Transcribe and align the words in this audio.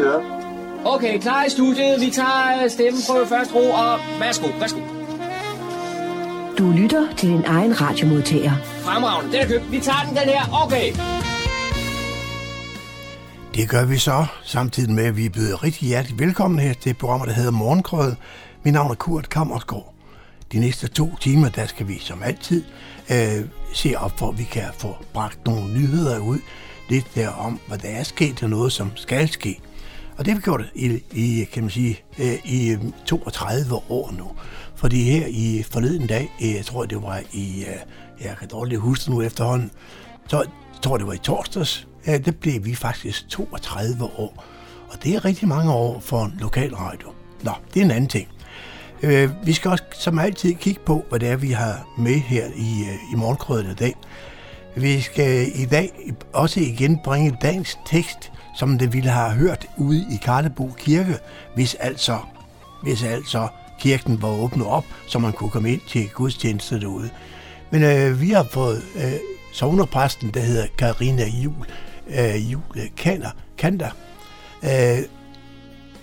Kører. 0.00 0.22
Okay, 0.84 1.18
klar 1.18 1.44
i 1.44 1.50
studiet. 1.50 2.00
Vi 2.00 2.10
tager 2.10 2.64
øh, 2.64 2.70
stemmen 2.70 3.02
på 3.08 3.14
først 3.28 3.54
ro, 3.54 3.70
og 3.70 3.98
værsgo, 4.20 4.46
værsgo. 4.60 4.80
Du 6.58 6.70
lytter 6.70 7.06
til 7.16 7.28
din 7.28 7.44
egen 7.46 7.80
radiomodtager. 7.80 8.52
Fremragende, 8.62 9.32
den 9.32 9.40
er 9.40 9.46
købt. 9.46 9.72
Vi 9.72 9.80
tager 9.80 10.04
den, 10.08 10.16
den 10.16 10.28
her. 10.28 10.64
Okay. 10.64 10.92
Det 13.54 13.68
gør 13.68 13.84
vi 13.84 13.96
så, 13.98 14.26
samtidig 14.44 14.94
med, 14.94 15.04
at 15.04 15.16
vi 15.16 15.28
byder 15.28 15.64
rigtig 15.64 15.88
hjertelig 15.88 16.18
velkommen 16.18 16.60
her 16.60 16.72
til 16.72 16.94
programmet, 16.94 17.28
der 17.28 17.34
hedder 17.34 17.50
Morgenkrødet. 17.50 18.16
Mit 18.62 18.74
navn 18.74 18.90
er 18.90 18.94
Kurt 18.94 19.28
Kammersgaard. 19.28 19.94
De 20.52 20.60
næste 20.60 20.88
to 20.88 21.16
timer, 21.20 21.48
der 21.48 21.66
skal 21.66 21.88
vi 21.88 21.98
som 21.98 22.22
altid 22.22 22.64
øh, 23.10 23.44
se 23.72 23.94
op 23.98 24.18
for, 24.18 24.28
at 24.28 24.38
vi 24.38 24.44
kan 24.44 24.64
få 24.78 24.96
bragt 25.12 25.46
nogle 25.46 25.72
nyheder 25.72 26.18
ud. 26.18 26.38
Lidt 26.88 27.14
der 27.14 27.28
om, 27.28 27.60
hvad 27.68 27.78
der 27.78 27.88
er 27.88 28.02
sket 28.02 28.36
til 28.36 28.50
noget, 28.50 28.72
som 28.72 28.90
skal 28.94 29.28
ske. 29.28 29.60
Og 30.20 30.26
det 30.26 30.32
har 30.32 30.38
vi 30.38 30.42
gjort 30.42 30.62
i, 30.74 31.02
i 31.12 31.44
kan 31.52 31.62
man 31.62 31.70
sige, 31.70 32.00
øh, 32.18 32.38
i 32.44 32.70
øh, 32.70 32.78
32 33.06 33.74
år 33.90 34.14
nu. 34.18 34.30
Fordi 34.76 35.02
her 35.02 35.26
i 35.26 35.64
forleden 35.70 36.06
dag, 36.06 36.32
øh, 36.42 36.54
jeg 36.54 36.64
tror 36.64 36.84
det 36.84 37.02
var 37.02 37.20
i, 37.32 37.64
jeg 38.20 38.36
kan 38.38 38.48
dårligt 38.48 38.80
huske 38.80 39.10
nu 39.10 39.22
efterhånden, 39.22 39.70
så 40.26 40.36
jeg 40.38 40.48
tror 40.82 40.96
det 40.96 41.06
var 41.06 41.12
i 41.12 41.18
torsdags, 41.18 41.86
ja, 42.06 42.18
det 42.18 42.36
blev 42.36 42.64
vi 42.64 42.74
faktisk 42.74 43.28
32 43.28 44.04
år. 44.04 44.44
Og 44.88 45.04
det 45.04 45.14
er 45.14 45.24
rigtig 45.24 45.48
mange 45.48 45.72
år 45.72 46.00
for 46.00 46.24
en 46.24 46.36
lokal 46.40 46.74
radio. 46.74 47.08
Nå, 47.42 47.52
det 47.74 47.80
er 47.80 47.84
en 47.84 47.90
anden 47.90 48.10
ting. 48.10 48.28
Øh, 49.02 49.30
vi 49.46 49.52
skal 49.52 49.70
også 49.70 49.84
som 49.92 50.18
altid 50.18 50.54
kigge 50.54 50.80
på, 50.86 51.04
hvad 51.08 51.20
det 51.20 51.28
er, 51.28 51.36
vi 51.36 51.50
har 51.50 51.88
med 51.98 52.14
her 52.14 52.46
i, 52.56 52.84
i 53.12 53.16
morgenkrødet 53.16 53.72
i 53.72 53.74
dag. 53.74 53.94
Vi 54.76 55.00
skal 55.00 55.48
i 55.54 55.64
dag 55.64 56.12
også 56.32 56.60
igen 56.60 57.00
bringe 57.04 57.36
dagens 57.42 57.78
tekst, 57.86 58.32
som 58.60 58.78
det 58.78 58.92
ville 58.92 59.10
have 59.10 59.30
hørt 59.30 59.66
ude 59.76 60.06
i 60.10 60.16
Karlebo 60.22 60.70
Kirke, 60.78 61.18
hvis 61.54 61.74
altså, 61.74 62.18
hvis 62.82 63.02
altså 63.02 63.48
kirken 63.78 64.22
var 64.22 64.28
åbnet 64.28 64.66
op, 64.66 64.84
så 65.06 65.18
man 65.18 65.32
kunne 65.32 65.50
komme 65.50 65.72
ind 65.72 65.80
til 65.88 66.08
gudstjeneste 66.08 66.80
derude. 66.80 67.10
Men 67.70 67.82
øh, 67.82 68.20
vi 68.20 68.30
har 68.30 68.46
fået 68.52 68.82
øh, 68.96 69.12
sovnerpræsten, 69.52 70.30
der 70.34 70.40
hedder 70.40 70.66
Karina 70.78 71.26
Jul, 71.28 71.66
øh, 72.08 72.52
Jul 72.52 72.62
Kander, 72.96 73.30
Kander, 73.58 73.90
øh, 74.62 74.98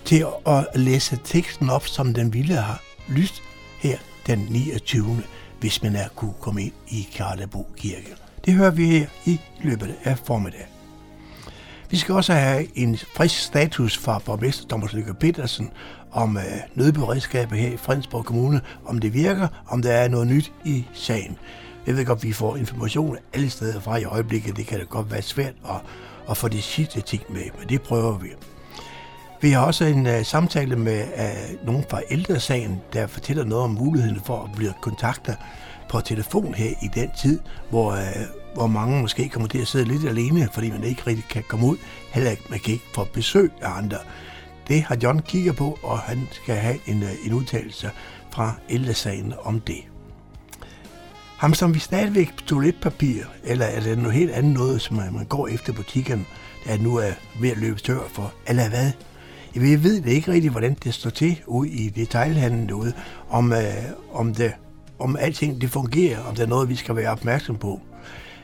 til 0.04 0.26
at 0.46 0.66
læse 0.74 1.18
teksten 1.24 1.70
op, 1.70 1.86
som 1.86 2.14
den 2.14 2.32
ville 2.32 2.54
have 2.54 2.78
lyst 3.08 3.42
her 3.80 3.98
den 4.26 4.38
29. 4.50 5.22
hvis 5.60 5.82
man 5.82 5.96
er 5.96 6.08
kunne 6.08 6.34
komme 6.40 6.62
ind 6.62 6.72
i 6.88 7.08
Karlebo 7.14 7.66
Kirke. 7.76 8.14
Det 8.44 8.54
hører 8.54 8.70
vi 8.70 8.86
her 8.86 9.06
i 9.24 9.40
løbet 9.62 9.94
af 10.04 10.18
formiddagen. 10.18 10.77
Vi 11.90 11.96
skal 11.96 12.14
også 12.14 12.32
have 12.32 12.78
en 12.78 12.98
frisk 13.16 13.38
status 13.40 13.98
fra 13.98 14.18
borgmester 14.18 14.68
Thomas 14.68 14.92
Lykke 14.92 15.14
Petersen 15.14 15.70
om 16.12 16.36
øh, 16.36 16.42
nødberedskabet 16.74 17.58
her 17.58 17.68
i 17.68 17.76
Fredensborg 17.76 18.24
Kommune, 18.24 18.60
om 18.86 18.98
det 18.98 19.14
virker, 19.14 19.48
om 19.68 19.82
der 19.82 19.92
er 19.92 20.08
noget 20.08 20.26
nyt 20.26 20.52
i 20.64 20.86
sagen. 20.92 21.38
Jeg 21.86 21.96
ved 21.96 22.04
godt, 22.04 22.18
at 22.18 22.24
vi 22.24 22.32
får 22.32 22.56
information 22.56 23.16
alle 23.32 23.50
steder 23.50 23.80
fra 23.80 23.96
i 23.96 24.04
øjeblikket. 24.04 24.56
Det 24.56 24.66
kan 24.66 24.78
da 24.78 24.84
godt 24.84 25.10
være 25.10 25.22
svært 25.22 25.54
at, 25.68 25.76
at 26.30 26.36
få 26.36 26.48
de 26.48 26.62
sidste 26.62 27.00
ting 27.00 27.22
med, 27.28 27.42
men 27.58 27.68
det 27.68 27.82
prøver 27.82 28.18
vi. 28.18 28.28
Vi 29.40 29.50
har 29.50 29.66
også 29.66 29.84
en 29.84 30.06
uh, 30.06 30.22
samtale 30.22 30.76
med 30.76 31.00
øh, 31.00 31.60
uh, 31.60 31.66
nogen 31.66 31.84
fra 31.90 32.00
ældresagen, 32.10 32.80
der 32.92 33.06
fortæller 33.06 33.44
noget 33.44 33.64
om 33.64 33.70
muligheden 33.70 34.20
for 34.24 34.42
at 34.44 34.50
blive 34.56 34.72
kontaktet 34.80 35.36
på 35.88 36.00
telefon 36.00 36.54
her 36.54 36.70
i 36.82 36.88
den 36.94 37.10
tid, 37.22 37.40
hvor, 37.70 37.92
uh, 37.92 38.37
hvor 38.54 38.66
mange 38.66 39.02
måske 39.02 39.28
kommer 39.28 39.48
til 39.48 39.58
at 39.58 39.66
sidde 39.66 39.84
lidt 39.84 40.08
alene, 40.08 40.48
fordi 40.52 40.70
man 40.70 40.84
ikke 40.84 41.02
rigtig 41.06 41.24
kan 41.30 41.42
komme 41.48 41.66
ud, 41.66 41.76
heller 42.10 42.30
ikke, 42.30 42.42
man 42.50 42.58
kan 42.58 42.72
ikke 42.72 42.84
få 42.94 43.04
besøg 43.04 43.52
af 43.60 43.78
andre. 43.78 43.96
Det 44.68 44.82
har 44.82 44.96
John 45.02 45.22
kigget 45.22 45.56
på, 45.56 45.78
og 45.82 45.98
han 45.98 46.28
skal 46.30 46.54
have 46.54 46.78
en, 46.86 47.02
øh, 47.02 47.26
en 47.26 47.32
udtalelse 47.32 47.90
fra 48.30 48.54
ældresagen 48.68 49.34
om 49.42 49.60
det. 49.60 49.80
Ham 51.38 51.54
som 51.54 51.74
vi 51.74 51.78
stadigvæk 51.78 52.36
på 52.36 52.44
toiletpapir, 52.44 53.24
eller 53.44 53.66
er 53.66 53.80
det 53.80 53.98
noget 53.98 54.14
helt 54.14 54.30
andet 54.30 54.54
noget, 54.54 54.80
som 54.80 54.96
man 54.96 55.26
går 55.28 55.48
efter 55.48 55.72
butikken, 55.72 56.26
der 56.66 56.78
nu 56.78 56.96
er 56.96 57.12
ved 57.40 57.50
at 57.50 57.58
løbe 57.58 57.80
tør 57.80 58.00
for, 58.12 58.32
eller 58.46 58.68
hvad? 58.68 58.92
Jeg 59.54 59.82
ved 59.82 60.02
det 60.02 60.10
ikke 60.10 60.32
rigtigt, 60.32 60.52
hvordan 60.52 60.76
det 60.84 60.94
står 60.94 61.10
til 61.10 61.40
ude 61.46 61.68
i 61.68 61.88
detaljhandlen 61.88 62.68
derude, 62.68 62.92
om, 63.28 63.52
øh, 63.52 63.58
om, 64.12 64.34
det, 64.34 64.52
om 64.98 65.16
alting 65.16 65.60
det 65.60 65.70
fungerer, 65.70 66.24
om 66.24 66.34
der 66.34 66.42
er 66.42 66.46
noget, 66.46 66.68
vi 66.68 66.76
skal 66.76 66.96
være 66.96 67.10
opmærksom 67.10 67.56
på. 67.56 67.80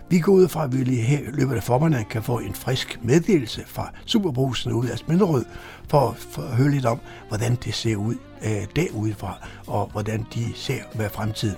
Vi 0.08 0.18
går 0.18 0.32
ud 0.32 0.48
fra, 0.48 0.64
at 0.64 0.72
vi 0.72 0.84
lige 0.84 1.02
her 1.02 1.18
i 1.18 1.30
løbet 1.32 1.56
af 1.56 1.62
formiddagen 1.62 2.06
kan 2.10 2.22
få 2.22 2.38
en 2.38 2.54
frisk 2.54 2.98
meddelelse 3.02 3.62
fra 3.66 3.90
Superbrusen 4.06 4.72
ud 4.72 4.86
af 4.86 4.98
Sminderød, 4.98 5.44
for, 5.88 6.16
for 6.30 6.42
at 6.42 6.56
høre 6.56 6.70
lidt 6.70 6.86
om, 6.86 7.00
hvordan 7.28 7.58
det 7.64 7.74
ser 7.74 7.96
ud 7.96 8.14
øh, 8.44 8.66
derudefra, 8.76 9.38
og 9.66 9.88
hvordan 9.92 10.26
de 10.34 10.44
ser 10.54 10.82
med 10.94 11.10
fremtiden. 11.10 11.56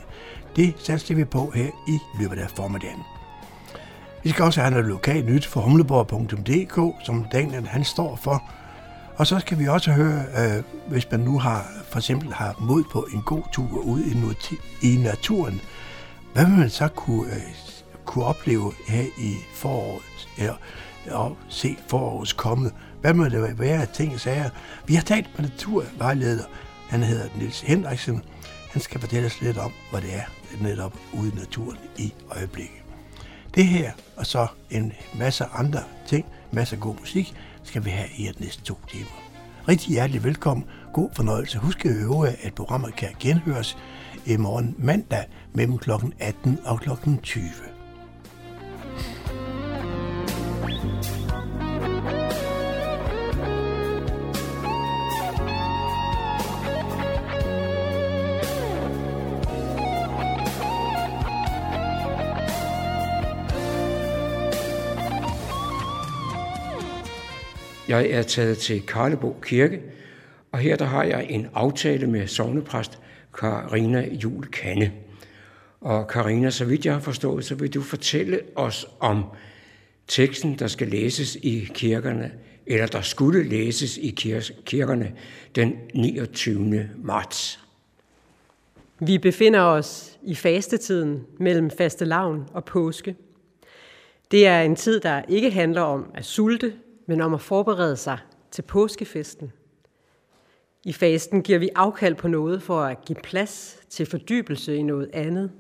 Det 0.57 0.75
satser 0.79 1.15
vi 1.15 1.25
på 1.25 1.53
her 1.55 1.71
i 1.89 1.99
løbet 2.21 2.39
af 2.39 2.51
formiddagen. 2.51 3.01
Vi 4.25 4.31
skal 4.31 4.45
også 4.45 4.61
have 4.61 4.71
noget 4.71 4.87
lokalt 4.87 5.27
nyt 5.27 5.47
for 5.47 5.61
humleborg.dk, 5.61 7.07
som 7.07 7.27
Daniel 7.33 7.67
han 7.67 7.85
står 7.85 8.17
for, 8.17 8.43
og 9.17 9.27
så 9.27 9.39
skal 9.39 9.59
vi 9.59 9.69
også 9.69 9.93
høre, 9.93 10.25
øh, 10.39 10.63
hvis 10.89 11.11
man 11.11 11.21
nu 11.21 11.39
har 11.39 11.67
for 11.89 11.99
eksempel 11.99 12.33
har 12.33 12.57
mod 12.61 12.85
på 12.93 13.07
en 13.15 13.23
god 13.23 13.43
tur 13.53 13.79
ud 13.79 14.01
i, 14.01 14.15
i 14.93 14.97
naturen, 14.97 15.61
hvad 16.33 16.47
vil 16.47 16.59
man 16.59 16.71
så 16.71 16.89
kunne, 16.89 17.33
øh, 17.35 17.43
kunne 18.07 18.25
opleve 18.25 18.73
her 18.89 19.05
i 19.19 19.37
foråret, 19.55 20.29
ja, 20.39 20.53
og 21.11 21.37
se 21.49 21.77
forårets 21.89 22.33
komme? 22.33 22.71
Hvad 23.01 23.15
må 23.15 23.25
det 23.25 23.59
være 23.59 23.81
af 23.81 23.89
ting 23.89 24.15
og 24.15 24.21
sager? 24.21 24.51
Vi 24.87 24.95
har 24.95 25.03
talt 25.03 25.39
med 25.39 25.49
naturvejleder, 25.49 26.45
han 26.89 27.03
hedder 27.03 27.29
Nils 27.39 27.61
Hendriksen. 27.61 28.23
Han 28.71 28.83
skal 28.83 29.01
fortælle 29.01 29.27
os 29.27 29.41
lidt 29.41 29.59
om, 29.59 29.73
hvad 29.91 30.01
det 30.01 30.15
er 30.15 30.23
netop 30.61 30.95
ude 31.13 31.29
i 31.29 31.35
naturen 31.35 31.79
i 31.99 32.15
øjeblikket. 32.31 32.83
Det 33.55 33.67
her, 33.67 33.93
og 34.17 34.27
så 34.27 34.47
en 34.71 34.93
masse 35.19 35.45
andre 35.45 35.83
ting, 36.07 36.27
masse 36.53 36.77
god 36.77 36.95
musik, 37.01 37.35
skal 37.63 37.85
vi 37.85 37.91
have 37.91 38.09
i 38.17 38.23
de 38.23 38.45
næste 38.45 38.63
to 38.63 38.79
timer. 38.89 39.23
Rigtig 39.69 39.91
hjertelig 39.93 40.25
velkommen. 40.25 40.67
God 40.93 41.09
fornøjelse. 41.13 41.59
Husk 41.59 41.85
at 41.85 41.91
øve, 41.91 42.29
at 42.29 42.55
programmet 42.55 42.97
kan 42.97 43.09
genhøres 43.21 43.79
i 44.27 44.37
morgen 44.37 44.75
mandag 44.79 45.25
mellem 45.53 45.79
kl. 45.79 45.91
18 46.19 46.59
og 46.65 46.81
kl. 46.81 46.91
20. 47.23 47.43
Jeg 67.89 68.11
er 68.11 68.23
taget 68.23 68.59
til 68.59 68.87
Karlebo 68.87 69.37
Kirke, 69.43 69.81
og 70.53 70.59
her 70.59 70.77
der 70.77 70.85
har 70.85 71.05
jeg 71.05 71.27
en 71.31 71.49
aftale 71.55 72.07
med 72.07 72.27
sovnepræst 72.27 72.99
Karina 73.39 74.09
Jul 74.13 74.47
Kanne. 74.47 74.93
Og 75.81 76.09
Karina, 76.09 76.51
så 76.51 76.65
vidt 76.65 76.87
jeg 76.87 76.95
har 76.95 77.01
forstået, 77.01 77.45
så 77.45 77.55
vil 77.55 77.75
du 77.75 77.83
fortælle 77.83 78.41
os 78.55 78.87
om 79.01 79.25
teksten, 80.09 80.59
der 80.59 80.67
skal 80.67 80.89
læses 80.89 81.37
i 81.37 81.71
kirkerne, 81.75 82.33
eller 82.67 82.87
der 82.87 83.01
skulle 83.01 83.43
læses 83.43 83.99
i 83.99 84.11
kirkerne 84.65 85.13
den 85.55 85.79
29. 85.95 86.91
marts. 86.97 87.61
Vi 88.99 89.19
befinder 89.19 89.61
os 89.61 90.19
i 90.23 90.35
fastetiden 90.35 91.27
mellem 91.39 91.71
fastelavn 91.71 92.49
og 92.53 92.65
påske. 92.65 93.17
Det 94.31 94.47
er 94.47 94.63
en 94.63 94.77
tid, 94.77 95.01
der 95.01 95.23
ikke 95.29 95.51
handler 95.51 95.81
om 95.81 96.11
at 96.15 96.25
sulte, 96.25 96.73
men 97.07 97.21
om 97.21 97.35
at 97.35 97.41
forberede 97.41 97.97
sig 97.97 98.19
til 98.51 98.63
påskefesten. 98.63 99.53
I 100.85 100.93
fasten 100.93 101.43
giver 101.43 101.59
vi 101.59 101.71
afkald 101.75 102.15
på 102.15 102.29
noget 102.29 102.63
for 102.63 102.81
at 102.81 103.05
give 103.05 103.19
plads 103.23 103.79
til 103.91 104.07
fordybelse 104.07 104.77
i 104.77 104.83
noget 104.83 105.11
andet. 105.13 105.51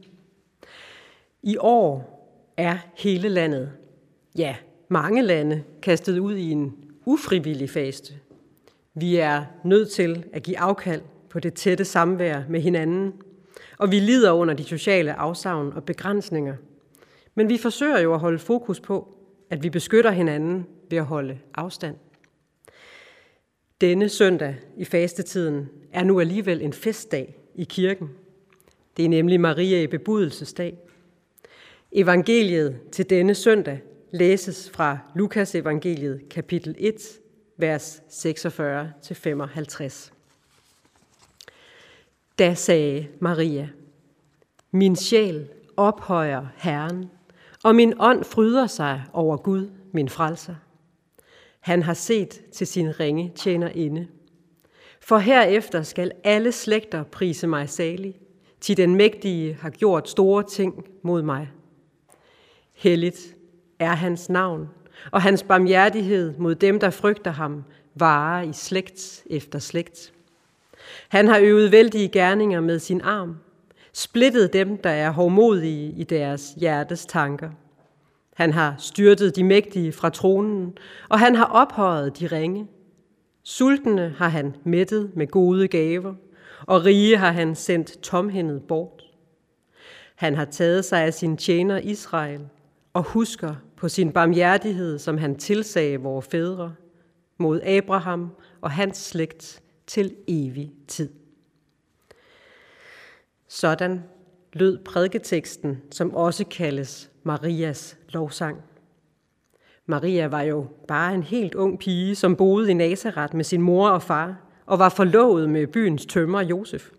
I 1.43 1.57
år 1.57 2.13
er 2.57 2.79
hele 2.95 3.29
landet, 3.29 3.73
ja, 4.39 4.57
mange 4.89 5.23
lande, 5.23 5.65
kastet 5.83 6.19
ud 6.19 6.37
i 6.37 6.51
en 6.51 6.75
ufrivillig 7.07 7.71
faste. 7.71 8.15
Vi 8.95 9.17
er 9.17 9.45
nødt 9.65 9.91
til 9.91 10.25
at 10.33 10.43
give 10.43 10.59
afkald 10.59 11.03
på 11.31 11.41
det 11.41 11.55
tætte 11.55 11.85
samvær 11.85 12.43
med 12.49 12.61
hinanden, 12.61 13.13
og 13.79 13.91
vi 13.91 14.01
lider 14.01 14.33
under 14.33 14.55
de 14.55 14.65
sociale 14.65 15.15
afsavn 15.15 15.73
og 15.73 15.85
begrænsninger. 15.85 16.55
Men 17.35 17.49
vi 17.49 17.59
forsøger 17.59 17.99
jo 17.99 18.15
at 18.15 18.21
holde 18.21 18.39
fokus 18.39 18.81
på, 18.81 19.09
at 19.51 19.63
vi 19.63 19.71
beskytter 19.71 20.11
hinanden 20.11 20.67
ved 20.91 20.99
at 20.99 21.05
holde 21.05 21.39
afstand. 21.55 21.97
Denne 23.81 24.09
søndag 24.09 24.57
i 24.77 24.85
fastetiden 24.85 25.69
er 25.93 26.05
nu 26.05 26.21
alligevel 26.21 26.63
en 26.63 26.73
festdag 26.73 27.35
i 27.55 27.65
kirken. 27.65 28.11
Det 28.97 29.05
er 29.05 29.09
nemlig 29.09 29.41
Maria 29.41 29.83
i 29.83 29.87
bebudelsesdag. 29.87 30.79
Evangeliet 31.93 32.81
til 32.93 33.11
denne 33.11 33.35
søndag 33.35 33.81
læses 34.11 34.71
fra 34.71 34.99
Lukas 35.15 35.55
evangeliet 35.55 36.29
kapitel 36.31 36.75
1, 36.79 36.95
vers 37.57 38.03
46-55. 38.09 40.13
Da 42.39 42.55
sagde 42.55 43.09
Maria, 43.21 43.69
min 44.71 44.97
sjæl 44.97 45.49
ophøjer 45.77 46.47
Herren, 46.57 47.11
og 47.65 47.75
min 47.75 47.95
ånd 48.01 48.25
fryder 48.25 48.67
sig 48.67 49.03
over 49.13 49.37
Gud, 49.37 49.71
min 49.93 50.09
frelser. 50.09 50.55
Han 51.61 51.83
har 51.83 51.95
set 51.95 52.43
til 52.53 52.67
sin 52.67 53.01
ringe 53.01 53.33
tjener 53.35 53.69
inde. 53.69 54.09
For 55.01 55.19
herefter 55.19 55.83
skal 55.83 56.13
alle 56.25 56.53
slægter 56.53 57.03
prise 57.03 57.47
mig 57.47 57.69
salig, 57.69 58.21
til 58.61 58.77
den 58.77 58.95
mægtige 58.95 59.55
har 59.55 59.71
gjort 59.71 60.09
store 60.09 60.43
ting 60.43 60.87
mod 61.03 61.23
mig. 61.23 61.51
Helligt 62.73 63.36
er 63.79 63.95
hans 63.95 64.29
navn, 64.29 64.69
og 65.11 65.23
hans 65.23 65.43
barmhjertighed 65.43 66.35
mod 66.39 66.55
dem, 66.55 66.81
der 66.81 66.91
frygter 66.91 67.31
ham, 67.31 67.65
varer 67.95 68.43
i 68.43 68.53
slægt 68.53 69.23
efter 69.31 69.59
slægt. 69.59 70.13
Han 71.09 71.29
har 71.29 71.39
øvet 71.43 71.73
vældige 71.73 72.09
gerninger 72.09 72.61
med 72.61 72.79
sin 72.79 73.01
arm, 73.01 73.37
splittet 73.93 74.53
dem, 74.53 74.79
der 74.79 74.91
er 74.91 75.11
hårdmodige 75.11 75.95
i 75.97 76.05
deres 76.05 76.55
hjertes 76.57 77.07
tanker. 77.07 77.51
Han 78.35 78.53
har 78.53 78.75
styrtet 78.79 79.37
de 79.37 79.45
mægtige 79.45 79.93
fra 79.93 80.11
tronen, 80.11 80.79
og 81.09 81.19
han 81.19 81.35
har 81.35 81.45
ophøjet 81.45 82.19
de 82.21 82.27
ringe. 82.27 82.67
Sultne 83.43 84.15
har 84.19 84.29
han 84.29 84.55
mættet 84.65 85.11
med 85.17 85.27
gode 85.27 85.69
gaver, 85.69 86.15
og 86.67 86.85
rige 86.85 87.17
har 87.17 87.33
han 87.33 87.55
sendt 87.55 88.03
tomhændet 88.03 88.63
bort. 88.63 89.03
Han 90.15 90.35
har 90.35 90.45
taget 90.45 90.85
sig 90.85 91.03
af 91.03 91.15
sin 91.15 91.37
tjener 91.37 91.79
Israel, 91.79 92.41
og 92.95 93.03
husker 93.03 93.55
på 93.77 93.89
sin 93.89 94.13
barmhjertighed, 94.13 94.99
som 94.99 95.19
han 95.19 95.37
tilsagde 95.37 96.01
vores 96.01 96.27
fædre, 96.27 96.75
mod 97.39 97.61
Abraham 97.61 98.31
og 98.61 98.71
hans 98.71 98.97
slægt 98.97 99.63
til 99.87 100.15
evig 100.29 100.73
tid. 100.89 101.09
Sådan 103.49 104.03
lød 104.53 104.79
prædiketeksten, 104.79 105.83
som 105.91 106.15
også 106.15 106.45
kaldes 106.45 107.11
Marias 107.23 107.99
lovsang. 108.09 108.63
Maria 109.87 110.27
var 110.27 110.43
jo 110.43 110.67
bare 110.89 111.15
en 111.15 111.23
helt 111.23 111.55
ung 111.55 111.79
pige, 111.79 112.15
som 112.15 112.37
boede 112.37 112.71
i 112.71 112.75
Nazareth 112.75 113.37
med 113.37 113.45
sin 113.45 113.63
mor 113.63 113.89
og 113.89 114.03
far, 114.03 114.37
og 114.67 114.79
var 114.79 114.89
forlovet 114.89 115.51
med 115.51 115.67
byens 115.67 116.07
tømmer 116.07 116.41
Josef. 116.41 116.91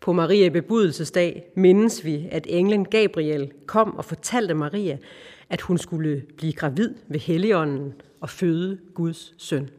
På 0.00 0.12
Maria 0.12 0.48
bebudelsesdag 0.48 1.44
mindes 1.54 2.04
vi, 2.04 2.28
at 2.30 2.46
englen 2.48 2.84
Gabriel 2.84 3.52
kom 3.66 3.96
og 3.96 4.04
fortalte 4.04 4.54
Maria, 4.54 4.98
at 5.50 5.60
hun 5.60 5.78
skulle 5.78 6.22
blive 6.36 6.52
gravid 6.52 6.94
ved 7.08 7.20
Helligånden 7.20 7.94
og 8.20 8.30
føde 8.30 8.78
Guds 8.94 9.34
søn. 9.38 9.70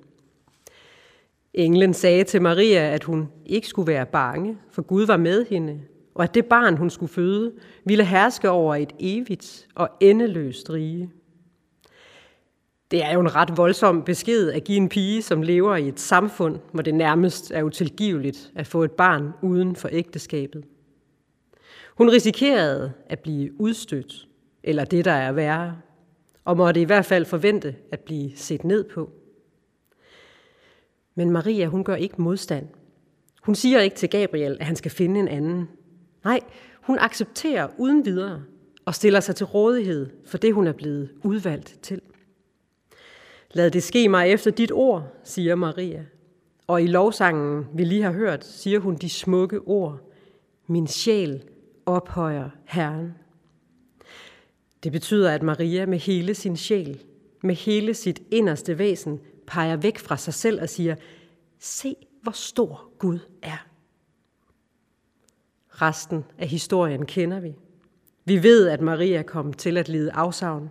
Englen 1.53 1.93
sagde 1.93 2.23
til 2.23 2.41
Maria, 2.41 2.93
at 2.93 3.03
hun 3.03 3.29
ikke 3.45 3.67
skulle 3.67 3.87
være 3.87 4.05
bange, 4.05 4.57
for 4.71 4.81
Gud 4.81 5.05
var 5.05 5.17
med 5.17 5.45
hende, 5.45 5.81
og 6.15 6.23
at 6.23 6.35
det 6.35 6.45
barn, 6.45 6.77
hun 6.77 6.89
skulle 6.89 7.11
føde, 7.11 7.51
ville 7.85 8.05
herske 8.05 8.49
over 8.49 8.75
et 8.75 8.93
evigt 8.99 9.67
og 9.75 9.89
endeløst 9.99 10.69
rige. 10.69 11.11
Det 12.91 13.03
er 13.03 13.13
jo 13.13 13.19
en 13.19 13.35
ret 13.35 13.57
voldsom 13.57 14.03
besked 14.03 14.49
at 14.51 14.63
give 14.63 14.77
en 14.77 14.89
pige, 14.89 15.21
som 15.21 15.41
lever 15.41 15.75
i 15.75 15.87
et 15.87 15.99
samfund, 15.99 16.59
hvor 16.71 16.81
det 16.81 16.95
nærmest 16.95 17.51
er 17.51 17.63
utilgiveligt 17.63 18.51
at 18.55 18.67
få 18.67 18.83
et 18.83 18.91
barn 18.91 19.29
uden 19.41 19.75
for 19.75 19.89
ægteskabet. 19.91 20.63
Hun 21.95 22.09
risikerede 22.09 22.93
at 23.05 23.19
blive 23.19 23.61
udstødt, 23.61 24.26
eller 24.67 24.85
det, 24.85 25.05
der 25.05 25.11
er 25.11 25.31
værre, 25.31 25.77
og 26.45 26.57
måtte 26.57 26.81
i 26.81 26.83
hvert 26.83 27.05
fald 27.05 27.25
forvente 27.25 27.75
at 27.91 27.99
blive 27.99 28.31
set 28.35 28.63
ned 28.63 28.83
på. 28.83 29.09
Men 31.15 31.31
Maria, 31.31 31.65
hun 31.65 31.83
gør 31.83 31.95
ikke 31.95 32.21
modstand. 32.21 32.67
Hun 33.41 33.55
siger 33.55 33.79
ikke 33.79 33.95
til 33.95 34.09
Gabriel, 34.09 34.57
at 34.59 34.65
han 34.65 34.75
skal 34.75 34.91
finde 34.91 35.19
en 35.19 35.27
anden. 35.27 35.69
Nej, 36.23 36.39
hun 36.81 36.97
accepterer 36.99 37.67
uden 37.77 38.05
videre 38.05 38.43
og 38.85 38.95
stiller 38.95 39.19
sig 39.19 39.35
til 39.35 39.45
rådighed 39.45 40.09
for 40.25 40.37
det, 40.37 40.53
hun 40.53 40.67
er 40.67 40.71
blevet 40.71 41.09
udvalgt 41.23 41.79
til. 41.81 42.01
Lad 43.51 43.71
det 43.71 43.83
ske 43.83 44.09
mig 44.09 44.29
efter 44.29 44.51
dit 44.51 44.71
ord, 44.71 45.13
siger 45.23 45.55
Maria. 45.55 46.05
Og 46.67 46.81
i 46.83 46.87
lovsangen, 46.87 47.65
vi 47.73 47.83
lige 47.83 48.03
har 48.03 48.11
hørt, 48.11 48.45
siger 48.45 48.79
hun 48.79 48.95
de 48.95 49.09
smukke 49.09 49.59
ord. 49.59 49.99
Min 50.67 50.87
sjæl 50.87 51.43
ophøjer 51.85 52.49
Herren. 52.65 53.13
Det 54.83 54.91
betyder, 54.91 55.31
at 55.31 55.43
Maria 55.43 55.85
med 55.85 55.97
hele 55.99 56.33
sin 56.33 56.57
sjæl, 56.57 57.03
med 57.43 57.55
hele 57.55 57.93
sit 57.93 58.21
inderste 58.31 58.77
væsen, 58.77 59.19
peger 59.47 59.75
væk 59.75 59.97
fra 59.97 60.17
sig 60.17 60.33
selv 60.33 60.61
og 60.61 60.69
siger, 60.69 60.95
se 61.59 61.95
hvor 62.21 62.31
stor 62.31 62.91
Gud 62.99 63.19
er. 63.41 63.67
Resten 65.69 66.25
af 66.37 66.47
historien 66.47 67.05
kender 67.05 67.39
vi. 67.39 67.55
Vi 68.25 68.43
ved, 68.43 68.67
at 68.67 68.81
Maria 68.81 69.21
kom 69.21 69.53
til 69.53 69.77
at 69.77 69.89
lide 69.89 70.11
afsavn 70.11 70.69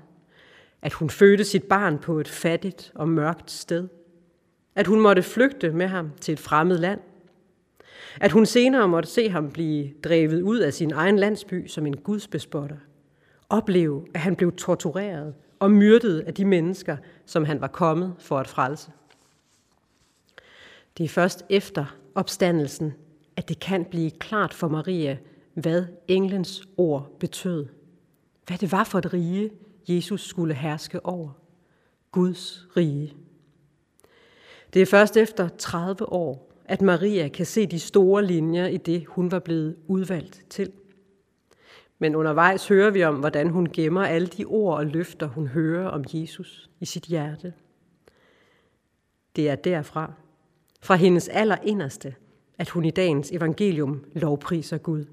at 0.83 0.93
hun 0.93 1.11
fødte 1.11 1.45
sit 1.45 1.65
barn 1.65 1.99
på 1.99 2.21
et 2.21 2.29
fattigt 2.29 2.93
og 2.95 3.09
mørkt 3.09 3.51
sted, 3.51 3.89
at 4.75 4.87
hun 4.87 5.01
måtte 5.01 5.23
flygte 5.23 5.73
med 5.73 5.87
ham 5.87 6.11
til 6.21 6.33
et 6.33 6.41
fremmed 6.41 6.79
land, 6.79 7.01
at 8.21 8.33
hun 8.33 8.47
senere 8.47 8.89
måtte 8.89 9.09
se 9.09 9.29
ham 9.29 9.51
blive 9.51 9.93
drevet 10.05 10.43
ud 10.43 10.59
af 10.59 10.75
sin 10.75 10.93
egen 10.93 11.19
landsby 11.19 11.67
som 11.67 11.87
en 11.87 11.97
gudsbespotter, 11.97 12.77
opleve, 13.49 14.07
at 14.15 14.21
han 14.21 14.37
blev 14.37 14.53
tortureret 14.53 15.35
og 15.59 15.71
myrdet 15.71 16.21
af 16.21 16.35
de 16.35 16.45
mennesker, 16.45 16.97
som 17.27 17.45
han 17.45 17.61
var 17.61 17.67
kommet 17.67 18.15
for 18.19 18.39
at 18.39 18.49
frelse. 18.49 18.91
Det 20.99 21.05
er 21.05 21.09
først 21.09 21.45
efter 21.49 21.97
opstandelsen, 22.15 22.95
at 23.37 23.49
det 23.49 23.61
kan 23.61 23.85
blive 23.85 24.11
klart 24.11 24.55
for 24.55 24.69
Maria, 24.69 25.19
hvad 25.55 25.85
englens 26.09 26.69
ord 26.77 27.17
betød. 27.21 27.67
Hvad 28.47 28.59
det 28.59 28.73
var 28.73 28.85
for 28.85 28.99
et 28.99 29.13
rige, 29.13 29.51
Jesus 29.89 30.29
skulle 30.29 30.55
herske 30.55 31.07
over. 31.07 31.31
Guds 32.13 32.67
rige. 32.77 33.15
Det 34.75 34.83
er 34.83 34.87
først 34.87 35.17
efter 35.17 35.49
30 35.49 36.13
år, 36.13 36.53
at 36.65 36.83
Maria 36.83 37.29
kan 37.29 37.47
se 37.47 37.67
de 37.67 37.79
store 37.79 38.25
linjer 38.25 38.67
i 38.67 38.77
det, 38.77 39.07
hun 39.07 39.31
var 39.31 39.39
blevet 39.39 39.77
udvalgt 39.87 40.45
til. 40.51 40.73
Men 41.99 42.15
undervejs 42.15 42.69
hører 42.69 42.91
vi 42.91 43.05
om, 43.05 43.15
hvordan 43.17 43.49
hun 43.49 43.67
gemmer 43.73 44.03
alle 44.03 44.27
de 44.27 44.45
ord 44.45 44.79
og 44.79 44.87
løfter, 44.87 45.27
hun 45.27 45.47
hører 45.47 45.89
om 45.89 46.05
Jesus 46.13 46.71
i 46.81 46.85
sit 46.85 47.05
hjerte. 47.05 47.53
Det 49.37 49.49
er 49.49 49.55
derfra, 49.55 50.13
fra 50.81 50.95
hendes 50.95 51.29
allerinderste, 51.29 52.15
at 52.59 52.69
hun 52.69 52.85
i 52.85 52.91
dagens 52.91 53.33
evangelium 53.33 54.05
lovpriser 54.13 54.79
Gud. 54.79 55.05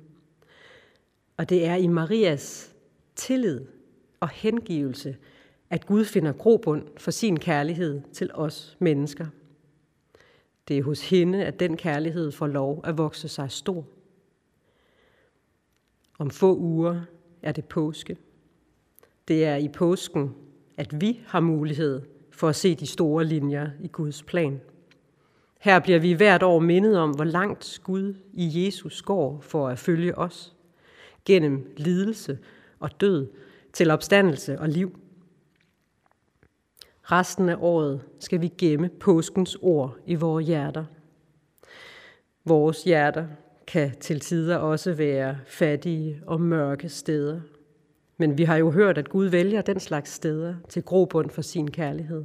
Og 1.37 1.49
det 1.49 1.65
er 1.65 1.75
i 1.75 1.87
Marias 1.87 2.75
tillid 3.15 3.61
og 4.19 4.29
hengivelse, 4.29 5.17
at 5.69 5.85
Gud 5.85 6.05
finder 6.05 6.31
grobund 6.31 6.83
for 6.97 7.11
sin 7.11 7.39
kærlighed 7.39 8.01
til 8.13 8.29
os 8.33 8.77
mennesker. 8.79 9.25
Det 10.67 10.77
er 10.77 10.83
hos 10.83 11.09
hende, 11.09 11.45
at 11.45 11.59
den 11.59 11.77
kærlighed 11.77 12.31
får 12.31 12.47
lov 12.47 12.81
at 12.83 12.97
vokse 12.97 13.27
sig 13.27 13.51
stor. 13.51 13.85
Om 16.19 16.29
få 16.29 16.57
uger 16.57 17.01
er 17.41 17.51
det 17.51 17.65
påske. 17.65 18.17
Det 19.27 19.45
er 19.45 19.55
i 19.55 19.67
påsken, 19.67 20.35
at 20.77 21.01
vi 21.01 21.19
har 21.27 21.39
mulighed 21.39 22.01
for 22.31 22.49
at 22.49 22.55
se 22.55 22.75
de 22.75 22.87
store 22.87 23.25
linjer 23.25 23.69
i 23.81 23.87
Guds 23.87 24.23
plan. 24.23 24.61
Her 25.59 25.79
bliver 25.79 25.99
vi 25.99 26.13
hvert 26.13 26.43
år 26.43 26.59
mindet 26.59 26.97
om, 26.97 27.11
hvor 27.11 27.23
langt 27.23 27.79
Gud 27.83 28.15
i 28.33 28.65
Jesus 28.65 29.01
går 29.01 29.39
for 29.41 29.67
at 29.67 29.79
følge 29.79 30.17
os 30.17 30.55
gennem 31.25 31.73
lidelse 31.77 32.39
og 32.79 33.01
død 33.01 33.31
til 33.73 33.91
opstandelse 33.91 34.59
og 34.59 34.69
liv. 34.69 34.99
Resten 37.03 37.49
af 37.49 37.55
året 37.59 38.01
skal 38.19 38.41
vi 38.41 38.47
gemme 38.47 38.89
påskens 38.89 39.57
ord 39.61 39.97
i 40.05 40.15
vores 40.15 40.47
hjerter. 40.47 40.85
Vores 42.45 42.83
hjerter 42.83 43.27
kan 43.73 43.91
til 43.99 44.19
tider 44.19 44.57
også 44.57 44.93
være 44.93 45.37
fattige 45.47 46.21
og 46.27 46.41
mørke 46.41 46.89
steder. 46.89 47.41
Men 48.17 48.37
vi 48.37 48.43
har 48.43 48.57
jo 48.57 48.71
hørt, 48.71 48.97
at 48.97 49.09
Gud 49.09 49.25
vælger 49.25 49.61
den 49.61 49.79
slags 49.79 50.11
steder 50.11 50.55
til 50.69 50.83
grobund 50.83 51.29
for 51.29 51.41
sin 51.41 51.71
kærlighed. 51.71 52.23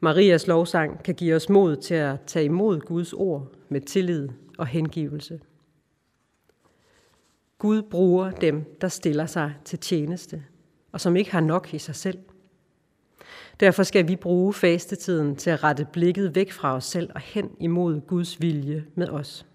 Marias 0.00 0.46
lovsang 0.46 1.02
kan 1.02 1.14
give 1.14 1.36
os 1.36 1.48
mod 1.48 1.76
til 1.76 1.94
at 1.94 2.16
tage 2.26 2.44
imod 2.44 2.80
Guds 2.80 3.12
ord 3.12 3.52
med 3.68 3.80
tillid 3.80 4.28
og 4.58 4.66
hengivelse. 4.66 5.40
Gud 7.58 7.82
bruger 7.82 8.30
dem, 8.30 8.76
der 8.80 8.88
stiller 8.88 9.26
sig 9.26 9.54
til 9.64 9.78
tjeneste, 9.78 10.44
og 10.92 11.00
som 11.00 11.16
ikke 11.16 11.32
har 11.32 11.40
nok 11.40 11.74
i 11.74 11.78
sig 11.78 11.94
selv. 11.94 12.18
Derfor 13.60 13.82
skal 13.82 14.08
vi 14.08 14.16
bruge 14.16 14.52
fastetiden 14.52 15.36
til 15.36 15.50
at 15.50 15.64
rette 15.64 15.86
blikket 15.92 16.34
væk 16.34 16.52
fra 16.52 16.76
os 16.76 16.84
selv 16.84 17.10
og 17.14 17.20
hen 17.20 17.50
imod 17.60 18.00
Guds 18.00 18.40
vilje 18.40 18.84
med 18.94 19.08
os. 19.08 19.46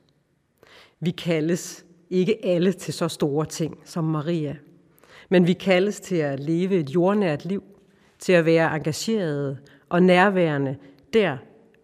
Vi 0.99 1.11
kaldes 1.11 1.85
ikke 2.09 2.45
alle 2.45 2.71
til 2.71 2.93
så 2.93 3.07
store 3.07 3.45
ting 3.45 3.77
som 3.83 4.03
Maria, 4.03 4.55
men 5.29 5.47
vi 5.47 5.53
kaldes 5.53 5.99
til 5.99 6.15
at 6.15 6.39
leve 6.39 6.75
et 6.75 6.89
jordnært 6.89 7.45
liv, 7.45 7.63
til 8.19 8.33
at 8.33 8.45
være 8.45 8.75
engagerede 8.75 9.57
og 9.89 10.03
nærværende 10.03 10.77
der, 11.13 11.37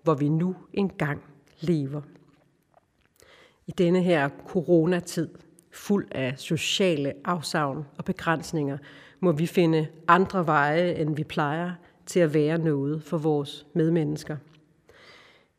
hvor 0.03 0.13
vi 0.13 0.29
nu 0.29 0.55
engang 0.73 1.23
lever. 1.59 2.01
I 3.67 3.71
denne 3.71 4.01
her 4.01 4.29
coronatid, 4.47 5.29
fuld 5.71 6.07
af 6.11 6.33
sociale 6.37 7.13
afsavn 7.25 7.85
og 7.97 8.05
begrænsninger, 8.05 8.77
må 9.19 9.31
vi 9.31 9.45
finde 9.45 9.87
andre 10.07 10.45
veje, 10.45 10.93
end 10.93 11.15
vi 11.15 11.23
plejer, 11.23 11.71
til 12.05 12.19
at 12.19 12.33
være 12.33 12.57
noget 12.57 13.03
for 13.03 13.17
vores 13.17 13.67
medmennesker. 13.73 14.37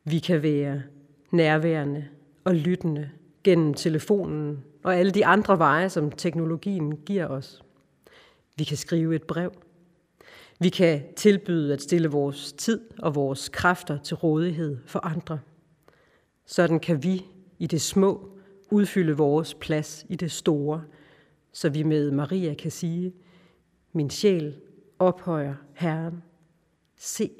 Vi 0.04 0.18
kan 0.18 0.42
være 0.42 0.82
nærværende 1.30 2.04
og 2.44 2.54
lyttende 2.54 3.11
gennem 3.45 3.75
telefonen 3.75 4.65
og 4.83 4.97
alle 4.97 5.13
de 5.13 5.27
andre 5.27 5.59
veje, 5.59 5.89
som 5.89 6.11
teknologien 6.11 6.97
giver 6.97 7.27
os. 7.27 7.63
Vi 8.57 8.65
kan 8.65 8.77
skrive 8.77 9.15
et 9.15 9.23
brev. 9.23 9.53
Vi 10.61 10.69
kan 10.69 11.03
tilbyde 11.17 11.73
at 11.73 11.83
stille 11.83 12.09
vores 12.09 12.53
tid 12.53 12.81
og 12.99 13.15
vores 13.15 13.49
kræfter 13.49 13.99
til 13.99 14.17
rådighed 14.17 14.79
for 14.87 15.07
andre. 15.07 15.41
Sådan 16.47 16.81
kan 16.81 17.03
vi 17.03 17.27
i 17.59 17.67
det 17.67 17.81
små 17.81 18.29
udfylde 18.71 19.17
vores 19.17 19.55
plads 19.55 20.07
i 20.09 20.17
det 20.17 20.33
store, 20.33 20.85
så 21.53 21.69
vi 21.69 21.83
med 21.83 22.11
Maria 22.11 22.55
kan 22.55 22.71
sige, 22.71 23.13
min 23.93 24.11
sjæl 24.11 24.57
ophøjer 24.99 25.55
Herren. 25.75 26.23
Se, 26.97 27.31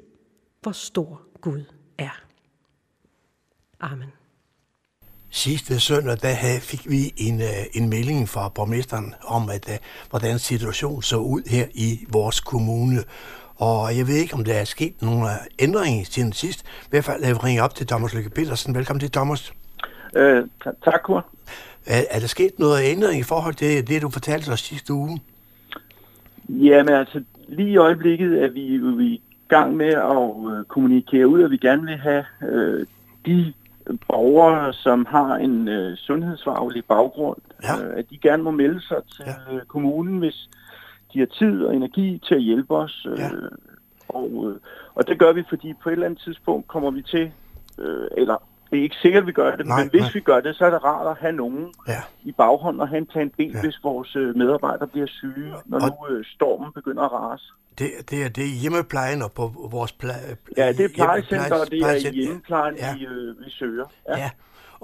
hvor 0.61 0.71
stor 0.71 1.21
Gud 1.41 1.63
er. 1.97 2.23
Amen. 3.79 4.22
Sidste 5.35 5.79
søndag, 5.79 6.17
der 6.21 6.33
havde, 6.33 6.59
fik 6.59 6.89
vi 6.91 7.13
en, 7.17 7.35
uh, 7.35 7.81
en 7.81 7.89
melding 7.89 8.29
fra 8.29 8.49
borgmesteren 8.49 9.13
om, 9.27 9.49
at, 9.49 9.65
uh, 9.67 9.75
hvordan 10.09 10.39
situationen 10.39 11.01
så 11.01 11.17
ud 11.17 11.41
her 11.49 11.65
i 11.73 12.05
vores 12.11 12.39
kommune. 12.39 12.97
Og 13.55 13.97
jeg 13.97 14.07
ved 14.07 14.15
ikke, 14.15 14.33
om 14.33 14.43
der 14.43 14.53
er 14.53 14.63
sket 14.63 15.01
nogle 15.01 15.27
ændringer 15.59 16.05
siden 16.05 16.33
sidst. 16.33 16.65
I 16.85 16.89
hvert 16.89 17.03
fald 17.03 17.23
jeg 17.23 17.43
ringe 17.43 17.63
op 17.63 17.75
til 17.75 17.87
Thomas 17.87 18.13
Lykke 18.13 18.29
Petersen. 18.29 18.75
Velkommen 18.75 18.99
til, 18.99 19.11
Thomas. 19.11 19.53
Øh, 20.15 20.43
tak, 20.83 21.01
Kurt. 21.03 21.23
Er, 21.85 22.01
er 22.09 22.19
der 22.19 22.27
sket 22.27 22.59
noget 22.59 22.83
ændring 22.83 23.19
i 23.19 23.23
forhold 23.23 23.53
til 23.53 23.87
det, 23.87 24.01
du 24.01 24.09
fortalte 24.09 24.49
os 24.49 24.59
sidste 24.59 24.93
uge? 24.93 25.21
Jamen 26.49 26.93
altså, 26.93 27.23
lige 27.47 27.69
i 27.69 27.77
øjeblikket 27.77 28.43
er 28.43 28.49
vi 28.49 28.75
jo 28.75 28.99
i 28.99 29.21
gang 29.47 29.75
med 29.77 29.93
at 29.93 30.57
øh, 30.57 30.65
kommunikere 30.65 31.27
ud, 31.27 31.43
at 31.43 31.51
vi 31.51 31.57
gerne 31.57 31.81
vil 31.81 31.97
have 31.97 32.25
øh, 32.49 32.85
de 33.25 33.53
borgere, 34.07 34.73
som 34.73 35.05
har 35.09 35.35
en 35.35 35.67
øh, 35.67 35.97
sundhedsfaglig 35.97 36.85
baggrund, 36.85 37.37
Ja. 37.63 37.85
øh, 37.85 37.97
at 37.97 38.09
de 38.09 38.17
gerne 38.17 38.43
må 38.43 38.51
melde 38.51 38.81
sig 38.81 38.97
til 39.15 39.25
Ja. 39.49 39.55
øh, 39.55 39.61
kommunen, 39.61 40.19
hvis 40.19 40.49
de 41.13 41.19
har 41.19 41.25
tid 41.25 41.63
og 41.63 41.75
energi 41.75 42.21
til 42.27 42.35
at 42.35 42.41
hjælpe 42.41 42.75
os. 42.75 43.07
Øh, 43.09 43.19
Ja. 43.19 43.29
og, 44.09 44.29
øh, 44.49 44.55
og 44.95 45.07
det 45.07 45.19
gør 45.19 45.33
vi, 45.33 45.43
fordi 45.49 45.73
på 45.83 45.89
et 45.89 45.93
eller 45.93 46.05
andet 46.05 46.19
tidspunkt 46.19 46.67
kommer 46.67 46.91
vi 46.91 47.01
til, 47.01 47.31
øh, 47.79 48.07
eller 48.17 48.37
det 48.73 48.79
er 48.79 48.83
ikke 48.83 48.95
sikkert, 48.95 49.27
vi 49.27 49.31
gør 49.31 49.55
det, 49.55 49.65
Nej, 49.67 49.79
men 49.79 49.89
hvis 49.89 50.01
nej. 50.01 50.11
vi 50.13 50.19
gør 50.19 50.39
det, 50.39 50.55
så 50.55 50.65
er 50.65 50.69
det 50.69 50.83
rart 50.83 51.07
at 51.07 51.17
have 51.21 51.33
nogen 51.33 51.73
Ja. 51.87 52.01
i 52.23 52.31
baghånden 52.31 52.81
og 52.81 52.87
have 52.87 52.97
en 52.97 53.05
plan 53.05 53.29
B, 53.29 53.39
Ja. 53.39 53.61
hvis 53.61 53.79
vores 53.83 54.15
øh, 54.15 54.35
medarbejdere 54.35 54.87
bliver 54.87 55.07
syge, 55.07 55.53
når 55.65 55.79
Og- 55.79 55.97
nu 56.09 56.15
øh, 56.15 56.25
stormen 56.25 56.71
begynder 56.73 57.03
at 57.03 57.11
rase. 57.11 57.45
Det, 57.79 57.89
det, 58.09 58.23
er, 58.25 58.29
det 58.29 58.43
er 58.43 58.53
hjemmeplejen 58.61 59.21
og 59.21 59.31
på 59.31 59.51
vores 59.71 59.91
pla- 60.03 60.35
Ja, 60.57 60.67
det 60.71 60.79
er 60.85 60.89
plejecenter, 60.95 61.55
og 61.61 61.71
det 61.71 61.79
er 61.81 62.11
hjemmeplejen, 62.11 62.75
ja. 62.77 62.93
vi, 62.97 63.05
øh, 63.05 63.39
vi 63.45 63.49
søger. 63.49 63.85
Ja. 64.09 64.17
ja. 64.17 64.29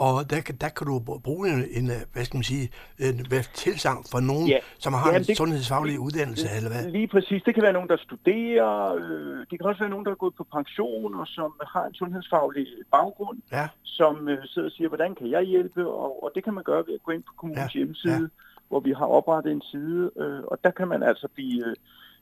Og 0.06 0.29
der, 0.32 0.39
kan- 0.41 0.58
der 0.63 0.70
kan 0.70 0.88
du 0.88 1.00
bruge 1.27 1.44
en, 1.53 1.60
en, 1.77 1.86
hvad 2.13 2.24
skal 2.25 2.38
man 2.38 2.44
sige, 2.53 2.65
en 3.00 3.25
hvad, 3.29 3.44
tilsang 3.65 3.98
fra 4.12 4.20
nogen, 4.32 4.48
Ja. 4.48 4.58
som 4.86 4.94
har 4.94 5.08
Jamen, 5.08 5.22
en 5.22 5.27
det- 5.27 5.38
sundhedsfaglig 5.38 6.00
uddannelse, 6.00 6.48
eller 6.58 6.70
hvad? 6.74 6.91
Lige 6.91 7.08
præcis. 7.08 7.44
Det 7.44 7.53
kan 7.56 7.63
være 7.63 7.74
nogen, 7.74 7.89
der 7.89 7.98
studerer. 8.08 8.94
Øh, 8.96 9.38
det 9.50 9.56
kan 9.60 9.65
også 9.65 9.79
være 9.79 9.89
nogen, 9.89 10.06
der 10.06 10.12
er 10.12 10.15
gået 10.25 10.36
på 10.36 10.46
pension, 10.58 11.15
og 11.15 11.27
som 11.27 11.51
har 11.74 11.84
en 11.86 11.94
sundhedsfaglig 11.94 12.68
baggrund, 12.91 13.38
Ja, 13.51 13.68
som 13.84 14.29
øh, 14.29 14.38
sidder 14.46 14.68
og 14.68 14.72
siger, 14.72 14.88
hvordan 14.88 15.15
kan 15.15 15.27
jeg 15.32 15.44
hjælpe? 15.44 15.88
Og, 15.88 16.24
og 16.24 16.32
det 16.36 16.44
kan 16.44 16.53
man 16.53 16.63
gøre 16.63 16.84
ved 16.88 16.94
at 16.94 17.03
gå 17.03 17.12
ind 17.12 17.24
på 17.24 17.34
kommunens 17.38 17.75
Ja, 17.75 17.79
hjemmeside, 17.79 18.13
ja. 18.13 18.27
hvor 18.70 18.79
vi 18.79 18.91
har 18.91 19.06
oprettet 19.06 19.51
en 19.51 19.62
side, 19.62 20.12
øh, 20.20 20.39
og 20.51 20.58
der 20.63 20.72
kan 20.72 20.88
man 20.88 21.03
altså 21.03 21.27
blive... 21.36 21.65
Øh, 21.68 21.75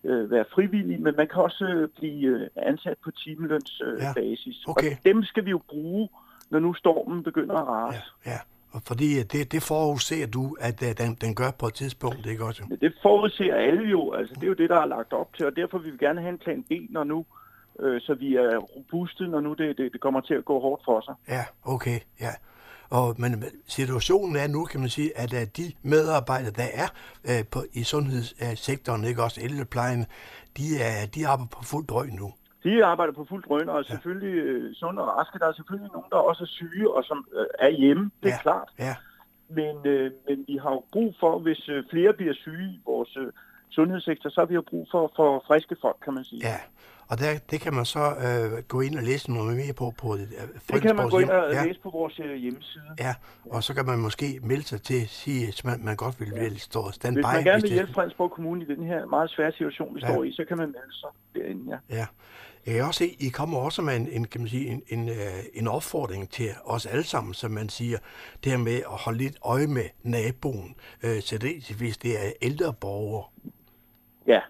øh, 0.04 0.32
være 0.32 0.46
frivillig, 0.54 1.02
men 1.02 1.14
man 1.18 1.28
kan 1.28 1.42
også 1.44 1.66
øh, 1.66 1.90
blive 2.00 2.28
øh, 2.40 2.48
ansat 2.56 2.98
på 3.04 3.12
timeløns 3.12 3.82
øh, 3.86 4.00
Ja, 4.02 4.10
okay. 4.68 4.92
Og 4.92 4.98
dem 5.06 5.24
skal 5.24 5.46
vi 5.46 5.50
jo 5.50 5.62
bruge, 5.70 6.10
når 6.50 6.60
nu 6.60 6.74
stormen 6.74 7.24
begynder 7.24 7.56
at 7.56 7.68
rase. 7.68 8.02
ja, 8.26 8.32
ja. 8.32 8.38
Og 8.72 8.82
fordi 8.88 9.20
at 9.20 9.32
det, 9.32 9.52
det 9.52 9.64
forudser 9.64 10.28
du, 10.28 10.58
at 10.60 10.84
øh, 10.84 10.98
den, 10.98 11.18
den 11.22 11.36
gør 11.36 11.52
på 11.60 11.68
et 11.68 11.74
tidspunkt, 11.74 12.26
ikke 12.26 12.46
også? 12.46 12.64
Men 12.70 12.80
det 12.80 12.94
forudser 13.02 13.56
alle 13.56 13.84
jo, 13.90 14.12
altså 14.12 14.34
det 14.36 14.44
er 14.44 14.48
jo 14.48 14.54
det, 14.54 14.70
der 14.70 14.80
er 14.80 14.86
lagt 14.86 15.14
op 15.14 15.34
til, 15.38 15.46
og 15.46 15.56
derfor 15.56 15.78
vil 15.78 15.94
vi 15.94 15.98
gerne 15.98 16.22
have 16.22 16.30
en 16.30 16.38
plan 16.38 16.64
B, 16.64 16.72
når 16.90 17.04
nu, 17.04 17.26
øh, 17.80 18.02
så 18.02 18.14
vi 18.14 18.36
er 18.36 18.58
robuste, 18.58 19.28
når 19.28 19.42
nu 19.42 19.54
det, 19.54 19.78
det, 19.78 19.94
det 19.94 20.02
kommer 20.02 20.22
til 20.22 20.34
at 20.34 20.46
gå 20.46 20.60
hårdt 20.60 20.82
for 20.86 21.02
sig. 21.02 21.14
Ja, 21.28 21.44
okay, 21.64 22.00
ja. 22.20 22.32
Og, 22.90 23.16
men 23.18 23.44
situationen 23.68 24.36
er 24.36 24.48
nu, 24.48 24.66
kan 24.66 24.80
man 24.80 24.90
sige, 24.90 25.18
at, 25.18 25.34
at 25.34 25.58
de 25.58 25.72
medarbejdere, 25.82 26.52
der 26.52 26.68
er 26.74 26.88
øh, 27.30 27.46
på, 27.52 27.64
i 27.74 27.84
sundhedssektoren, 27.84 29.04
ikke 29.04 29.24
også 29.24 29.42
ældreplejen, 29.44 30.06
de, 30.58 30.64
er, 30.82 31.06
de 31.16 31.28
arbejder 31.28 31.50
på 31.50 31.64
fuld 31.64 31.88
drøg 31.88 32.14
nu. 32.14 32.34
De 32.64 32.86
arbejder 32.86 33.14
på 33.14 33.26
fuldt 33.30 33.46
drøn, 33.48 33.70
og 33.70 33.80
er 33.80 33.84
selvfølgelig 33.84 34.34
øh, 34.44 34.74
sunde 34.76 35.02
og 35.02 35.08
raske. 35.18 35.40
Der 35.40 35.48
er 35.48 35.52
selvfølgelig 35.54 35.92
nogen, 35.94 36.10
der 36.12 36.18
også 36.18 36.44
er 36.44 36.48
syge, 36.48 36.94
og 36.96 37.04
som 37.04 37.28
øh, 37.40 37.46
er 37.60 37.70
hjemme, 37.70 38.12
det 38.24 38.30
er 38.30 38.34
Ja. 38.34 38.42
klart. 38.42 38.70
Ja, 38.80 38.96
Men, 39.50 39.76
øh, 39.88 40.12
men 40.30 40.46
vi 40.48 40.58
har 40.64 40.72
jo 40.72 40.84
brug 40.92 41.16
for, 41.20 41.40
hvis 41.40 41.70
øh, 41.70 41.84
flere 41.92 42.14
bliver 42.14 42.34
syge 42.34 42.68
i 42.70 42.80
vores 42.86 43.18
øh, 43.18 43.28
sundhedssektor, 43.70 44.30
så 44.30 44.42
har 44.42 44.46
vi 44.46 44.54
jo 44.54 44.64
brug 44.70 44.88
for, 44.92 45.12
for 45.16 45.44
friske 45.48 45.76
folk, 45.82 45.98
kan 46.04 46.14
man 46.14 46.24
sige. 46.24 46.42
ja. 46.48 46.56
Og 47.10 47.18
der, 47.20 47.40
det 47.52 47.62
kan 47.62 47.74
man 47.74 47.86
så 47.86 48.00
øh, 48.00 48.64
gå 48.68 48.82
ind 48.82 48.96
og 48.98 49.04
læse 49.04 49.32
noget 49.34 49.56
mere 49.58 49.74
på. 49.74 49.94
på 50.02 50.14
øh, 50.16 50.20
det 50.74 50.82
kan 50.82 50.96
man 50.96 51.10
gå 51.10 51.20
ind 51.20 51.30
og 51.30 51.54
ja. 51.54 51.66
læse 51.66 51.80
på 51.80 51.90
vores 51.90 52.20
øh, 52.20 52.36
hjemmeside. 52.36 52.84
Ja, 53.00 53.16
og 53.52 53.64
så 53.64 53.74
kan 53.74 53.86
man 53.86 54.00
måske 54.00 54.40
melde 54.44 54.64
sig 54.64 54.82
til 54.82 55.02
at 55.02 55.10
sige, 55.10 55.48
at 55.48 55.62
man, 55.66 55.86
man 55.86 55.96
godt 55.96 56.20
vil, 56.20 56.32
vil 56.36 56.60
stå 56.60 56.92
standby. 56.92 57.18
Hvis 57.18 57.24
man 57.34 57.44
gerne 57.44 57.54
vil 57.62 57.70
det- 57.70 57.72
hjælpe 57.72 57.94
Fredensborg 57.94 58.32
Kommune 58.32 58.64
i 58.64 58.68
den 58.76 58.84
her 58.84 59.06
meget 59.06 59.30
svære 59.30 59.52
situation, 59.52 59.96
vi 59.96 60.00
Ja. 60.00 60.08
ja. 60.08 60.14
står 60.14 60.24
i, 60.24 60.32
så 60.32 60.46
kan 60.48 60.58
man 60.58 60.68
melde 60.68 60.94
sig 61.02 61.10
derinde, 61.36 61.80
ja. 61.90 61.96
Ja. 61.98 62.06
Jeg 62.68 62.76
kan 62.76 62.84
også 62.86 62.98
se, 62.98 63.16
I 63.20 63.30
kommer 63.30 63.58
også 63.58 63.82
med 63.82 63.96
en, 63.96 64.08
en, 64.12 64.26
kan 64.26 64.42
man 64.42 64.48
sige, 64.50 64.68
en, 64.68 64.82
en, 64.88 65.10
øh, 65.10 65.16
en 65.54 65.68
opfordring 65.68 66.30
til 66.30 66.50
os 66.66 66.86
alle 66.86 67.04
sammen, 67.04 67.34
som 67.34 67.52
man 67.52 67.70
siger, 67.70 67.98
det 68.44 68.52
her 68.52 68.60
med 68.60 68.76
at 68.76 68.98
holde 69.06 69.18
lidt 69.18 69.38
øje 69.46 69.68
med 69.68 69.84
naboen, 70.04 70.76
øh, 71.04 71.22
så 71.22 71.38
det, 71.38 71.76
hvis 71.78 71.98
det 71.98 72.12
er 72.26 72.32
ældre 72.42 72.74
borgere. 72.82 73.24
Ja, 74.28 74.42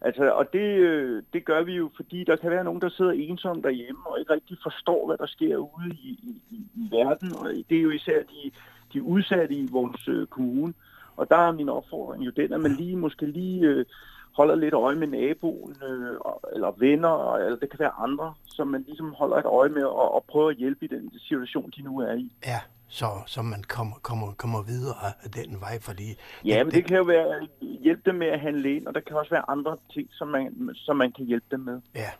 altså, 0.00 0.30
og 0.32 0.52
det, 0.52 0.58
øh, 0.88 1.22
det 1.32 1.44
gør 1.44 1.62
vi 1.62 1.72
jo, 1.72 1.90
fordi 1.96 2.24
der 2.24 2.36
kan 2.36 2.50
være 2.50 2.64
nogen, 2.64 2.80
der 2.80 2.88
sidder 2.88 3.12
ensomme 3.12 3.62
derhjemme 3.62 4.00
og 4.06 4.20
ikke 4.20 4.32
rigtig 4.32 4.56
forstår, 4.62 5.06
hvad 5.06 5.18
der 5.18 5.26
sker 5.26 5.56
ude 5.56 5.90
i, 5.90 6.08
i, 6.22 6.42
i- 6.50 6.66
i 6.74 6.88
verden. 6.90 7.34
Og 7.36 7.46
det 7.70 7.78
er 7.78 7.82
jo 7.82 7.90
især 7.90 8.18
de, 8.22 8.50
de 8.92 9.02
udsatte 9.02 9.54
i 9.54 9.68
vores 9.70 10.08
øh, 10.08 10.26
kommune. 10.26 10.74
Og 11.16 11.28
der 11.30 11.36
er 11.36 11.52
min 11.52 11.68
opfordring 11.68 12.26
jo 12.26 12.30
den, 12.36 12.52
at 12.52 12.60
man 12.60 12.72
lige 12.72 12.96
måske 12.96 13.26
lige 13.26 13.60
øh, 13.66 13.84
holder 14.32 14.54
lidt 14.54 14.74
øje 14.74 14.94
med 14.94 15.06
naboen, 15.06 15.76
øh, 15.82 16.16
eller 16.54 16.70
venner, 16.78 17.34
eller 17.34 17.58
det 17.58 17.70
kan 17.70 17.78
være 17.78 17.92
andre, 17.98 18.34
som 18.46 18.68
man 18.68 18.82
ligesom 18.82 19.14
holder 19.18 19.36
et 19.36 19.44
øje 19.44 19.68
med 19.68 19.84
og, 19.84 20.14
og 20.14 20.24
prøver 20.24 20.50
at 20.50 20.56
hjælpe 20.56 20.84
i 20.84 20.88
den 20.88 21.12
situation, 21.18 21.72
de 21.76 21.82
nu 21.82 21.98
er 22.00 22.12
i. 22.12 22.32
Ja, 22.46 22.60
så, 22.88 23.06
så 23.26 23.42
man 23.42 23.62
kommer, 23.62 23.96
kommer, 24.02 24.32
kommer 24.32 24.62
videre 24.62 24.96
af 25.24 25.30
den 25.30 25.60
vej, 25.60 25.80
fordi... 25.80 26.14
Ja, 26.44 26.64
men 26.64 26.72
det 26.72 26.84
kan 26.84 26.96
jo 26.96 27.02
være 27.02 27.46
hjælpe 27.60 28.02
dem 28.06 28.14
med 28.14 28.26
at 28.26 28.40
handle 28.40 28.76
ind, 28.76 28.86
og 28.86 28.94
der 28.94 29.00
kan 29.00 29.16
også 29.16 29.30
være 29.30 29.50
andre 29.50 29.76
ting, 29.94 30.08
som 30.10 30.28
man, 30.28 30.70
som 30.74 30.96
man 30.96 31.12
kan 31.12 31.24
hjælpe 31.24 31.46
dem 31.50 31.60
med. 31.60 31.80
Ja, 31.94 32.10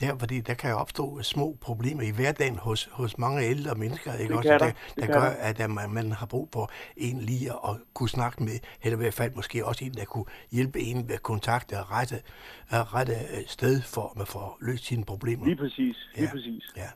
der, 0.00 0.18
fordi 0.18 0.40
der 0.40 0.54
kan 0.54 0.70
jo 0.70 0.76
opstå 0.76 1.22
små 1.22 1.56
problemer 1.60 2.02
i 2.02 2.10
hverdagen 2.10 2.58
hos, 2.58 2.88
hos 2.92 3.18
mange 3.18 3.42
ældre 3.44 3.74
mennesker, 3.74 4.12
ikke 4.14 4.28
Det 4.28 4.36
også? 4.36 4.48
der. 4.48 4.58
der, 4.58 4.66
Det 4.94 4.96
der 4.96 5.06
gør, 5.06 5.20
at 5.20 5.60
at 5.60 5.70
man, 5.70 5.90
man 5.90 6.12
har 6.12 6.26
brug 6.26 6.48
for 6.52 6.70
en 6.96 7.18
lige 7.20 7.50
at 7.52 7.76
kunne 7.94 8.08
snakke 8.08 8.42
med, 8.42 8.58
eller 8.82 8.96
i 8.98 9.00
hvert 9.00 9.14
fald 9.14 9.32
måske 9.34 9.66
også 9.66 9.84
en, 9.84 9.94
der 9.94 10.04
kunne 10.04 10.24
hjælpe 10.52 10.80
en 10.80 11.08
ved 11.08 11.14
at 11.14 11.22
kontakte 11.22 11.78
og 11.78 11.90
rette, 11.92 12.22
rette 12.72 13.12
øh, 13.12 13.46
sted 13.46 13.82
for 13.82 14.02
at 14.10 14.16
man 14.16 14.26
får 14.26 14.58
løst 14.60 14.84
sine 14.84 15.04
problemer. 15.04 15.44
Lige 15.44 15.56
præcis, 15.56 15.96
lige 16.14 16.24
Ja. 16.24 16.30
præcis. 16.30 16.72
Ja. 16.76 16.88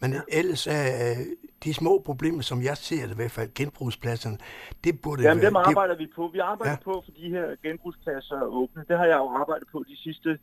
Men 0.00 0.14
ellers 0.28 0.66
er 0.66 1.10
øh, 1.10 1.26
de 1.64 1.74
små 1.74 2.02
problemer, 2.04 2.42
som 2.42 2.62
jeg 2.62 2.76
ser 2.76 3.02
det 3.02 3.12
i 3.12 3.16
hvert 3.16 3.30
fald, 3.30 3.54
genbrugspladserne, 3.54 4.38
det 4.84 5.00
burde 5.00 5.22
Jamen, 5.22 5.40
være... 5.42 5.46
dem 5.48 5.56
arbejder 5.56 5.96
vi 5.96 6.06
på. 6.16 6.30
Vi 6.32 6.38
arbejder 6.38 6.70
Ja. 6.72 6.78
på, 6.84 7.02
for 7.04 7.12
de 7.20 7.28
her 7.30 7.46
genbrugspladser 7.62 8.34
er 8.36 8.42
åbne. 8.44 8.84
Det 8.88 8.98
har 8.98 9.04
jeg 9.04 9.16
jo 9.16 9.28
arbejdet 9.28 9.68
på 9.72 9.84
de 9.88 9.96
sidste, 9.96 10.38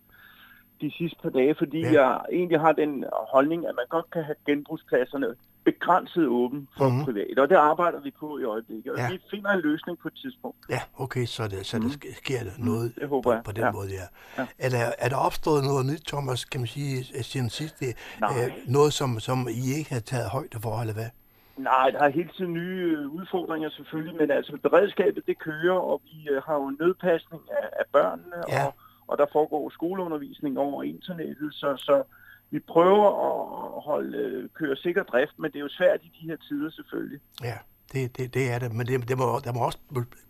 de 0.81 0.91
sidste 0.97 1.17
par 1.23 1.29
dage, 1.29 1.55
fordi 1.55 1.79
Ja. 1.81 1.91
jeg 2.03 2.21
egentlig 2.31 2.59
har 2.59 2.71
den 2.71 3.03
holdning, 3.33 3.67
at 3.67 3.73
man 3.75 3.85
godt 3.89 4.11
kan 4.11 4.23
have 4.23 4.35
genbrugspladserne 4.45 5.27
begrænset 5.63 6.27
åben 6.27 6.67
for 6.77 6.83
Mhm. 6.85 6.93
mm-hmm. 6.93 7.05
private, 7.05 7.41
og 7.41 7.49
det 7.49 7.55
arbejder 7.55 7.99
vi 7.99 8.11
på 8.19 8.37
i 8.39 8.43
øjeblikket. 8.43 8.91
Og 8.93 8.97
Ja. 8.97 9.09
vi 9.11 9.19
finder 9.31 9.49
en 9.51 9.59
løsning 9.59 9.99
på 9.99 10.07
et 10.07 10.13
tidspunkt. 10.23 10.57
Ja, 10.69 10.81
okay, 10.97 11.25
så, 11.25 11.47
det, 11.47 11.65
så 11.65 11.77
mm. 11.77 11.83
der 11.83 11.89
sk- 11.89 12.15
sker 12.17 12.39
der 12.43 12.51
noget 12.57 12.95
det 12.95 13.07
håber 13.09 13.29
på, 13.29 13.31
jeg. 13.33 13.41
på 13.43 13.51
den 13.51 13.63
Ja. 13.63 13.71
måde, 13.71 13.87
ja. 13.89 14.05
Ja. 14.37 14.47
Er, 14.59 14.69
der, 14.69 14.91
er 14.99 15.09
der 15.09 15.15
opstået 15.17 15.63
noget 15.63 15.85
nyt, 15.85 16.01
Thomas, 16.07 16.45
kan 16.45 16.59
man 16.61 16.67
sige, 16.67 17.23
siden 17.23 17.49
sidst? 17.49 17.79
Det, 17.79 17.95
øh, 18.23 18.51
noget, 18.67 18.93
som, 18.93 19.19
som 19.19 19.47
I 19.49 19.77
ikke 19.77 19.93
har 19.93 19.99
taget 19.99 20.29
højde 20.29 20.59
for, 20.61 20.81
eller 20.81 20.93
hvad? 20.93 21.09
Nej, 21.57 21.89
der 21.89 21.99
er 21.99 22.09
hele 22.09 22.29
tiden 22.37 22.53
nye 22.53 22.97
øh, 22.99 23.07
udfordringer 23.07 23.69
selvfølgelig, 23.69 24.15
men 24.21 24.31
altså 24.31 24.57
beredskabet 24.63 25.25
det 25.27 25.39
kører, 25.39 25.79
og 25.79 26.01
vi 26.05 26.29
øh, 26.31 26.41
har 26.45 26.53
jo 26.55 26.73
nødpasning 26.79 27.41
af, 27.61 27.67
af 27.79 27.85
børnene, 27.93 28.35
Ja. 28.49 28.65
og, 28.65 28.73
og 29.09 29.17
der 29.17 29.25
foregår 29.31 29.69
skoleundervisning 29.69 30.53
over 30.59 30.83
internettet, 30.83 31.53
så, 31.53 31.69
så 31.77 32.03
vi 32.51 32.59
prøver 32.59 33.07
at 33.27 33.83
holde, 33.83 34.17
øh, 34.17 34.49
køre 34.59 34.75
sikker 34.75 35.03
drift, 35.03 35.35
men 35.39 35.51
det 35.51 35.57
er 35.57 35.65
jo 35.67 35.69
svært 35.79 35.99
i 36.03 36.11
de 36.21 36.27
her 36.27 36.37
tider 36.47 36.69
selvfølgelig. 36.69 37.19
Ja, 37.43 37.57
det, 37.93 38.17
det, 38.17 38.33
det 38.33 38.51
er 38.53 38.59
det, 38.59 38.73
men 38.73 38.87
det, 38.87 39.09
det 39.09 39.17
må, 39.17 39.25
der 39.43 39.53
må 39.53 39.59
også, 39.65 39.77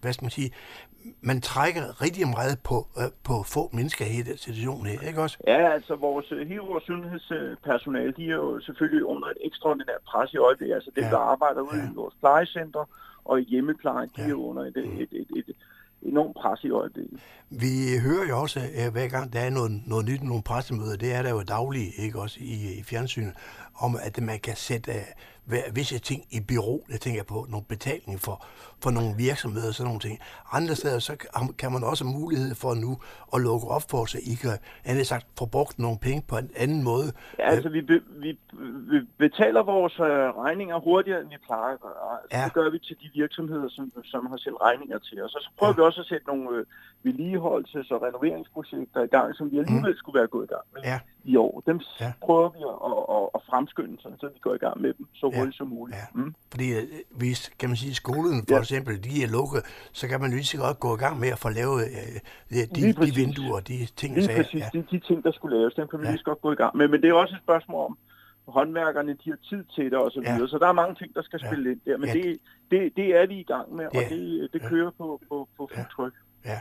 hvad 0.01 0.13
skal 0.13 0.25
man 0.25 0.31
sige, 0.31 0.51
man 1.21 1.41
trækker 1.41 2.01
rigtig 2.05 2.27
meget 2.27 2.59
på, 2.69 2.88
øh, 2.98 3.09
på 3.24 3.33
få 3.45 3.69
mennesker 3.74 4.05
i 4.05 4.21
den 4.29 4.38
situation 4.38 4.86
her, 4.86 5.00
ikke 5.07 5.21
også? 5.21 5.38
Ja, 5.48 5.71
altså 5.77 5.95
vores, 5.95 6.29
hele 6.29 6.59
vores 6.59 6.83
sundhedspersonale, 6.83 8.12
de 8.12 8.25
er 8.29 8.36
jo 8.36 8.59
selvfølgelig 8.59 9.05
under 9.05 9.27
et 9.27 9.38
ekstraordinært 9.41 10.01
pres 10.07 10.33
i 10.33 10.38
øjeblikket. 10.38 10.75
Altså 10.75 10.91
dem, 10.95 11.03
Ja. 11.03 11.09
der 11.09 11.17
arbejder 11.17 11.62
ude 11.62 11.77
Ja. 11.77 11.91
i 11.91 11.95
vores 11.95 12.15
plejecenter 12.19 12.83
og 13.25 13.41
i 13.41 13.43
hjemmeplejen, 13.43 14.09
de 14.15 14.21
Ja. 14.21 14.25
er 14.25 14.29
jo 14.29 14.41
under 14.50 14.63
et, 14.63 14.77
et, 14.77 15.01
et, 15.01 15.09
et, 15.12 15.27
et 15.50 15.55
enormt 16.01 16.35
pres 16.35 16.63
i 16.63 16.69
øjeblikket. 16.69 17.19
Vi 17.49 17.97
hører 18.03 18.27
jo 18.27 18.41
også, 18.41 18.59
at 18.75 18.91
hver 18.91 19.07
gang 19.07 19.33
der 19.33 19.39
er 19.39 19.49
noget, 19.49 19.81
noget 19.87 20.05
nyt, 20.05 20.23
nogle 20.23 20.43
pressemøder, 20.43 20.97
det 20.97 21.13
er 21.13 21.21
der 21.21 21.29
jo 21.29 21.41
dagligt, 21.41 21.91
ikke 21.97 22.19
også, 22.19 22.37
i, 22.41 22.79
i 22.79 22.83
fjernsynet, 22.83 23.33
om 23.79 23.98
at 24.01 24.21
man 24.21 24.39
kan 24.39 24.55
sætte 24.55 24.91
uh, 25.48 25.75
visse 25.75 26.00
ting 26.00 26.21
i 26.31 26.39
bureau. 26.48 26.81
Jeg 26.91 27.00
tænker 27.01 27.24
på 27.24 27.45
nogle 27.50 27.65
betaling 27.69 28.19
for, 28.19 28.45
for 28.83 28.89
nogle 28.91 29.15
virksomheder 29.17 29.67
og 29.67 29.74
sådan 29.74 29.88
nogle 29.88 30.00
ting. 30.00 30.19
Andre 30.51 30.75
steder, 30.75 31.00
så 31.00 31.15
kan- 31.59 31.71
man 31.71 31.83
også 31.83 32.03
have 32.05 32.17
mulighed 32.19 32.55
for 32.55 32.74
nu 32.74 32.98
at 33.33 33.41
lukke 33.41 33.67
op 33.67 33.81
for, 33.91 34.05
så 34.05 34.17
I 34.31 34.33
kan, 34.41 34.51
andet 34.86 35.07
sagt, 35.07 35.25
få 35.39 35.45
brugt 35.45 35.79
nogle 35.79 35.98
penge 36.00 36.24
på 36.27 36.38
en 36.38 36.51
anden 36.55 36.83
måde. 36.83 37.12
Ja, 37.39 37.50
altså 37.50 37.69
vi, 37.69 37.81
be, 37.81 38.01
vi, 38.09 38.39
vi 38.91 39.00
betaler 39.17 39.63
vores 39.63 39.93
øh, 40.00 40.05
regninger 40.45 40.79
hurtigere, 40.79 41.21
end 41.21 41.29
vi 41.29 41.38
plejer 41.45 41.74
at 41.74 41.81
gøre. 41.81 42.12
Altså, 42.21 42.38
Ja. 42.38 42.43
Det 42.45 42.53
gør 42.53 42.69
vi 42.69 42.79
til 42.79 42.95
de 43.03 43.09
virksomheder, 43.13 43.69
som, 43.69 43.91
som 44.03 44.25
har 44.25 44.38
sendt 44.38 44.57
regninger 44.62 45.00
til 45.00 45.24
os. 45.24 45.36
Og 45.36 45.41
så 45.41 45.50
prøver 45.57 45.74
Ja. 45.74 45.75
vi 45.75 45.81
også 45.81 46.01
at 46.01 46.07
sætte 46.07 46.27
nogle 46.27 46.50
øh, 46.57 46.65
vedligeholdelses- 47.05 47.91
og 47.95 48.01
renoveringsprojekter 48.07 49.01
i 49.03 49.07
gang, 49.07 49.36
som 49.36 49.51
vi 49.51 49.57
alligevel 49.59 49.98
skulle 49.98 50.19
være 50.19 50.27
gået 50.27 50.45
i 50.45 50.53
gang 50.53 50.65
med 50.74 50.81
Ja. 50.83 51.00
I 51.23 51.35
år. 51.35 51.63
Dem 51.65 51.79
Ja. 51.99 52.05
ja. 52.05 52.11
prøver 52.21 52.49
vi 52.49 52.57
at, 52.71 52.77
at, 53.17 53.29
at 53.35 53.41
fremskynde, 53.49 54.01
sådan, 54.01 54.17
så 54.19 54.27
vi 54.33 54.39
går 54.41 54.53
i 54.53 54.57
gang 54.57 54.81
med 54.81 54.93
dem 54.97 55.05
så 55.13 55.29
Ja. 55.33 55.38
hurtigt 55.38 55.57
som 55.57 55.67
muligt. 55.67 55.97
Ja. 55.97 56.05
Mm. 56.21 56.35
Fordi 56.51 56.67
øh, 56.77 56.83
hvis, 57.11 57.49
kan 57.59 57.69
man 57.69 57.75
sige, 57.75 57.95
skolen 57.95 58.45
for 58.47 58.55
Ja. 58.55 58.59
eksempel, 58.59 59.03
de 59.03 59.23
er 59.23 59.27
lukket, 59.38 59.61
så 59.91 60.07
kan 60.07 60.19
man 60.21 60.29
lige 60.31 60.43
så 60.43 60.57
godt 60.57 60.79
gå 60.79 60.95
i 60.95 60.99
gang 60.99 61.19
med 61.19 61.29
at 61.29 61.39
få 61.39 61.49
lavet 61.49 61.81
øh, 61.81 62.57
de, 62.75 62.93
de, 63.05 63.11
vinduer 63.21 63.59
de 63.59 63.85
ting, 63.85 64.15
Lige 64.15 64.25
sager. 64.25 64.38
præcis, 64.43 64.61
Ja. 64.61 64.69
de, 64.73 64.85
de 64.91 64.99
ting, 64.99 65.23
der 65.23 65.31
skulle 65.31 65.57
laves, 65.57 65.73
dem 65.73 65.88
kan 65.88 65.99
vi 65.99 66.03
Ja. 66.03 66.07
ja. 66.09 66.11
lige 66.13 66.19
så 66.19 66.25
godt 66.31 66.41
gå 66.41 66.51
i 66.51 66.55
gang 66.55 66.77
med. 66.77 66.88
Men 66.88 67.01
det 67.01 67.09
er 67.09 67.13
også 67.13 67.36
et 67.36 67.41
spørgsmål 67.43 67.86
om, 67.86 67.97
håndværkerne, 68.47 69.12
de 69.23 69.29
har 69.29 69.38
tid 69.49 69.63
til 69.75 69.86
det 69.86 69.93
og 69.93 70.12
så 70.12 70.21
Ja. 70.25 70.34
videre. 70.34 70.49
Så 70.49 70.58
der 70.58 70.67
er 70.67 70.71
mange 70.82 70.95
ting, 70.95 71.15
der 71.15 71.21
skal 71.21 71.39
Ja. 71.43 71.47
spille 71.49 71.71
ind 71.71 71.79
der. 71.86 71.97
Men 71.97 72.08
Ja. 72.10 72.13
det, 72.13 72.38
det, 72.71 72.91
det 72.95 73.08
er 73.21 73.27
vi 73.27 73.39
i 73.39 73.43
gang 73.43 73.75
med, 73.75 73.86
Ja. 73.93 73.99
og 73.99 74.10
det, 74.10 74.49
det 74.53 74.62
Ja. 74.62 74.69
kører 74.69 74.91
på, 74.97 75.21
på, 75.29 75.47
på 75.58 75.69
Ja. 75.71 75.77
fuld 75.82 75.88
tryk. 75.95 76.13
Ja. 76.45 76.60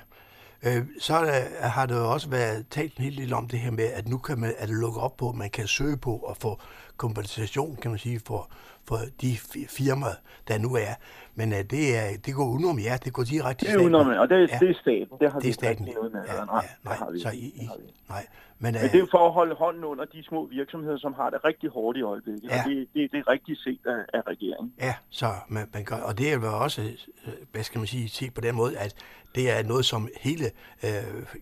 Øh, 0.63 0.87
så 1.01 1.15
er 1.15 1.25
der, 1.25 1.69
har 1.69 1.87
der 1.87 1.97
jo 1.97 2.11
også 2.13 2.29
været 2.29 2.67
talt 2.71 2.97
en 2.97 3.05
hel 3.05 3.17
del 3.17 3.33
om 3.33 3.49
det 3.49 3.59
her 3.59 3.71
med, 3.71 3.85
at 3.85 4.09
nu 4.09 4.19
kan 4.19 4.39
man 4.39 4.55
at 4.59 4.69
lukke 4.69 5.01
op 5.01 5.17
på, 5.17 5.29
at 5.29 5.35
man 5.35 5.51
kan 5.51 5.67
søge 5.67 5.97
på 5.97 6.17
og 6.17 6.37
få 6.37 6.61
kompensation, 6.97 7.77
kan 7.77 7.91
man 7.91 7.99
sige, 7.99 8.21
for, 8.27 8.51
for 8.89 8.99
de 9.23 9.31
fi- 9.49 9.67
firmaer, 9.77 10.17
der 10.49 10.59
nu 10.59 10.71
er. 10.75 10.95
Men 11.35 11.53
uh, 11.53 11.59
det, 11.59 11.85
er, 12.01 12.07
det 12.27 12.35
går 12.35 12.47
udenom 12.55 12.79
jer, 12.87 12.97
det 12.97 13.13
går 13.13 13.23
direkte 13.35 13.51
Det 13.51 13.59
til 13.59 13.67
er 13.69 13.73
staten. 13.73 13.95
udenom, 13.95 14.07
og 14.23 14.29
det, 14.29 14.37
er, 14.37 14.41
Ja. 14.53 14.59
det 14.61 14.71
er 14.71 14.79
staten. 14.81 15.15
Det 15.21 15.27
har 15.33 15.39
Det 15.39 15.45
vi 15.45 15.49
er 15.49 15.53
staten. 15.63 15.89
ikke 15.89 15.99
noget 16.01 16.13
med. 16.13 16.23
Ja, 16.27 16.35
Ja, 16.35 16.45
nej, 16.45 16.67
nej, 16.85 16.93
det 16.93 16.99
har 17.03 17.11
vi 17.11 17.21
så. 17.21 17.29
I, 17.29 17.33
Det 17.33 17.63
I, 17.63 17.69
vi 17.83 17.93
nej. 18.09 18.27
Men, 18.61 18.73
Men 18.73 18.75
øh, 18.75 18.83
det 18.83 18.95
er 18.95 18.99
jo 18.99 19.09
for 19.11 19.27
at 19.27 19.33
holde 19.33 19.55
hånden 19.55 19.85
under 19.85 20.05
de 20.05 20.23
små 20.25 20.47
virksomheder, 20.47 20.99
som 20.99 21.13
har 21.15 21.31
det 21.31 21.45
rigtig 21.45 21.71
hårdt 21.71 21.99
i 21.99 22.03
øjeblikket. 22.03 22.51
Ja. 22.51 22.63
Og 22.65 22.71
det, 22.71 22.89
det, 22.95 23.13
det 23.13 23.19
er 23.19 23.29
rigtig 23.29 23.57
set 23.59 23.81
af, 23.87 24.01
af 24.19 24.23
regeringen. 24.33 24.73
Ja, 24.81 24.95
så 25.11 25.27
man, 25.49 25.69
man 25.75 25.85
gør, 25.85 25.97
og 25.97 26.19
det 26.19 26.33
er 26.33 26.35
jo 26.35 26.59
også, 26.65 26.83
øh, 27.27 27.33
hvad 27.53 27.63
skal 27.63 27.79
man 27.79 27.87
sige, 27.87 28.09
se 28.09 28.31
på 28.31 28.41
den 28.41 28.55
måde, 28.55 28.79
at 28.79 28.95
det 29.35 29.51
er 29.59 29.63
noget, 29.63 29.85
som 29.85 30.09
hele, 30.21 30.45
øh, 30.85 30.91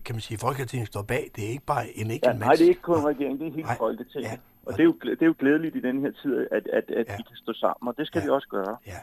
kan 0.05 0.15
man 0.15 0.21
sige, 0.21 0.37
Folketinget 0.37 0.87
står 0.87 1.01
bag. 1.01 1.29
Det 1.35 1.43
er 1.45 1.49
ikke 1.49 1.65
bare 1.65 1.85
en 1.97 2.11
enkelt 2.11 2.23
Ja, 2.33 2.33
nej, 2.33 2.53
det 2.53 2.61
er 2.65 2.69
ikke 2.69 2.81
kun 2.81 3.05
regeringen, 3.05 3.39
det 3.39 3.47
er 3.47 3.51
hele 3.51 3.63
Nej. 3.63 3.77
Folketinget. 3.77 4.29
Ja. 4.31 4.37
Og 4.67 4.73
det 4.73 4.79
er, 4.79 4.83
jo, 4.83 4.95
det 5.03 5.21
er 5.21 5.25
jo 5.25 5.35
glædeligt 5.39 5.75
i 5.75 5.79
den 5.81 6.01
her 6.01 6.11
tid, 6.21 6.47
at, 6.51 6.67
at, 6.67 6.83
at 6.99 7.07
Ja. 7.07 7.15
vi 7.17 7.23
kan 7.23 7.35
stå 7.35 7.53
sammen, 7.53 7.87
og 7.89 7.97
det 7.97 8.07
skal 8.07 8.19
Ja. 8.19 8.25
vi 8.25 8.29
også 8.29 8.47
gøre. 8.47 8.77
Ja. 8.87 8.99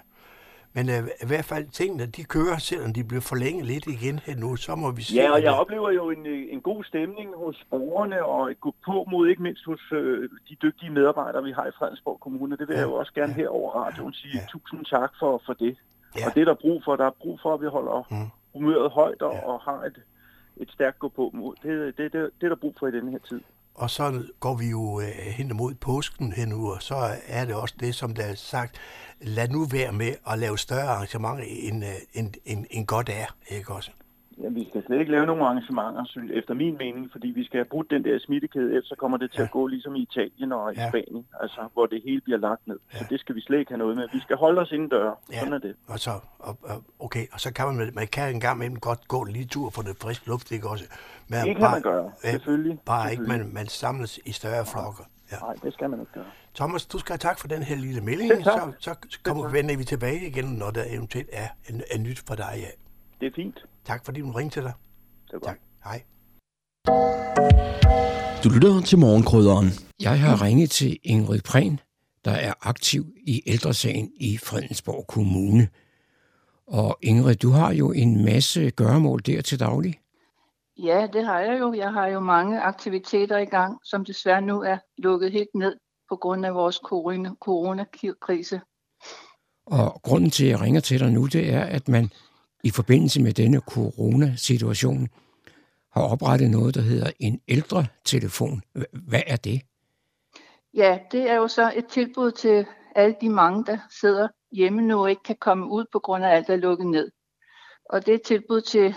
Men 0.77 0.89
øh, 0.89 1.03
i 1.23 1.27
hvert 1.27 1.45
fald 1.45 1.67
tingene, 1.81 2.07
de 2.07 2.25
kører, 2.25 2.59
selvom 2.59 2.93
de 2.93 3.05
bliver 3.05 3.21
forlænget 3.21 3.67
lidt 3.67 3.87
igen 3.87 4.19
her 4.19 4.37
nu, 4.37 4.57
så 4.57 4.75
må 4.75 4.91
vi 4.91 5.03
se. 5.03 5.15
Ja, 5.15 5.31
og 5.33 5.43
jeg 5.43 5.53
at- 5.55 5.61
oplever 5.61 5.91
jo 5.91 6.11
en, 6.11 6.27
øh, 6.27 6.47
en 6.51 6.61
god 6.61 6.85
stemning 6.85 7.29
hos 7.37 7.67
borgerne, 7.71 8.25
og 8.25 8.51
et 8.51 8.61
gå 8.61 8.75
på 8.85 9.05
mod 9.11 9.29
ikke 9.29 9.43
mindst 9.43 9.65
hos 9.67 9.81
øh, 9.93 10.29
de 10.49 10.55
dygtige 10.63 10.91
medarbejdere, 10.93 11.43
vi 11.45 11.53
har 11.53 11.67
i 11.67 11.71
Fredensborg 11.79 12.21
Kommune. 12.21 12.57
Det 12.57 12.69
vil 12.69 12.75
Ja. 12.75 12.81
jeg 12.81 12.87
jo 12.89 12.95
også 12.95 13.13
gerne 13.15 13.33
Ja. 13.33 13.37
her 13.37 13.49
over 13.49 13.71
radioen 13.73 14.13
sige 14.13 14.35
Ja. 14.39 14.47
tusind 14.51 14.85
tak 14.85 15.11
for, 15.19 15.43
for 15.47 15.53
det. 15.53 15.77
Ja. 16.19 16.27
Og 16.27 16.35
det 16.35 16.41
er 16.41 16.45
der 16.45 16.55
brug 16.55 16.83
for. 16.85 16.97
Der 16.97 17.07
er 17.07 17.11
brug 17.23 17.41
for, 17.43 17.55
at 17.55 17.61
vi 17.61 17.67
holder 17.67 18.07
Mm. 18.11 18.31
humøret 18.55 18.91
højt 18.91 19.23
og, 19.23 19.33
Ja. 19.35 19.47
og 19.47 19.61
har 19.61 19.83
et, 19.85 19.99
et 20.57 20.71
stærkt 20.71 20.99
gå 20.99 21.09
på 21.09 21.31
mod. 21.35 21.55
Det, 21.63 21.97
det, 21.99 22.13
det, 22.13 22.31
det 22.41 22.45
er 22.47 22.49
der 22.49 22.57
brug 22.57 22.75
for 22.79 22.87
i 22.87 22.91
denne 22.93 23.11
her 23.11 23.19
tid. 23.29 23.41
Og 23.75 23.91
så 23.91 24.23
går 24.41 24.55
vi 24.55 24.67
jo 24.67 25.01
øh, 25.01 25.09
hen 25.09 25.51
imod 25.51 25.75
påsken 25.75 26.33
her 26.33 26.47
nu, 26.47 26.73
og 26.73 26.83
så 26.83 27.17
er 27.27 27.45
det 27.45 27.55
også 27.55 27.75
det, 27.81 27.95
som 27.95 28.15
der 28.15 28.23
er 28.23 28.35
sagt, 28.35 28.77
lad 29.21 29.49
nu 29.49 29.65
være 29.65 29.93
med 29.93 30.15
at 30.31 30.39
lave 30.39 30.59
større 30.59 30.89
arrangementer, 30.89 31.45
end, 31.49 31.85
øh, 31.85 31.95
end, 32.13 32.35
end, 32.45 32.67
end 32.71 32.87
godt 32.87 33.09
er, 33.09 33.27
ikke 33.49 33.73
også? 33.75 33.91
Ja, 34.43 34.49
vi 34.49 34.67
skal 34.71 34.83
slet 34.87 35.01
ikke 35.01 35.13
lave 35.13 35.27
nogen 35.27 35.43
arrangementer, 35.43 36.05
synes- 36.05 36.31
efter 36.35 36.55
min 36.55 36.77
mening, 36.79 37.09
fordi 37.13 37.29
vi 37.29 37.45
skal 37.45 37.59
have 37.59 37.65
brudt 37.65 37.91
den 37.91 38.05
der 38.05 38.19
smittekæde, 38.19 38.65
ellers 38.71 38.87
så 38.87 38.95
kommer 38.99 39.17
det 39.19 39.31
til 39.33 39.39
Ja. 39.39 39.45
at 39.45 39.51
gå 39.51 39.67
ligesom 39.67 39.95
i 39.97 40.03
Italien 40.03 40.53
og 40.53 40.73
i 40.73 40.77
Ja. 40.79 40.89
Spanien, 40.89 41.27
altså 41.41 41.61
hvor 41.73 41.87
det 41.87 42.03
hele 42.05 42.21
bliver 42.21 42.39
lagt 42.39 42.67
ned. 42.67 42.79
Så 42.91 42.99
Ja. 43.01 43.07
det 43.11 43.21
skal 43.21 43.35
vi 43.35 43.41
slet 43.41 43.59
ikke 43.59 43.71
have 43.71 43.79
noget 43.79 43.97
med. 43.97 44.09
Vi 44.13 44.21
skal 44.21 44.37
holde 44.37 44.61
os 44.61 44.73
indendør. 44.73 45.19
Ja. 45.33 45.39
Sådan 45.39 45.53
er 45.53 45.59
det. 45.59 45.75
Og 45.89 45.99
så, 45.99 46.11
og, 46.39 46.59
okay, 46.99 47.27
og 47.33 47.41
så 47.41 47.53
kan 47.53 47.67
man, 47.75 47.91
man 47.95 48.07
kan 48.07 48.35
en 48.35 48.41
gang 48.41 48.57
imellem 48.59 48.81
godt 48.81 49.09
gå 49.09 49.23
en 49.23 49.33
lille 49.33 49.49
tur 49.49 49.71
for 49.71 49.83
det 49.83 49.97
friske 50.03 50.27
luft, 50.29 50.53
ikke 50.53 50.69
også? 50.69 50.85
Men 51.29 51.39
Det 51.49 51.57
kan 51.57 51.71
man 51.71 51.83
gøre, 51.83 52.11
selvfølgelig. 52.25 52.79
Bare 52.87 53.11
ikke, 53.11 53.21
Selvfølgelig. 53.23 53.47
man, 53.55 53.55
man 53.55 53.67
samles 53.67 54.21
i 54.25 54.33
større 54.33 54.67
flokker. 54.67 55.05
Ja. 55.33 55.37
Nej, 55.39 55.55
det 55.63 55.73
skal 55.73 55.91
man 55.91 56.01
ikke 56.01 56.13
gøre. 56.13 56.25
Thomas, 56.55 56.87
du 56.87 56.99
skal 56.99 57.13
have 57.13 57.19
tak 57.19 57.39
for 57.39 57.49
den 57.49 57.63
her 57.63 57.77
lille 57.77 58.01
melding. 58.01 58.45
Så, 58.45 58.73
så 58.81 58.95
kommer, 59.23 59.49
vender 59.49 59.77
vi 59.77 59.85
tilbage 59.85 60.27
igen, 60.27 60.45
når 60.45 60.71
der 60.71 60.85
eventuelt 60.89 61.29
er 61.33 61.49
en, 61.71 61.83
en 61.95 62.03
nyt 62.03 62.23
for 62.29 62.35
dig. 62.35 62.53
Ja. 62.57 62.67
Det 63.25 63.31
er 63.31 63.35
fint. 63.35 63.65
Tak 63.85 64.05
fordi 64.05 64.21
du 64.21 64.31
ringte 64.31 64.57
til 64.57 64.63
dig. 64.63 64.73
Det 65.31 65.33
godt. 65.33 65.45
Tak. 65.45 65.59
Hej. 65.85 66.03
Du 68.45 68.49
lytter 68.49 68.81
til 68.87 68.99
morgenkrydderen. 68.99 69.69
Jeg 70.01 70.21
har 70.21 70.43
ringet 70.43 70.71
til 70.71 70.99
Ingrid 71.03 71.41
Prehn, 71.41 71.81
der 72.25 72.31
er 72.31 72.53
aktiv 72.61 73.05
i 73.17 73.43
ældresagen 73.47 74.13
i 74.21 74.39
Fredensborg 74.39 75.07
Kommune. 75.07 75.69
Og 76.67 76.99
Ingrid, 77.03 77.35
du 77.35 77.51
har 77.51 77.73
jo 77.73 77.93
en 77.93 78.25
masse 78.25 78.71
gøremål 78.71 79.21
der 79.27 79.43
til 79.43 79.61
daglig. 79.61 80.01
Ja, 80.79 81.07
det 81.13 81.25
har 81.27 81.41
jeg 81.41 81.61
jo. 81.61 81.73
Jeg 81.73 81.93
har 81.93 82.07
jo 82.07 82.21
mange 82.21 82.61
aktiviteter 82.61 83.39
i 83.39 83.45
gang, 83.45 83.79
som 83.85 84.05
desværre 84.05 84.43
nu 84.43 84.63
er 84.63 84.79
lukket 84.99 85.33
helt 85.33 85.55
ned 85.55 85.77
på 86.09 86.17
grund 86.17 86.47
af 86.47 86.55
vores 86.55 86.77
corona- 86.77 87.37
coronakrise. 87.41 88.61
Og 89.67 90.01
grunden 90.03 90.31
til, 90.31 90.45
at 90.45 90.51
jeg 90.51 90.61
ringer 90.61 90.81
til 90.81 91.01
dig 91.01 91.13
nu, 91.13 91.27
det 91.27 91.55
er, 91.55 91.61
at 91.65 91.89
man 91.89 92.11
i 92.65 92.71
forbindelse 92.71 93.23
med 93.23 93.33
denne 93.33 93.61
coronasituation 93.61 95.09
har 95.93 96.03
oprettet 96.03 96.51
noget, 96.51 96.75
der 96.75 96.81
hedder 96.81 97.11
en 97.21 97.41
ældre 97.49 97.87
telefon. 98.05 98.63
Hvad 98.93 99.23
er 99.27 99.37
det? 99.37 99.63
Ja, 100.75 100.99
det 101.13 101.31
er 101.31 101.35
jo 101.35 101.49
så 101.49 101.73
et 101.77 101.87
tilbud 101.87 102.31
til 102.31 102.67
alle 102.95 103.17
de 103.21 103.29
mange, 103.29 103.65
der 103.65 103.79
sidder 104.01 104.29
hjemme 104.53 104.83
nu 104.83 105.01
og 105.01 105.11
ikke 105.11 105.23
kan 105.23 105.37
komme 105.41 105.67
ud 105.67 105.85
på 105.93 105.99
grund 105.99 106.25
af 106.25 106.37
alt 106.37 106.51
er 106.51 106.57
lukket 106.57 106.87
ned. 106.87 107.11
Og 107.91 108.07
det 108.07 108.13
er 108.13 108.17
et 108.17 108.23
tilbud 108.23 108.61
til, 108.61 108.95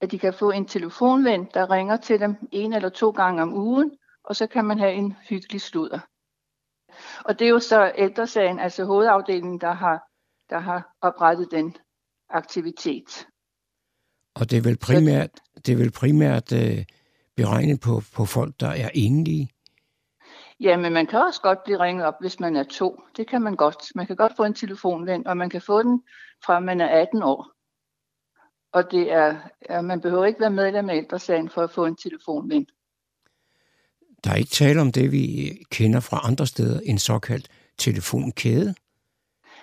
at 0.00 0.10
de 0.10 0.18
kan 0.18 0.34
få 0.34 0.50
en 0.50 0.66
telefonven, 0.66 1.48
der 1.54 1.70
ringer 1.70 1.96
til 1.96 2.20
dem 2.20 2.36
en 2.52 2.72
eller 2.72 2.88
to 2.88 3.10
gange 3.10 3.42
om 3.42 3.54
ugen, 3.54 3.92
og 4.24 4.36
så 4.36 4.46
kan 4.46 4.64
man 4.64 4.78
have 4.78 4.92
en 4.92 5.16
hyggelig 5.28 5.60
sludder. 5.60 5.98
Og 7.24 7.38
det 7.38 7.44
er 7.44 7.50
jo 7.50 7.58
så 7.58 7.92
ældresagen, 7.96 8.58
altså 8.58 8.84
hovedafdelingen, 8.84 9.60
der 9.60 9.72
har, 9.72 10.08
der 10.50 10.58
har 10.58 10.96
oprettet 11.00 11.50
den 11.50 11.76
aktivitet. 12.30 13.26
Og 14.34 14.50
det 14.50 14.58
er 14.58 14.62
vel 14.62 14.78
primært, 14.78 15.30
det 15.66 15.72
er 15.72 15.76
vel 15.76 15.90
primært 15.90 16.52
øh, 16.52 16.84
beregnet 17.36 17.80
på, 17.80 18.02
på 18.14 18.24
folk, 18.24 18.54
der 18.60 18.68
er 18.68 18.90
enlige. 18.94 19.48
Ja, 20.60 20.76
men 20.76 20.92
man 20.92 21.06
kan 21.06 21.18
også 21.18 21.40
godt 21.40 21.64
blive 21.64 21.80
ringet 21.80 22.06
op, 22.06 22.14
hvis 22.20 22.40
man 22.40 22.56
er 22.56 22.62
to. 22.62 23.02
Det 23.16 23.28
kan 23.28 23.42
man 23.42 23.56
godt. 23.56 23.76
Man 23.94 24.06
kan 24.06 24.16
godt 24.16 24.32
få 24.36 24.44
en 24.44 24.54
telefonven, 24.54 25.26
og 25.26 25.36
man 25.36 25.50
kan 25.50 25.62
få 25.62 25.82
den 25.82 26.02
fra 26.44 26.60
man 26.60 26.80
er 26.80 26.86
18 26.86 27.22
år. 27.22 27.52
Og 28.72 28.90
det 28.90 29.12
er, 29.12 29.36
ja, 29.70 29.80
man 29.80 30.00
behøver 30.00 30.24
ikke 30.24 30.40
være 30.40 30.50
medlem 30.50 30.90
af 30.90 30.96
ældresagen 30.96 31.50
for 31.50 31.62
at 31.62 31.70
få 31.70 31.86
en 31.86 31.96
telefonven. 31.96 32.66
Der 34.24 34.30
er 34.30 34.34
ikke 34.34 34.50
tale 34.50 34.80
om 34.80 34.92
det, 34.92 35.12
vi 35.12 35.52
kender 35.70 36.00
fra 36.00 36.20
andre 36.24 36.46
steder, 36.46 36.80
en 36.84 36.98
såkaldt 36.98 37.48
telefonkæde. 37.78 38.74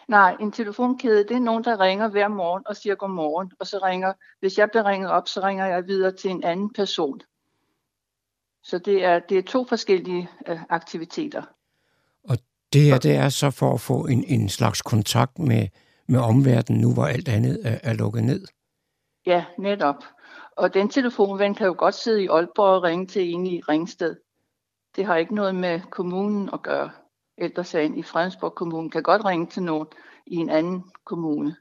Nej, 0.07 0.35
en 0.39 0.51
telefonkæde, 0.51 1.23
det 1.23 1.31
er 1.31 1.39
nogen, 1.39 1.63
der 1.63 1.79
ringer 1.79 2.07
hver 2.07 2.27
morgen 2.27 2.63
og 2.65 2.75
siger 2.75 2.95
godmorgen. 2.95 3.51
Og 3.59 3.67
så 3.67 3.79
ringer, 3.83 4.13
hvis 4.39 4.57
jeg 4.57 4.69
bliver 4.69 4.85
ringet 4.85 5.11
op, 5.11 5.27
så 5.27 5.41
ringer 5.43 5.65
jeg 5.65 5.87
videre 5.87 6.11
til 6.11 6.31
en 6.31 6.43
anden 6.43 6.73
person. 6.73 7.21
Så 8.63 8.77
det 8.77 9.03
er, 9.03 9.19
det 9.19 9.37
er 9.37 9.41
to 9.41 9.65
forskellige 9.65 10.29
øh, 10.47 10.59
aktiviteter. 10.69 11.43
Og 12.23 12.37
det 12.73 12.81
her, 12.81 12.97
det 12.97 13.15
er 13.15 13.29
så 13.29 13.51
for 13.51 13.73
at 13.73 13.81
få 13.81 14.05
en, 14.05 14.23
en 14.23 14.49
slags 14.49 14.81
kontakt 14.81 15.39
med, 15.39 15.67
med 16.07 16.19
omverdenen 16.19 16.81
nu, 16.81 16.93
hvor 16.93 17.05
alt 17.05 17.27
andet 17.27 17.59
er, 17.63 17.79
er 17.83 17.93
lukket 17.93 18.23
ned. 18.23 18.47
Ja, 19.25 19.45
netop. 19.57 20.03
Og 20.57 20.73
den 20.73 20.89
telefonven 20.89 21.55
kan 21.55 21.67
jo 21.67 21.75
godt 21.77 21.95
sidde 21.95 22.23
i 22.23 22.27
Aalborg 22.27 22.75
og 22.75 22.83
ringe 22.83 23.07
til 23.07 23.33
en 23.33 23.47
i 23.47 23.61
Ringsted. 23.61 24.15
Det 24.95 25.05
har 25.05 25.15
ikke 25.15 25.35
noget 25.35 25.55
med 25.55 25.81
kommunen 25.91 26.49
at 26.53 26.61
gøre. 26.61 26.91
Ældresagen 27.37 27.97
i 27.97 28.03
Fredensborg 28.03 28.55
Kommune 28.55 28.89
kan 28.89 29.03
godt 29.03 29.25
ringe 29.25 29.47
til 29.47 29.63
nogen 29.63 29.87
i 30.27 30.35
en 30.35 30.49
anden 30.49 30.83
kommune. 31.05 31.55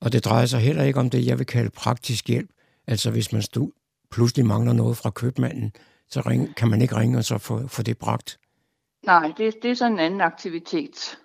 Og 0.00 0.12
det 0.12 0.24
drejer 0.24 0.46
sig 0.46 0.60
heller 0.60 0.84
ikke 0.84 1.00
om 1.00 1.10
det, 1.10 1.26
jeg 1.26 1.38
vil 1.38 1.46
kalde 1.46 1.70
praktisk 1.70 2.28
hjælp. 2.28 2.50
Altså 2.86 3.10
hvis 3.10 3.32
man 3.32 3.42
stod, 3.42 3.70
pludselig 4.10 4.46
mangler 4.46 4.72
noget 4.72 4.96
fra 4.96 5.10
købmanden, 5.10 5.72
så 6.08 6.20
ring, 6.20 6.54
kan 6.54 6.68
man 6.68 6.82
ikke 6.82 6.96
ringe 6.96 7.18
og 7.18 7.24
så 7.24 7.38
få, 7.38 7.66
få 7.66 7.82
det 7.82 7.98
bragt. 7.98 8.38
Nej, 9.06 9.32
det, 9.36 9.54
det 9.62 9.70
er 9.70 9.74
sådan 9.74 9.92
en 9.92 9.98
anden 9.98 10.20
aktivitet. 10.20 11.18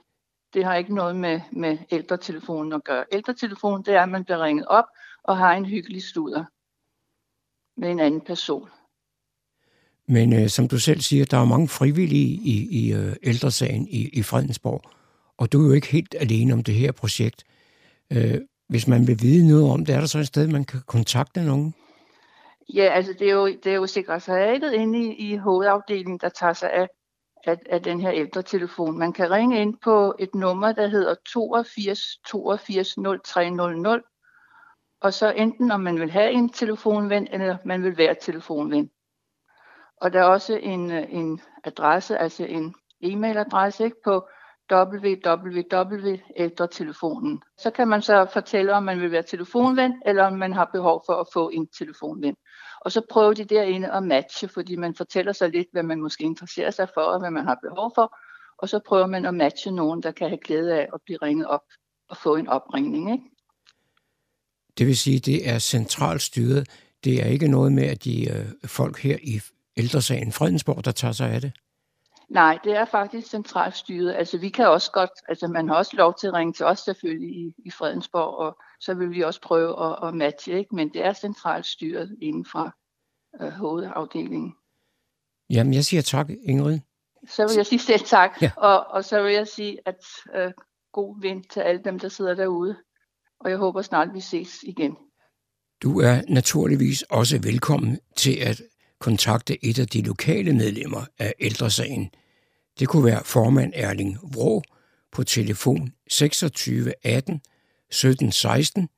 Det 0.53 0.65
har 0.65 0.75
ikke 0.75 0.95
noget 0.95 1.15
med, 1.15 1.41
med 1.51 1.77
ældretelefonen 1.91 2.73
at 2.73 2.83
gøre. 2.83 3.05
Ældretelefonen, 3.11 3.85
det 3.85 3.93
er, 3.93 4.03
at 4.03 4.09
man 4.09 4.23
bliver 4.23 4.43
ringet 4.43 4.67
op 4.67 4.85
og 5.23 5.37
har 5.37 5.53
en 5.53 5.65
hyggelig 5.65 6.03
studer 6.03 6.45
med 7.77 7.91
en 7.91 7.99
anden 7.99 8.21
person. 8.21 8.69
Men 10.07 10.33
øh, 10.33 10.49
som 10.49 10.67
du 10.67 10.79
selv 10.79 11.01
siger, 11.01 11.25
der 11.25 11.37
er 11.37 11.45
mange 11.45 11.67
frivillige 11.67 12.27
i, 12.27 12.67
i 12.71 12.93
øh, 12.93 13.15
ældresagen 13.23 13.87
i, 13.87 14.09
i 14.13 14.23
Fredensborg, 14.23 14.81
og 15.37 15.51
du 15.51 15.63
er 15.63 15.67
jo 15.67 15.73
ikke 15.73 15.87
helt 15.87 16.15
alene 16.19 16.53
om 16.53 16.63
det 16.63 16.75
her 16.75 16.91
projekt. 16.91 17.43
Øh, 18.11 18.41
hvis 18.69 18.87
man 18.87 19.07
vil 19.07 19.21
vide 19.21 19.47
noget 19.47 19.71
om 19.71 19.85
det, 19.85 19.95
er 19.95 19.99
der 19.99 20.07
så 20.07 20.19
et 20.19 20.27
sted, 20.27 20.47
man 20.47 20.65
kan 20.65 20.79
kontakte 20.87 21.45
nogen? 21.45 21.73
Ja, 22.73 22.83
altså 22.83 23.13
det 23.19 23.29
er 23.29 23.33
jo, 23.33 23.47
det 23.47 23.67
er 23.67 23.75
jo 23.75 23.87
sekretariatet 23.87 24.73
inde 24.73 24.99
i, 24.99 25.31
i 25.31 25.35
hovedafdelingen, 25.37 26.17
der 26.17 26.29
tager 26.29 26.53
sig 26.53 26.71
af, 26.71 26.87
af, 27.45 27.57
af 27.69 27.81
den 27.81 28.01
her 28.01 28.11
ældretelefon. 28.11 28.99
Man 28.99 29.13
kan 29.13 29.31
ringe 29.31 29.61
ind 29.61 29.75
på 29.83 30.15
et 30.19 30.35
nummer, 30.35 30.71
der 30.71 30.87
hedder 30.87 31.15
82 31.33 31.99
82 32.27 32.95
0300, 33.23 34.01
og 35.01 35.13
så 35.13 35.31
enten 35.31 35.71
om 35.71 35.79
man 35.79 35.99
vil 35.99 36.11
have 36.11 36.31
en 36.31 36.49
telefonven, 36.49 37.27
eller 37.31 37.57
man 37.65 37.83
vil 37.83 37.97
være 37.97 38.15
telefonven. 38.21 38.89
Og 40.01 40.13
der 40.13 40.19
er 40.19 40.23
også 40.23 40.57
en, 40.57 40.91
øh, 40.91 41.05
en 41.09 41.41
adresse, 41.63 42.17
altså 42.17 42.45
en 42.45 42.75
e-mailadresse 43.03 43.83
ikke, 43.83 43.97
på 44.05 44.27
www.ældretelefonen. 44.71 47.41
Så 47.57 47.71
kan 47.71 47.87
man 47.87 48.01
så 48.01 48.27
fortælle, 48.33 48.73
om 48.73 48.83
man 48.83 49.01
vil 49.01 49.11
være 49.11 49.23
telefonven, 49.23 50.01
eller 50.05 50.23
om 50.23 50.33
man 50.33 50.53
har 50.53 50.69
behov 50.73 51.03
for 51.05 51.13
at 51.13 51.27
få 51.33 51.49
en 51.49 51.67
telefonven. 51.67 52.35
Og 52.81 52.91
så 52.91 53.01
prøver 53.09 53.33
de 53.33 53.43
derinde 53.43 53.91
at 53.91 54.03
matche, 54.03 54.47
fordi 54.47 54.75
man 54.75 54.95
fortæller 54.95 55.31
sig 55.31 55.49
lidt, 55.49 55.67
hvad 55.71 55.83
man 55.83 56.01
måske 56.01 56.23
interesserer 56.23 56.71
sig 56.71 56.87
for, 56.93 57.01
og 57.01 57.19
hvad 57.19 57.31
man 57.31 57.45
har 57.45 57.57
behov 57.63 57.91
for. 57.95 58.17
Og 58.57 58.69
så 58.69 58.79
prøver 58.87 59.07
man 59.07 59.25
at 59.25 59.33
matche 59.33 59.71
nogen, 59.71 60.03
der 60.03 60.11
kan 60.11 60.29
have 60.29 60.37
glæde 60.37 60.73
af 60.73 60.87
at 60.93 60.99
blive 61.05 61.19
ringet 61.21 61.47
op 61.47 61.63
og 62.09 62.17
få 62.17 62.35
en 62.35 62.47
opringning. 62.47 63.11
Ikke? 63.11 63.23
Det 64.77 64.87
vil 64.87 64.97
sige, 64.97 65.17
at 65.17 65.25
det 65.25 65.49
er 65.49 65.59
centralt 65.59 66.21
styret. 66.21 66.69
Det 67.03 67.23
er 67.23 67.25
ikke 67.25 67.47
noget 67.47 67.71
med, 67.71 67.83
at 67.83 68.03
de 68.03 68.29
øh, 68.29 68.45
folk 68.65 68.99
her 68.99 69.17
i 69.23 69.41
ældresagen 69.77 70.31
Fredensborg, 70.31 70.85
der 70.85 70.91
tager 70.91 71.11
sig 71.11 71.29
af 71.29 71.41
det? 71.41 71.53
Nej, 72.29 72.59
det 72.63 72.75
er 72.75 72.85
faktisk 72.85 73.29
centralt 73.29 73.77
styret. 73.77 74.13
Altså 74.13 74.37
vi 74.37 74.49
kan 74.49 74.67
også 74.67 74.91
godt, 74.91 75.11
altså 75.27 75.47
man 75.47 75.67
har 75.67 75.75
også 75.75 75.95
lov 75.97 76.15
til 76.19 76.27
at 76.27 76.33
ringe 76.33 76.53
til 76.53 76.65
os 76.65 76.79
selvfølgelig 76.79 77.35
i, 77.35 77.53
i 77.65 77.71
Fredensborg, 77.71 78.37
og 78.37 78.57
så 78.79 78.93
vil 78.93 79.11
vi 79.11 79.21
også 79.21 79.41
prøve 79.41 79.85
at, 79.85 80.07
at 80.07 80.13
matche, 80.13 80.57
ikke? 80.57 80.75
men 80.75 80.93
det 80.93 81.05
er 81.05 81.13
centralt 81.13 81.65
styret 81.65 82.17
inden 82.21 82.45
fra 82.45 82.71
øh, 83.41 83.49
hovedafdelingen. 83.49 84.55
Jamen, 85.49 85.73
jeg 85.73 85.85
siger 85.85 86.01
tak, 86.01 86.29
Ingrid. 86.43 86.79
Så 87.29 87.47
vil 87.47 87.55
jeg 87.55 87.65
sige 87.65 87.79
selv 87.91 88.05
tak, 88.05 88.41
ja. 88.41 88.51
og, 88.57 88.87
og 88.87 89.03
så 89.05 89.23
vil 89.23 89.33
jeg 89.33 89.47
sige, 89.47 89.79
at 89.85 90.05
øh, 90.35 90.51
god 90.91 91.21
vind 91.21 91.43
til 91.43 91.59
alle 91.59 91.81
dem, 91.85 91.99
der 91.99 92.09
sidder 92.09 92.35
derude, 92.35 92.75
og 93.39 93.49
jeg 93.49 93.57
håber 93.57 93.81
snart, 93.81 94.13
vi 94.13 94.19
ses 94.19 94.63
igen. 94.63 94.97
Du 95.83 95.99
er 95.99 96.21
naturligvis 96.29 97.01
også 97.01 97.39
velkommen 97.43 97.99
til 98.17 98.35
at 98.39 98.61
kontakte 99.03 99.65
et 99.65 99.79
af 99.79 99.87
de 99.87 100.01
lokale 100.01 100.53
medlemmer 100.53 101.05
af 101.19 101.33
ældresagen. 101.39 102.11
Det 102.79 102.87
kunne 102.87 103.05
være 103.05 103.23
formand 103.25 103.73
Erling 103.75 104.17
Vrå 104.21 104.63
på 105.11 105.23
telefon 105.23 105.93
26 106.09 106.93
18 107.03 107.41
17 107.91 108.31
16 108.31 108.89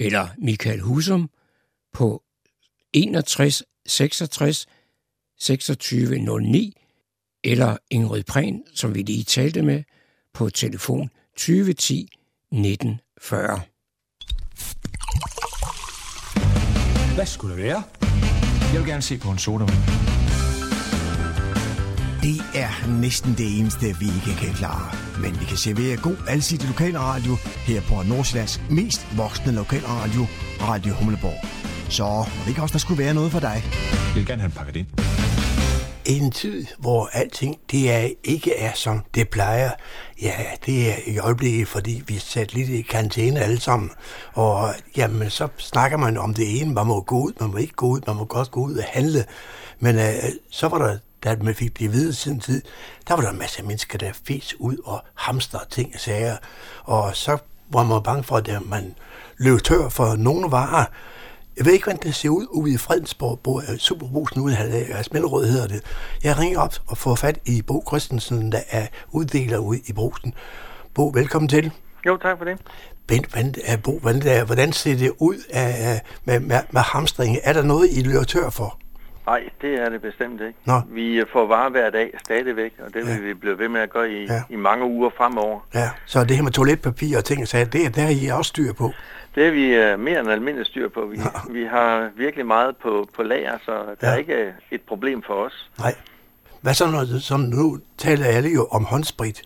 eller 0.00 0.28
Michael 0.38 0.80
Husum 0.80 1.30
på 1.92 2.22
61 2.92 3.62
66 3.86 4.66
26 5.38 6.18
09 6.18 6.76
eller 7.44 7.76
Ingrid 7.90 8.24
Prehn, 8.24 8.62
som 8.74 8.94
vi 8.94 9.02
lige 9.02 9.24
talte 9.24 9.62
med, 9.62 9.82
på 10.34 10.50
telefon 10.50 11.10
2010 11.36 12.08
19 12.52 13.00
40. 13.20 13.60
Hvad 17.14 17.26
skulle 17.26 17.56
det 17.56 17.64
være? 17.64 17.99
Jeg 18.72 18.80
vil 18.80 18.88
gerne 18.88 19.02
se 19.02 19.18
på 19.18 19.30
en 19.30 19.38
sodavand. 19.38 19.78
Det 22.22 22.42
er 22.54 22.88
næsten 23.00 23.34
det 23.38 23.58
eneste, 23.58 23.86
vi 24.00 24.06
ikke 24.06 24.40
kan 24.40 24.54
klare. 24.54 24.88
Men 25.22 25.40
vi 25.40 25.44
kan 25.44 25.56
servere 25.56 25.96
god 25.96 26.16
alsidig 26.28 26.68
lokalradio 26.68 27.36
her 27.66 27.80
på 27.80 28.02
Nordsjællands 28.02 28.60
mest 28.70 29.06
voksne 29.16 29.52
lokalradio, 29.52 30.26
Radio 30.60 30.94
Humleborg. 30.94 31.46
Så 31.90 32.04
må 32.04 32.42
det 32.42 32.48
ikke 32.48 32.62
også, 32.62 32.72
der 32.72 32.78
skulle 32.78 33.02
være 33.04 33.14
noget 33.14 33.32
for 33.32 33.40
dig? 33.40 33.62
Jeg 33.92 34.14
vil 34.14 34.26
gerne 34.26 34.42
have 34.42 34.46
en 34.48 34.52
pakket 34.52 34.76
ind. 34.76 34.86
En 36.04 36.30
tid, 36.30 36.66
hvor 36.78 37.10
alting 37.12 37.56
det 37.70 37.92
er, 37.92 38.08
ikke 38.24 38.56
er, 38.56 38.72
som 38.74 39.04
det 39.14 39.28
plejer. 39.28 39.70
Ja, 40.22 40.34
det 40.66 40.90
er 40.90 40.94
i 41.06 41.18
øjeblikket, 41.18 41.68
fordi 41.68 42.02
vi 42.06 42.16
er 42.16 42.20
sat 42.20 42.54
lidt 42.54 42.68
i 42.68 42.82
karantæne 42.82 43.40
alle 43.40 43.60
sammen. 43.60 43.90
Og 44.32 44.74
jamen, 44.96 45.30
så 45.30 45.48
snakker 45.58 45.96
man 45.96 46.16
om 46.16 46.34
det 46.34 46.60
ene. 46.60 46.74
Man 46.74 46.86
må 46.86 47.00
gå 47.00 47.20
ud, 47.20 47.32
man 47.40 47.50
må 47.50 47.56
ikke 47.56 47.72
gå 47.72 47.86
ud, 47.86 48.00
man 48.06 48.16
må 48.16 48.24
godt 48.24 48.50
gå 48.50 48.60
ud 48.60 48.74
og 48.74 48.84
handle. 48.88 49.24
Men 49.78 49.98
øh, 49.98 50.14
så 50.50 50.68
var 50.68 50.78
der, 50.78 50.98
da 51.24 51.36
man 51.42 51.54
fik 51.54 51.78
det 51.78 51.92
videre 51.92 52.12
siden 52.12 52.40
tid, 52.40 52.62
der 53.08 53.14
var 53.14 53.22
der 53.22 53.30
en 53.30 53.38
masse 53.38 53.62
mennesker, 53.62 53.98
der 53.98 54.12
fes 54.26 54.54
ud 54.58 54.76
og 54.84 55.04
hamster 55.14 55.58
ting 55.70 55.90
og 55.94 56.00
sager. 56.00 56.36
Og 56.84 57.16
så 57.16 57.38
var 57.68 57.82
man 57.82 58.02
bange 58.02 58.22
for, 58.22 58.36
at 58.36 58.50
man 58.66 58.94
løb 59.36 59.62
tør 59.62 59.88
for 59.88 60.16
nogle 60.16 60.50
varer. 60.50 60.84
Jeg 61.56 61.66
ved 61.66 61.72
ikke, 61.72 61.84
hvordan 61.84 62.02
det 62.02 62.14
ser 62.14 62.28
ud 62.28 62.46
ude 62.50 62.74
i 62.74 62.76
Fredensborg, 62.76 63.38
hvor 63.42 63.62
Superbrusen 63.78 64.40
ude 64.40 64.56
af 64.58 65.04
Smellerød 65.04 65.46
hedder 65.46 65.66
det. 65.68 65.82
Jeg 66.24 66.38
ringer 66.38 66.60
op 66.60 66.74
og 66.86 66.98
får 66.98 67.14
fat 67.14 67.38
i 67.46 67.62
Bo 67.62 67.84
Christensen, 67.88 68.52
der 68.52 68.60
er 68.70 68.86
uddeler 69.12 69.58
ude 69.58 69.80
i 69.86 69.92
Brusen. 69.92 70.34
Bo, 70.94 71.08
velkommen 71.14 71.48
til. 71.48 71.72
Jo, 72.06 72.16
tak 72.16 72.38
for 72.38 72.44
det. 72.44 72.58
Bent, 73.06 73.26
hvordan, 73.26 73.54
Bo, 73.84 73.98
hvordan, 73.98 74.46
hvordan 74.46 74.72
ser 74.72 74.96
det 74.96 75.12
ud 75.18 75.36
af, 75.50 76.00
med, 76.24 76.40
med, 76.40 76.58
med 76.70 76.80
hamstring? 76.80 77.36
Er 77.44 77.52
der 77.52 77.62
noget, 77.62 77.88
I 77.92 78.02
løber 78.02 78.24
tør 78.24 78.50
for? 78.50 78.78
Nej, 79.26 79.40
det 79.62 79.74
er 79.74 79.88
det 79.88 80.02
bestemt 80.02 80.40
ikke. 80.40 80.58
Nå. 80.64 80.80
Vi 80.90 81.22
får 81.32 81.46
varer 81.46 81.70
hver 81.70 81.90
dag 81.90 82.10
stadigvæk, 82.24 82.72
og 82.86 82.94
det 82.94 83.06
vil 83.06 83.12
Ja. 83.14 83.20
vi 83.20 83.34
blive 83.34 83.58
ved 83.58 83.68
med 83.68 83.80
at 83.80 83.90
gøre 83.90 84.10
i, 84.10 84.26
Ja. 84.26 84.42
i 84.50 84.56
mange 84.56 84.84
uger 84.86 85.10
fremover. 85.16 85.60
Ja, 85.74 85.90
så 86.06 86.24
det 86.24 86.36
her 86.36 86.42
med 86.42 86.52
toiletpapir 86.52 87.16
og 87.18 87.24
ting, 87.24 87.48
så 87.48 87.64
det, 87.72 87.84
er- 87.86 87.90
der 87.90 88.02
er 88.02 88.08
I 88.08 88.26
også 88.26 88.48
styr 88.48 88.72
på. 88.72 88.90
Det 89.34 89.46
er 89.46 89.50
vi 89.50 89.92
uh, 89.94 90.00
mere 90.00 90.20
end 90.20 90.30
almindeligt 90.30 90.68
styr 90.68 90.88
på. 90.88 91.06
Vi, 91.06 91.18
vi 91.50 91.64
har 91.64 92.10
virkelig 92.16 92.46
meget 92.46 92.76
på, 92.76 93.08
på 93.16 93.22
lager, 93.22 93.58
så 93.64 93.72
der 93.72 94.08
Ja. 94.08 94.12
er 94.12 94.16
ikke 94.16 94.34
øh, 94.34 94.52
et 94.70 94.82
problem 94.82 95.22
for 95.22 95.34
os. 95.34 95.70
Nej. 95.78 95.94
Hvad 96.60 96.74
så, 96.74 96.86
når, 96.90 97.20
som 97.20 97.40
nu 97.40 97.78
taler 97.98 98.26
alle 98.26 98.48
jo 98.50 98.66
om 98.70 98.84
håndsprit? 98.84 99.42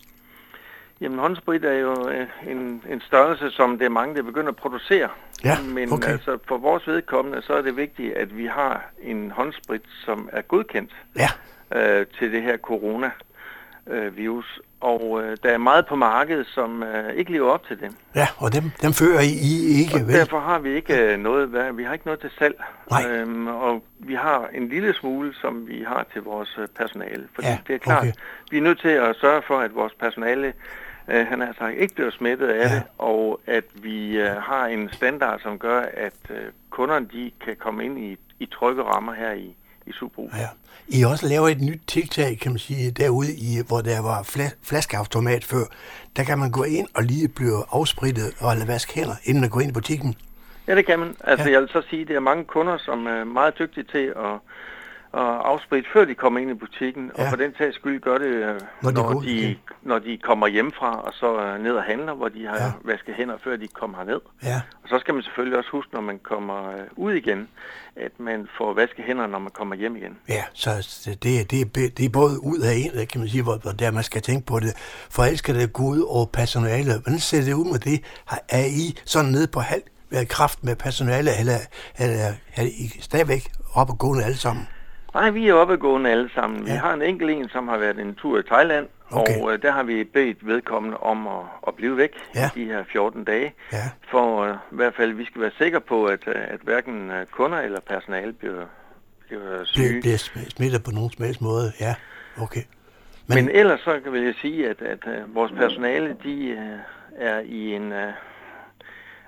Jamen 1.00 1.18
håndsprit 1.18 1.64
er 1.64 1.72
jo 1.72 2.08
øh, 2.08 2.26
en, 2.50 2.82
en 2.90 3.00
størrelse, 3.00 3.50
som 3.50 3.78
det 3.78 3.84
er 3.84 3.88
mange, 3.88 4.14
der 4.16 4.22
begynder 4.22 4.48
at 4.48 4.56
producere. 4.56 5.08
Ja, 5.44 5.56
Men 5.62 5.92
okay. 5.92 6.12
altså, 6.12 6.38
for 6.48 6.56
vores 6.58 6.86
vedkommende, 6.86 7.42
så 7.42 7.52
er 7.54 7.62
det 7.62 7.76
vigtigt, 7.76 8.14
at 8.14 8.36
vi 8.36 8.46
har 8.46 8.90
en 9.02 9.30
håndsprit, 9.30 9.82
som 10.04 10.28
er 10.32 10.42
godkendt 10.42 10.90
Ja, 11.16 11.28
øh, 11.78 12.06
til 12.18 12.32
det 12.32 12.42
her 12.42 12.56
coronavirus. 13.88 14.60
Og 14.80 15.22
øh, 15.22 15.36
der 15.42 15.50
er 15.50 15.58
meget 15.58 15.86
på 15.86 15.96
markedet, 15.96 16.46
som 16.46 16.82
øh, 16.82 17.14
ikke 17.14 17.32
lever 17.32 17.50
op 17.50 17.66
til 17.66 17.80
det. 17.80 17.90
ja, 18.14 18.26
og 18.36 18.52
dem, 18.52 18.62
dem 18.82 18.92
fører 18.92 19.20
I, 19.20 19.32
I 19.50 19.80
ikke, 19.80 19.94
Og 19.94 20.00
vel? 20.06 20.14
derfor 20.14 20.40
har 20.40 20.58
vi 20.58 20.70
ikke 20.74 21.12
øh, 21.12 21.18
noget, 21.18 21.48
hvad- 21.48 21.72
vi 21.72 21.82
har 21.84 21.92
ikke 21.92 22.06
noget 22.06 22.20
til 22.20 22.30
salg. 22.38 22.64
Nej. 22.90 23.10
Øhm, 23.10 23.46
og 23.46 23.84
vi 23.98 24.14
har 24.14 24.48
en 24.54 24.68
lille 24.68 24.94
smule, 24.94 25.34
som 25.40 25.68
vi 25.68 25.84
har 25.88 26.06
til 26.12 26.22
vores 26.22 26.58
øh, 26.58 26.68
personale. 26.78 27.28
Fordi 27.34 27.46
Ja, 27.48 27.58
det 27.66 27.74
er 27.74 27.78
klart, 27.78 28.02
okay. 28.02 28.12
vi 28.50 28.58
er 28.58 28.62
nødt 28.62 28.80
til 28.80 28.88
at 28.88 29.16
sørge 29.20 29.42
for, 29.46 29.58
at 29.58 29.74
vores 29.74 29.92
personale 29.94 30.52
øh, 31.08 31.26
han 31.26 31.42
er 31.42 31.52
sagt, 31.58 31.74
ikke 31.78 31.94
bliver 31.94 32.10
smittet 32.10 32.48
af 32.48 32.68
Ja. 32.68 32.74
det, 32.74 32.82
og 32.98 33.40
at 33.46 33.64
vi 33.74 34.16
øh, 34.20 34.30
har 34.36 34.66
en 34.66 34.88
standard, 34.92 35.40
som 35.40 35.58
gør, 35.58 35.80
at 35.94 36.14
øh, 36.30 36.36
kunderne 36.70 37.06
de 37.12 37.30
kan 37.44 37.56
komme 37.56 37.84
ind 37.84 37.98
i, 37.98 38.16
i 38.38 38.46
trygge 38.46 38.82
rammer 38.82 39.12
her 39.12 39.32
i, 39.32 39.56
i 39.86 39.92
Subro. 39.92 40.30
Ja. 40.36 40.48
I 40.88 41.02
også 41.04 41.28
lavet 41.28 41.52
et 41.52 41.60
nyt 41.60 41.80
tiltag, 41.86 42.38
kan 42.42 42.52
man 42.52 42.58
sige, 42.58 42.90
derude, 42.90 43.34
i, 43.36 43.58
hvor 43.68 43.80
der 43.80 44.00
var 44.00 44.22
fla- 44.22 44.54
flaskeautomat 44.62 45.44
før. 45.44 45.64
Der 46.16 46.24
kan 46.24 46.38
man 46.38 46.50
gå 46.50 46.62
ind 46.62 46.88
og 46.94 47.02
lige 47.02 47.28
blive 47.28 47.64
afsprittet 47.72 48.32
og 48.40 48.56
lade 48.56 48.68
vaske 48.68 48.94
hænder, 48.94 49.14
inden 49.24 49.40
man 49.40 49.50
går 49.50 49.60
ind 49.60 49.70
i 49.70 49.72
butikken. 49.72 50.14
Ja, 50.68 50.74
det 50.76 50.86
kan 50.86 50.98
man. 50.98 51.16
Altså, 51.24 51.46
Ja. 51.46 51.52
jeg 51.52 51.60
vil 51.60 51.68
så 51.68 51.82
sige, 51.90 52.02
at 52.02 52.08
det 52.08 52.16
er 52.16 52.20
mange 52.20 52.44
kunder, 52.44 52.78
som 52.78 53.06
er 53.06 53.24
meget 53.24 53.58
dygtige 53.58 53.84
til 53.92 54.06
at, 54.16 54.38
og 55.14 55.48
afsprit, 55.50 55.84
før 55.92 56.04
de 56.04 56.14
kommer 56.14 56.40
ind 56.40 56.50
i 56.50 56.54
butikken, 56.54 57.10
ja. 57.18 57.22
Og 57.24 57.28
for 57.30 57.36
den 57.36 57.54
sags 57.58 57.74
skyld 57.76 58.00
gør 58.00 58.18
det, 58.18 58.26
øh, 58.26 58.60
Når 58.82 58.90
de 58.90 58.96
går 58.96 59.12
når, 59.12 59.20
de, 59.20 59.56
når 59.82 59.98
de 59.98 60.18
kommer 60.18 60.46
hjemmefra, 60.46 61.00
og 61.00 61.12
så 61.14 61.40
øh, 61.40 61.62
ned 61.62 61.72
og 61.72 61.82
handler, 61.82 62.14
hvor 62.14 62.28
de 62.28 62.46
har 62.46 62.56
Ja. 62.56 62.72
vasket 62.84 63.14
hænder, 63.14 63.36
før 63.44 63.56
de 63.56 63.68
kommer 63.68 63.96
herned. 63.98 64.20
Ja, 64.42 64.60
Og 64.82 64.88
så 64.88 64.98
skal 64.98 65.14
man 65.14 65.22
selvfølgelig 65.22 65.58
også 65.58 65.70
huske, 65.72 65.94
når 65.94 66.00
man 66.00 66.18
kommer 66.18 66.70
øh, 66.70 66.80
ud 66.96 67.12
igen, 67.12 67.48
at 67.96 68.12
man 68.18 68.48
får 68.58 68.72
vasket 68.74 69.04
hænder, 69.04 69.26
når 69.26 69.38
man 69.38 69.50
kommer 69.50 69.74
hjem 69.76 69.96
igen. 69.96 70.18
ja, 70.28 70.44
så 70.52 70.70
det, 71.06 71.22
det, 71.22 71.50
det, 71.50 71.60
er- 71.84 71.90
det 71.96 72.04
er 72.04 72.08
både 72.08 72.44
ud 72.44 72.58
af 72.58 72.74
en, 72.74 73.06
kan 73.06 73.20
man 73.20 73.28
sige, 73.28 73.42
hvor, 73.42 73.56
hvor 73.56 73.70
der 73.72 73.90
man 73.90 74.02
skal 74.02 74.22
tænke 74.22 74.46
på 74.46 74.60
det. 74.60 74.72
For 75.10 75.22
ellers 75.22 75.38
skal 75.38 75.54
det 75.54 75.72
gå 75.72 75.82
ud 75.82 76.00
over 76.08 76.26
personale. 76.26 76.92
Hvordan 77.02 77.18
ser 77.18 77.40
det 77.42 77.52
ud 77.52 77.70
med 77.72 77.78
det? 77.78 78.04
Har- 78.24 78.42
Er 78.48 78.64
I 78.64 78.98
sådan 79.04 79.30
nede 79.30 79.46
på 79.46 79.60
halv 79.60 79.82
kraft 80.28 80.64
med 80.64 80.76
personale, 80.76 81.30
eller, 81.40 81.58
eller 81.98 82.32
er 82.56 82.62
I 82.62 82.86
stadigvæk 83.00 83.50
op 83.74 83.90
og 83.90 83.98
gående 83.98 84.24
alle 84.24 84.36
sammen? 84.36 84.68
Nej, 85.14 85.30
vi 85.30 85.48
er 85.48 85.54
oppegående 85.54 86.10
alle 86.10 86.30
sammen. 86.34 86.64
Vi 86.66 86.70
Ja. 86.70 86.76
har 86.76 86.94
en 86.94 87.02
enkelt 87.02 87.30
en, 87.30 87.48
som 87.48 87.68
har 87.68 87.78
været 87.78 87.98
en 87.98 88.14
tur 88.14 88.38
i 88.38 88.42
Thailand, 88.42 88.86
Okay. 89.10 89.40
og 89.42 89.52
øh, 89.52 89.62
der 89.62 89.70
har 89.72 89.82
vi 89.82 90.04
bedt 90.04 90.46
vedkommende 90.46 90.96
om 90.96 91.26
at, 91.26 91.42
at 91.68 91.74
blive 91.74 91.96
væk 91.96 92.10
Ja. 92.34 92.50
i 92.56 92.60
de 92.60 92.64
her 92.64 92.84
14 92.92 93.24
dage, 93.24 93.54
Ja, 93.72 93.90
for 94.10 94.42
øh, 94.42 94.54
i 94.72 94.74
hvert 94.74 94.94
fald, 94.94 95.12
vi 95.12 95.24
skal 95.24 95.40
være 95.40 95.50
sikre 95.58 95.80
på, 95.80 96.04
at, 96.04 96.20
øh, 96.28 96.34
at 96.36 96.60
hverken 96.62 97.10
øh, 97.10 97.26
kunder 97.26 97.58
eller 97.58 97.80
personale 97.80 98.32
bliver, 98.32 98.64
bliver 99.26 99.64
syge. 99.64 99.88
bliver, 99.88 100.00
bliver 100.00 100.16
sm- 100.16 100.50
smittet 100.56 100.82
på 100.84 100.90
nogen 100.90 101.10
som 101.10 101.24
helst 101.24 101.40
måde. 101.40 101.72
Ja, 101.80 101.94
okay. 102.42 102.62
Men, 103.26 103.34
Men 103.44 103.48
ellers 103.54 103.80
så 103.80 104.00
vil 104.10 104.22
jeg 104.22 104.34
sige, 104.40 104.68
at, 104.68 104.82
at 104.82 104.98
uh, 105.06 105.34
vores 105.34 105.52
personale, 105.52 106.16
de 106.24 106.52
uh, 106.58 107.22
er 107.22 107.38
i 107.40 107.72
en... 107.74 107.92
Uh, 107.92 107.98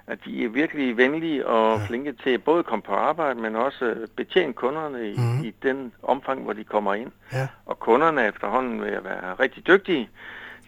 at 0.07 0.19
de 0.25 0.45
er 0.45 0.49
virkelig 0.49 0.97
venlige 0.97 1.47
og 1.47 1.79
ja. 1.79 1.87
flinke 1.87 2.13
til 2.13 2.39
både 2.39 2.59
at 2.59 2.65
komme 2.67 2.83
på 2.83 2.93
arbejde, 2.95 3.41
men 3.41 3.57
også 3.57 3.91
uh, 3.91 3.97
betjene 4.17 4.53
kunderne 4.53 5.11
i, 5.11 5.17
mm. 5.17 5.45
i 5.45 5.55
den 5.63 5.93
omfang, 6.03 6.43
hvor 6.43 6.53
de 6.53 6.65
kommer 6.65 6.95
ind. 6.95 7.13
Ja, 7.33 7.49
Og 7.67 7.79
kunderne 7.79 8.21
er 8.23 8.29
efterhånden 8.29 8.81
vil 8.83 8.99
være 9.05 9.35
rigtig 9.41 9.67
dygtige 9.67 10.09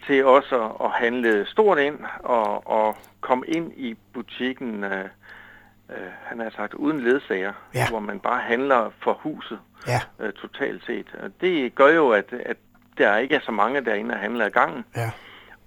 til 0.07 0.25
også 0.25 0.63
at, 0.65 0.87
at 0.87 0.91
handle 0.91 1.47
stort 1.47 1.79
ind 1.79 1.99
og, 2.19 2.67
og 2.71 2.97
komme 3.21 3.47
ind 3.47 3.73
i 3.77 3.97
butikken, 4.15 4.85
uh, 4.85 4.91
uh, 5.89 5.97
han 6.25 6.41
har 6.41 6.51
sagt, 6.57 6.75
uden 6.75 7.01
ledsager, 7.01 7.53
Ja. 7.75 7.89
hvor 7.91 8.01
man 8.01 8.21
bare 8.21 8.41
handler 8.41 8.91
for 9.03 9.13
huset 9.13 9.59
ja, 9.87 10.01
øh, 10.21 10.33
totalt 10.33 10.85
set. 10.87 11.07
Og 11.23 11.31
det 11.41 11.75
gør 11.75 11.89
jo, 11.89 12.11
at, 12.11 12.33
at 12.47 12.57
der 12.99 13.17
ikke 13.17 13.35
er 13.35 13.41
så 13.41 13.53
mange 13.53 13.81
derinde 13.85 14.15
og 14.15 14.21
handler 14.21 14.45
ad 14.45 14.51
gangen, 14.51 14.85
ja, 14.97 15.11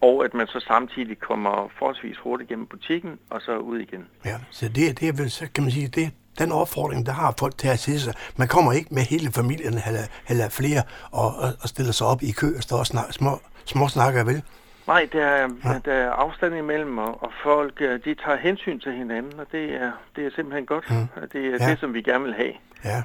og 0.01 0.25
at 0.25 0.33
man 0.33 0.47
så 0.47 0.59
samtidig 0.59 1.19
kommer 1.19 1.71
forholdsvis 1.79 2.17
hurtigt 2.17 2.49
gennem 2.49 2.65
butikken 2.67 3.19
og 3.29 3.41
så 3.41 3.57
ud 3.57 3.79
igen. 3.79 4.07
ja. 4.25 4.35
Så 4.51 4.67
det, 4.67 4.99
det 4.99 5.07
er 5.07 5.13
vel, 5.13 5.31
så 5.31 5.47
kan 5.55 5.63
man 5.63 5.71
sige, 5.71 5.87
det, 5.87 6.11
den 6.39 6.51
opfordring, 6.51 7.05
der 7.05 7.11
har 7.11 7.33
folk 7.39 7.57
til 7.57 7.67
at 7.67 7.79
sige 7.79 7.99
sig. 7.99 8.13
Man 8.37 8.47
kommer 8.47 8.71
ikke 8.73 8.93
med 8.93 9.01
hele 9.01 9.31
familien 9.31 9.73
eller, 9.87 10.01
eller 10.29 10.49
flere 10.49 10.81
og, 11.11 11.25
og, 11.37 11.49
og 11.61 11.69
stiller 11.69 11.91
sig 11.91 12.07
op 12.07 12.21
i 12.23 12.31
kø 12.31 12.47
og 12.57 12.63
står 12.63 12.77
og 12.77 12.85
snak, 12.85 13.11
små, 13.11 13.31
små 13.65 13.87
snakker, 13.87 14.23
vel? 14.23 14.43
Nej, 14.87 15.07
der 15.13 15.25
er, 15.25 15.49
ja. 15.65 15.79
der 15.85 15.93
er 15.93 16.11
afstand 16.11 16.55
imellem, 16.55 16.97
og, 16.97 17.23
og 17.23 17.31
folk 17.43 17.73
øh, 17.81 17.99
de 18.05 18.15
tager 18.15 18.37
hensyn 18.37 18.79
til 18.79 18.91
hinanden, 18.93 19.39
og 19.39 19.45
det 19.51 19.73
er, 19.75 19.91
det 20.15 20.25
er 20.25 20.29
simpelthen 20.35 20.65
godt. 20.65 20.89
Mm. 20.89 21.07
Det 21.33 21.45
er 21.45 21.57
Ja. 21.65 21.71
det, 21.71 21.79
som 21.79 21.93
vi 21.93 22.01
gerne 22.01 22.23
vil 22.23 22.33
have. 22.33 22.53
Ja. 22.85 23.03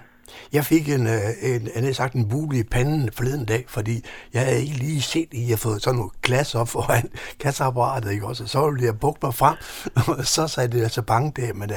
Jeg 0.53 0.65
fik 0.65 0.89
en, 0.89 1.07
øh, 1.07 1.31
en, 1.43 1.69
en, 1.77 1.85
en, 1.85 1.95
sagt 1.95 2.15
en 2.15 2.29
bule 2.29 2.59
i 2.59 2.63
panden 2.63 3.13
forleden 3.13 3.45
dag, 3.45 3.65
fordi 3.69 4.05
jeg 4.35 4.43
havde 4.43 4.61
ikke 4.61 4.79
lige 4.79 5.03
set, 5.03 5.29
at 5.33 5.35
I 5.35 5.51
har 5.51 5.57
fået 5.57 5.83
sådan 5.83 5.97
nogle 5.97 6.11
glas 6.23 6.55
op 6.55 6.69
foran 6.69 7.11
kasseapparatet, 7.43 8.13
ikke 8.13 8.27
også? 8.27 8.43
Og 8.43 8.49
så 8.49 8.71
ville 8.71 8.87
jeg 8.87 9.01
bukke 9.01 9.21
mig 9.23 9.35
frem, 9.35 9.57
og 10.19 10.25
så 10.25 10.49
sagde 10.49 10.69
det 10.73 10.83
altså 10.83 11.03
bange 11.03 11.33
der, 11.37 11.53
men 11.53 11.71
uh, 11.71 11.77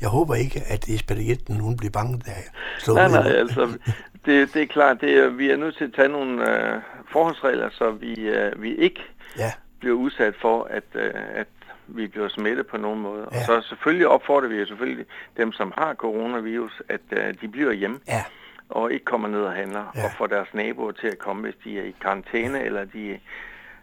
jeg 0.00 0.08
håber 0.08 0.34
ikke, 0.34 0.62
at 0.66 0.88
ekspedienten 0.88 1.56
nogen 1.56 1.76
bliver 1.76 1.90
bange, 1.90 2.18
da 2.26 2.30
jeg 2.30 2.94
Nej, 2.94 3.08
nej, 3.08 3.32
altså, 3.32 3.78
det, 4.26 4.54
det 4.54 4.62
er 4.62 4.66
klart, 4.66 5.00
det 5.00 5.12
er, 5.18 5.28
vi 5.28 5.50
er 5.50 5.56
nødt 5.56 5.76
til 5.76 5.84
at 5.84 5.92
tage 5.96 6.08
nogle 6.08 6.50
øh, 6.50 6.80
forholdsregler, 7.12 7.70
så 7.72 7.90
vi, 7.90 8.14
øh, 8.14 8.62
vi 8.62 8.76
ikke 8.76 9.00
Ja, 9.38 9.52
bliver 9.80 9.96
udsat 9.96 10.34
for, 10.40 10.64
at, 10.70 10.84
øh, 10.94 11.10
at 11.34 11.46
vi 11.94 12.06
bliver 12.06 12.28
smittet 12.28 12.66
på 12.66 12.76
nogen 12.76 13.00
måde. 13.00 13.26
Ja. 13.32 13.38
Og 13.38 13.44
så 13.46 13.68
selvfølgelig 13.68 14.08
opfordrer 14.08 14.48
vi 14.48 14.66
selvfølgelig 14.66 15.06
dem, 15.36 15.52
som 15.52 15.72
har 15.78 15.94
coronavirus, 15.94 16.82
at 16.88 17.00
øh, 17.12 17.34
de 17.40 17.48
bliver 17.48 17.72
hjemme 17.72 17.98
ja, 18.08 18.24
og 18.68 18.92
ikke 18.92 19.04
kommer 19.04 19.28
ned 19.28 19.40
og 19.42 19.52
handler, 19.52 19.92
Ja. 19.96 20.04
og 20.04 20.10
får 20.18 20.26
deres 20.26 20.48
naboer 20.54 20.92
til 20.92 21.06
at 21.06 21.18
komme, 21.18 21.42
hvis 21.42 21.54
de 21.64 21.78
er 21.78 21.82
i 21.84 21.94
karantæne, 22.02 22.62
eller 22.64 22.84
de 22.84 23.18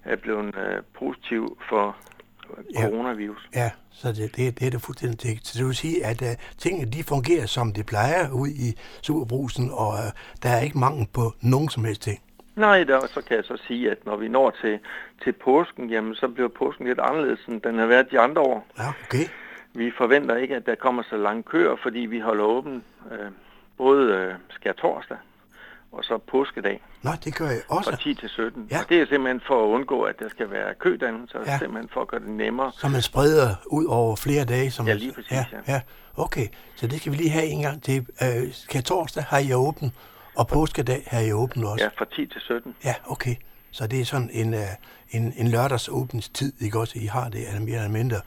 er 0.06 0.16
blevet 0.16 0.56
øh, 0.58 0.82
positiv 1.00 1.58
for 1.70 1.96
Ja. 2.76 2.82
coronavirus. 2.82 3.50
ja. 3.56 3.72
Så 3.92 4.08
det, 4.08 4.36
det, 4.36 4.60
det 4.60 4.68
er 4.68 4.72
det 4.72 4.82
fuldstændig 4.82 5.20
tægt. 5.20 5.48
Så 5.48 5.58
det 5.60 5.66
vil 5.66 5.76
sige, 5.76 6.06
at 6.06 6.22
uh, 6.22 6.28
tingene 6.58 6.92
de 6.92 7.04
fungerer, 7.04 7.46
som 7.46 7.74
de 7.74 7.84
plejer 7.84 8.32
ud 8.32 8.48
i 8.48 8.78
superbrusen, 9.02 9.72
og 9.74 9.88
uh, 9.88 10.00
der 10.44 10.50
er 10.50 10.60
ikke 10.62 10.78
mangel 10.78 11.08
på 11.14 11.34
nogen 11.42 11.70
som 11.70 11.86
helst 11.86 12.02
ting. 12.02 12.20
Nej, 12.58 12.84
der, 12.84 13.08
så 13.08 13.22
kan 13.22 13.38
jeg 13.38 13.44
så 13.46 13.58
sige, 13.68 13.92
at 13.92 14.06
når 14.06 14.16
vi 14.16 14.28
når 14.28 14.50
til, 14.62 14.80
til 15.24 15.32
påsken, 15.34 15.90
jamen 15.90 16.16
så 16.16 16.28
bliver 16.28 16.50
påsken 16.50 16.88
lidt 16.88 17.00
anderledes, 17.00 17.40
end 17.48 17.62
den 17.62 17.80
har 17.80 17.86
været 17.86 18.12
de 18.12 18.20
andre 18.20 18.42
år. 18.42 18.68
Ja, 18.78 18.90
okay. 19.08 19.26
Vi 19.74 19.92
forventer 19.98 20.36
ikke, 20.36 20.56
at 20.56 20.66
der 20.66 20.76
kommer 20.76 21.04
så 21.10 21.18
lange 21.18 21.44
køer, 21.44 21.76
fordi 21.84 22.00
vi 22.00 22.20
holder 22.20 22.44
åben 22.44 22.84
øh, 23.12 23.32
både 23.78 24.14
øh, 24.14 24.34
skær 24.50 24.72
torsdag 24.74 25.18
og 25.92 26.04
så 26.04 26.18
påskedag 26.18 26.82
Nå, 27.02 27.12
det 27.24 27.36
gør 27.38 27.46
jeg 27.46 27.62
også. 27.70 27.90
fra 27.90 27.98
10 27.98 28.14
til 28.14 28.30
17. 28.30 28.68
Ja. 28.72 28.80
Og 28.80 28.90
det 28.90 29.02
er 29.02 29.06
simpelthen 29.06 29.42
for 29.48 29.64
at 29.64 29.68
undgå, 29.68 30.02
at 30.02 30.20
der 30.20 30.30
skal 30.30 30.52
være 30.52 30.74
kødannelse, 30.80 31.40
og 31.40 31.46
Ja. 31.46 31.58
simpelthen 31.58 31.90
for 31.94 32.02
at 32.02 32.08
gøre 32.08 32.20
det 32.20 32.30
nemmere. 32.30 32.72
Så 32.74 32.88
man 32.88 33.02
spreder 33.02 33.50
ud 33.68 33.86
over 33.86 34.16
flere 34.16 34.46
dage? 34.46 34.72
Som 34.72 34.88
Ja, 34.88 34.94
lige 34.94 35.14
præcis, 35.14 35.32
ja, 35.32 35.46
ja. 35.52 35.74
ja. 35.74 35.82
Okay, 36.16 36.48
så 36.76 36.88
det 36.88 37.00
skal 37.00 37.12
vi 37.12 37.18
lige 37.18 37.30
have 37.30 37.46
en 37.46 37.62
gang 37.62 37.84
til. 37.84 38.08
Øh, 38.24 38.54
skal 38.54 38.84
torsdag 38.84 39.24
har 39.24 39.40
I 39.40 39.54
åben, 39.54 39.92
og 40.38 40.48
påskedag 40.48 41.04
har 41.08 41.20
I 41.20 41.32
åben 41.32 41.64
også? 41.64 41.84
Ja, 41.84 41.90
fra 41.98 42.06
10 42.16 42.26
til 42.26 42.42
17. 42.42 42.76
Ja, 42.86 42.94
okay. 43.06 43.36
Så 43.72 43.88
det 43.88 44.02
er 44.02 44.06
sådan 44.06 44.30
en, 44.34 44.54
øh, 44.54 44.60
en, 45.12 45.34
en 45.38 45.48
lørdags 45.48 45.90
åbningstid, 45.92 46.54
ikke 46.62 46.80
også? 46.80 46.94
I 47.00 47.06
har 47.06 47.30
det, 47.30 47.48
eller 47.48 47.60
mere 47.62 47.76
eller 47.76 47.90
mindre. 47.90 48.18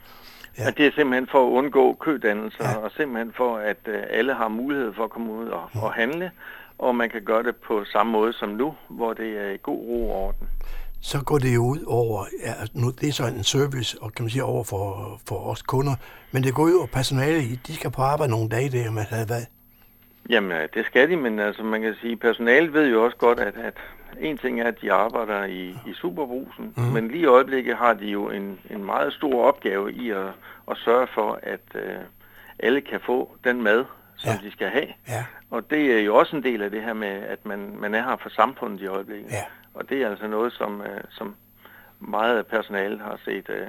Ja. 0.57 0.67
Og 0.67 0.77
det 0.77 0.87
er 0.87 0.91
simpelthen 0.95 1.27
for 1.31 1.47
at 1.47 1.51
undgå 1.51 1.93
kødannelser, 1.93 2.69
Ja. 2.69 2.75
og 2.75 2.91
simpelthen 2.97 3.33
for, 3.37 3.57
at 3.57 3.77
øh, 3.87 4.03
alle 4.09 4.33
har 4.33 4.47
mulighed 4.47 4.93
for 4.93 5.03
at 5.03 5.09
komme 5.09 5.33
ud 5.33 5.47
og, 5.47 5.69
og 5.73 5.93
handle, 5.93 6.31
og 6.79 6.95
man 6.95 7.09
kan 7.09 7.21
gøre 7.25 7.43
det 7.43 7.55
på 7.67 7.83
samme 7.93 8.11
måde 8.11 8.33
som 8.33 8.49
nu, 8.49 8.73
hvor 8.89 9.13
det 9.13 9.37
er 9.45 9.49
i 9.49 9.57
god 9.63 9.77
ro 9.77 10.09
og 10.11 10.15
orden. 10.27 10.47
Så 11.01 11.21
går 11.23 11.37
det 11.37 11.55
jo 11.55 11.63
ud 11.65 11.83
over, 11.87 12.25
ja, 12.45 12.53
altså 12.59 12.71
nu, 12.77 12.89
det 12.91 13.09
er 13.09 13.13
så 13.13 13.27
en 13.27 13.43
service, 13.43 13.97
og 14.01 14.13
kan 14.13 14.23
man 14.23 14.29
sige, 14.29 14.43
over 14.43 14.63
for, 14.63 15.19
for 15.27 15.35
os 15.35 15.61
kunder, 15.61 15.95
men 16.31 16.43
det 16.43 16.53
går 16.53 16.63
ud 16.63 16.73
over 16.73 16.85
personale, 16.87 17.59
de 17.67 17.75
skal 17.75 17.91
på 17.91 18.01
arbejde 18.01 18.31
nogle 18.31 18.49
dage 18.49 18.69
der, 18.69 18.91
man 18.91 19.05
havde 19.09 19.29
været. 19.29 19.45
Jamen, 20.29 20.51
øh, 20.51 20.67
det 20.73 20.85
skal 20.85 21.09
de, 21.09 21.15
men 21.17 21.39
altså, 21.39 21.63
man 21.63 21.81
kan 21.81 21.95
sige, 22.01 22.15
personalet 22.15 22.73
ved 22.73 22.89
jo 22.91 23.03
også 23.05 23.17
godt, 23.17 23.39
at, 23.39 23.57
at 23.57 23.73
en 24.19 24.37
ting 24.37 24.61
er, 24.61 24.67
at 24.67 24.81
de 24.81 24.91
arbejder 24.93 25.43
i, 25.45 25.69
i 25.69 25.93
superbrusen, 25.93 26.73
mm. 26.77 26.83
men 26.83 27.07
lige 27.07 27.21
i 27.21 27.25
øjeblikket 27.25 27.75
har 27.77 27.93
de 27.93 28.05
jo 28.05 28.29
en, 28.29 28.59
en 28.69 28.83
meget 28.85 29.13
stor 29.13 29.43
opgave 29.43 29.93
i 29.93 30.09
at, 30.09 30.27
at 30.71 30.77
sørge 30.77 31.07
for, 31.07 31.39
at 31.43 31.61
øh, 31.75 31.95
alle 32.59 32.81
kan 32.81 32.99
få 32.99 33.37
den 33.43 33.61
mad, 33.63 33.85
som 34.15 34.31
Ja. 34.41 34.47
de 34.47 34.51
skal 34.51 34.69
have. 34.69 34.87
Ja, 35.07 35.25
Og 35.49 35.69
det 35.69 35.99
er 35.99 36.01
jo 36.03 36.15
også 36.15 36.35
en 36.35 36.43
del 36.43 36.61
af 36.61 36.71
det 36.71 36.83
her 36.83 36.93
med, 36.93 37.07
at 37.07 37.45
man, 37.45 37.75
man 37.79 37.95
er 37.95 38.03
her 38.03 38.15
for 38.21 38.29
samfundet 38.29 38.81
i 38.81 38.85
øjeblikket. 38.87 39.31
ja, 39.31 39.43
Og 39.73 39.89
det 39.89 40.01
er 40.01 40.09
altså 40.09 40.27
noget, 40.27 40.53
som, 40.53 40.81
øh, 40.81 41.01
som 41.09 41.35
meget 41.99 42.37
af 42.37 42.45
personalet 42.45 42.99
har 42.99 43.19
set 43.25 43.49
øh, 43.49 43.67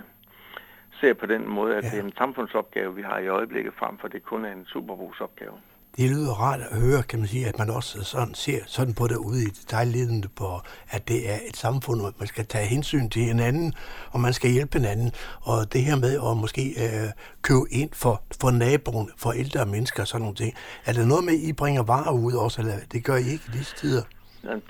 ser 1.00 1.14
på 1.14 1.26
den 1.26 1.48
måde, 1.48 1.76
at 1.76 1.84
ja. 1.84 1.90
det 1.90 1.98
er 1.98 2.02
en 2.04 2.12
samfundsopgave, 2.18 2.94
vi 2.94 3.02
har 3.02 3.18
i 3.18 3.28
øjeblikket, 3.28 3.72
frem 3.76 3.98
for 3.98 4.08
det 4.08 4.22
kun 4.24 4.44
er 4.44 4.52
en 4.52 4.66
superbrugsopgave. 4.66 5.52
Det 5.96 6.10
lyder 6.10 6.32
rart 6.32 6.60
at 6.70 6.80
høre, 6.80 7.02
kan 7.02 7.18
man 7.18 7.28
sige, 7.28 7.46
at 7.46 7.58
man 7.58 7.70
også 7.70 8.04
sådan 8.04 8.34
ser 8.34 8.58
sådan 8.66 8.94
på 8.94 9.06
det 9.06 9.16
ude 9.16 9.42
i 9.42 9.46
detaljledende 9.46 10.28
på, 10.28 10.60
at 10.90 11.08
det 11.08 11.30
er 11.30 11.36
et 11.48 11.56
samfund, 11.56 12.00
hvor 12.00 12.12
man 12.18 12.28
skal 12.28 12.46
tage 12.46 12.66
hensyn 12.66 13.08
til 13.08 13.22
hinanden, 13.22 13.74
og 14.10 14.20
man 14.20 14.32
skal 14.32 14.50
hjælpe 14.50 14.78
hinanden. 14.78 15.12
Og 15.42 15.72
det 15.72 15.82
her 15.84 15.96
med 15.96 16.12
at 16.30 16.36
måske 16.36 16.62
øh, 16.84 17.08
købe 17.42 17.60
ind 17.70 17.90
for, 17.92 18.22
for 18.40 18.50
naboen, 18.50 19.10
for 19.18 19.32
ældre 19.32 19.66
mennesker 19.66 20.02
og 20.02 20.08
sådan 20.08 20.22
nogle 20.22 20.36
ting. 20.36 20.54
Er 20.86 20.92
der 20.92 21.04
noget 21.06 21.24
med, 21.24 21.32
at 21.32 21.38
I 21.40 21.52
bringer 21.52 21.82
varer 21.82 22.12
ud 22.12 22.32
også, 22.32 22.60
eller 22.60 22.74
det 22.92 23.04
gør 23.04 23.16
I 23.16 23.20
ikke 23.32 23.44
i 23.48 23.56
disse 23.58 23.76
tider? 23.76 24.02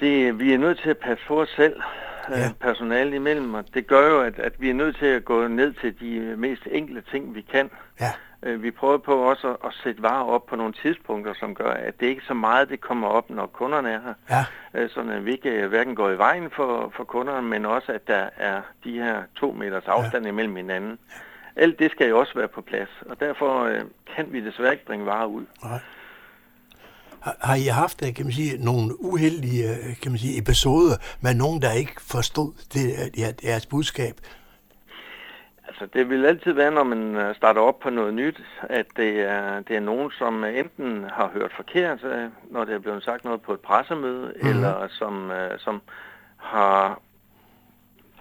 Det, 0.00 0.38
vi 0.38 0.52
er 0.52 0.58
nødt 0.58 0.78
til 0.82 0.90
at 0.90 0.98
passe 0.98 1.24
på 1.28 1.40
os 1.42 1.48
selv, 1.56 1.74
Ja. 2.30 2.40
ja. 2.40 2.50
personalet 2.60 3.14
imellem, 3.14 3.54
og 3.54 3.64
det 3.74 3.86
gør 3.86 4.08
jo, 4.08 4.20
at, 4.20 4.38
at 4.38 4.52
vi 4.58 4.70
er 4.70 4.74
nødt 4.74 4.96
til 4.96 5.06
at 5.06 5.24
gå 5.24 5.48
ned 5.48 5.74
til 5.80 5.94
de 6.00 6.36
mest 6.36 6.62
enkle 6.70 7.02
ting, 7.10 7.34
vi 7.34 7.40
kan. 7.52 7.70
Ja, 8.00 8.06
Øh, 8.06 8.12
Vi 8.42 8.70
prøver 8.70 8.98
på 8.98 9.14
også 9.14 9.48
at, 9.50 9.56
at 9.64 9.72
sætte 9.82 10.02
varer 10.02 10.24
op 10.24 10.46
på 10.46 10.56
nogle 10.56 10.72
tidspunkter, 10.82 11.34
som 11.40 11.54
gør, 11.54 11.70
at 11.70 12.00
det 12.00 12.06
ikke 12.06 12.22
så 12.26 12.34
meget 12.34 12.68
det 12.68 12.80
kommer 12.80 13.08
op, 13.08 13.30
når 13.30 13.46
kunderne 13.46 13.90
er 13.90 14.00
her. 14.00 14.14
ja, 14.30 14.44
Øh, 14.80 14.90
Sådan 14.90 15.10
at 15.10 15.24
vi 15.24 15.32
ikke 15.32 15.50
øh, 15.50 15.68
hverken 15.68 15.94
går 15.94 16.10
i 16.10 16.18
vejen 16.18 16.50
for, 16.56 16.92
for 16.96 17.04
kunderne, 17.04 17.48
men 17.48 17.66
også 17.66 17.92
at 17.92 18.06
der 18.06 18.28
er 18.36 18.60
de 18.84 18.92
her 18.92 19.22
to 19.36 19.52
meters 19.52 19.84
afstand 19.86 20.26
imellem 20.26 20.56
hinanden. 20.56 20.98
Alt 21.56 21.78
det 21.78 21.90
skal 21.90 22.08
jo 22.08 22.18
også 22.18 22.32
være 22.34 22.48
på 22.48 22.60
plads, 22.60 22.88
og 23.06 23.20
derfor 23.20 23.64
øh, 23.64 23.80
kan 24.16 24.32
vi 24.32 24.44
desværre 24.44 24.72
ikke 24.72 24.86
bringe 24.86 25.06
varer 25.06 25.26
ud. 25.26 25.44
nej. 25.64 25.78
Har, 27.20 27.36
har 27.40 27.54
I 27.54 27.66
haft, 27.66 28.06
øh, 28.06 28.14
kan 28.14 28.24
man 28.26 28.32
sige, 28.32 28.64
nogle 28.64 29.04
uheldige 29.04 29.70
øh, 29.70 29.96
kan 30.02 30.12
man 30.12 30.18
sige, 30.18 30.38
episoder 30.38 30.96
med 31.20 31.34
nogen, 31.34 31.62
der 31.62 31.72
ikke 31.72 32.00
forstod 32.00 32.52
det, 32.74 32.86
øh, 32.86 33.20
ja, 33.20 33.32
jeres 33.44 33.66
budskab? 33.66 34.14
Altså, 35.68 35.86
det 35.86 36.10
vil 36.10 36.26
altid 36.26 36.52
være, 36.52 36.70
når 36.70 36.84
man 36.84 37.16
øh, 37.16 37.34
starter 37.34 37.60
op 37.60 37.78
på 37.78 37.90
noget 37.90 38.14
nyt, 38.14 38.42
at 38.62 38.86
det 38.96 39.20
er, 39.20 39.60
det 39.60 39.76
er 39.76 39.80
nogen, 39.80 40.10
som 40.10 40.44
enten 40.44 41.04
har 41.04 41.30
hørt 41.34 41.52
forkert, 41.56 42.04
øh, 42.04 42.28
når 42.50 42.64
det 42.64 42.74
er 42.74 42.78
blevet 42.78 43.04
sagt 43.04 43.24
noget 43.24 43.42
på 43.42 43.52
et 43.52 43.60
pressemøde, 43.60 44.32
mm. 44.42 44.48
eller 44.48 44.88
som, 44.88 45.30
øh, 45.30 45.58
som 45.58 45.82
har 46.36 47.00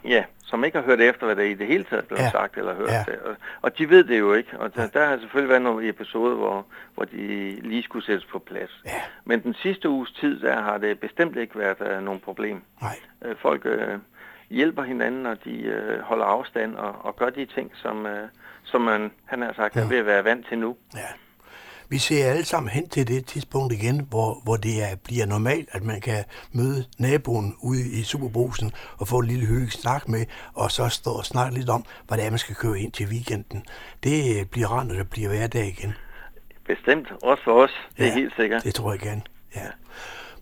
Ja, 0.04 0.24
som 0.46 0.64
ikke 0.64 0.78
har 0.78 0.86
hørt 0.86 1.02
efter, 1.02 1.26
hvad 1.26 1.36
der 1.36 1.42
i 1.42 1.54
det 1.54 1.68
hele 1.68 1.84
taget 1.84 2.08
blevet 2.08 2.22
ja. 2.22 2.30
sagt 2.30 2.58
eller 2.58 2.76
hørt. 2.76 2.90
Ja. 2.90 3.30
Og, 3.30 3.36
og 3.62 3.78
de 3.78 3.90
ved 3.90 4.04
det 4.04 4.20
jo 4.20 4.34
ikke. 4.34 4.60
Og 4.60 4.76
der, 4.76 4.88
der 4.88 5.06
har 5.06 5.18
selvfølgelig 5.18 5.50
været 5.50 5.62
nogle 5.62 5.90
episoder, 5.90 6.36
hvor, 6.36 6.66
hvor 6.96 7.06
de 7.06 7.18
lige 7.62 7.84
skulle 7.84 8.06
sættes 8.06 8.26
på 8.26 8.40
plads. 8.40 8.82
Ja. 8.86 9.02
Men 9.26 9.44
den 9.44 9.54
sidste 9.54 9.90
uges 9.90 10.12
tid, 10.12 10.40
der 10.40 10.62
har 10.62 10.78
det 10.78 11.00
bestemt 11.00 11.38
ikke 11.38 11.60
været 11.60 11.98
uh, 11.98 12.04
nogen 12.04 12.20
problem. 12.20 12.62
Nej. 12.82 12.96
Folk 13.42 13.66
uh, 13.66 14.00
hjælper 14.52 14.84
hinanden, 14.84 15.26
og 15.26 15.38
de 15.46 15.56
uh, 15.68 16.02
holder 16.02 16.26
afstand 16.26 16.76
og, 16.76 17.06
og 17.06 17.16
gør 17.16 17.30
de 17.30 17.46
ting, 17.46 17.72
som, 17.76 18.06
uh, 18.06 18.12
som 18.64 18.82
man, 18.82 19.12
han 19.26 19.42
har 19.42 19.54
sagt, 19.54 19.76
ja. 19.76 19.82
er 19.82 19.88
ved 19.88 19.98
at 19.98 20.06
være 20.06 20.24
vant 20.24 20.48
til 20.50 20.58
nu. 20.58 20.76
Ja. 20.96 21.08
Vi 21.92 21.98
ser 21.98 22.26
alle 22.26 22.46
sammen 22.46 22.70
hen 22.70 22.90
til 22.90 23.08
det 23.08 23.26
tidspunkt 23.26 23.74
igen, 23.74 24.08
hvor, 24.10 24.42
hvor 24.44 24.56
det 24.56 24.84
er, 24.84 24.96
bliver 25.04 25.26
normalt, 25.26 25.70
at 25.72 25.84
man 25.84 26.02
kan 26.02 26.24
møde 26.52 26.86
naboen 27.00 27.56
ude 27.62 27.82
i 28.00 28.04
Superbrusen 28.04 28.72
og 28.98 29.08
få 29.08 29.20
en 29.20 29.28
lille 29.28 29.46
hygge 29.46 29.72
snak 29.72 30.08
med, 30.08 30.26
og 30.54 30.72
så 30.72 30.90
stå 30.90 31.12
og 31.12 31.26
snakke 31.26 31.58
lidt 31.58 31.70
om, 31.70 31.86
hvad 32.08 32.18
det 32.18 32.26
er, 32.26 32.30
man 32.30 32.40
skal 32.40 32.56
køre 32.56 32.80
ind 32.80 32.92
til 32.92 33.08
weekenden. 33.08 33.66
Det 34.04 34.50
bliver 34.50 34.80
rent, 34.80 34.92
og 34.92 34.98
det 34.98 35.10
bliver 35.10 35.30
hverdag 35.30 35.68
igen. 35.68 35.94
Bestemt, 36.68 37.14
også 37.24 37.44
for 37.44 37.64
os. 37.64 37.72
Det 37.98 38.04
ja, 38.04 38.10
er 38.10 38.14
helt 38.14 38.34
sikkert. 38.36 38.64
det 38.64 38.76
tror 38.76 38.92
jeg 38.92 39.00
gerne. 39.00 39.22
Ja. 39.56 39.68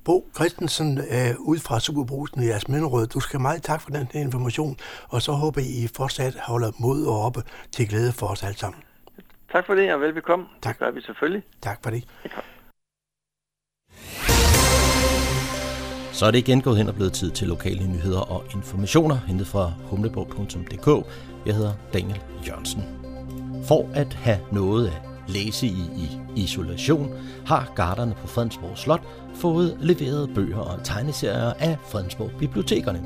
Bo 0.10 0.30
Christensen, 0.36 0.98
øh, 0.98 1.40
ud 1.40 1.60
fra 1.60 1.80
Superbrusen 1.80 2.44
i 2.44 2.48
jeres 2.48 2.68
Minderød, 2.68 3.08
du 3.08 3.20
skal 3.20 3.40
meget 3.40 3.64
tak 3.64 3.82
for 3.82 3.90
den 3.90 4.08
her 4.14 4.22
information, 4.22 4.78
og 5.10 5.22
så 5.22 5.32
håber 5.32 5.62
I 5.62 5.88
fortsat 5.96 6.36
holder 6.40 6.72
mod 6.80 7.06
og 7.06 7.26
oppe 7.26 7.42
til 7.72 7.88
glæde 7.90 8.12
for 8.12 8.28
os 8.28 8.44
alle 8.44 8.58
sammen. 8.58 8.82
Tak 9.52 9.66
for 9.66 9.76
det, 9.76 9.94
og 9.94 10.02
velbekomme. 10.02 10.46
Tak. 10.62 10.76
Det 10.76 10.80
gør 10.80 10.92
vi 10.92 11.02
selvfølgelig. 11.02 11.44
Tak 11.62 11.80
for 11.84 11.90
det. 11.90 12.04
Så 16.12 16.26
er 16.26 16.32
det 16.32 16.38
igen 16.38 16.62
gået 16.62 16.78
hen 16.78 16.88
og 16.88 16.96
blevet 16.96 17.14
tid 17.14 17.32
til 17.32 17.48
lokale 17.48 17.88
nyheder 17.88 18.22
og 18.22 18.44
informationer, 18.56 19.16
hentet 19.16 19.48
fra 19.48 19.74
humleborg.dk. 19.90 21.08
Jeg 21.46 21.56
hedder 21.56 21.74
Daniel 21.94 22.22
Jørgensen. 22.48 22.84
For 23.68 23.92
at 23.96 24.14
have 24.14 24.40
noget 24.52 24.88
at 24.88 25.10
læse 25.28 25.68
i 25.68 25.84
i 25.98 26.42
isolation, 26.44 27.14
har 27.46 27.74
garderne 27.76 28.16
på 28.22 28.28
Fredensborg 28.28 28.78
Slot 28.78 29.02
fået 29.40 29.78
leveret 29.80 30.30
bøger 30.36 30.58
og 30.58 30.84
tegneserier 30.84 31.54
af 31.60 31.78
Fredensborg 31.88 32.32
Bibliotekerne. 32.40 33.02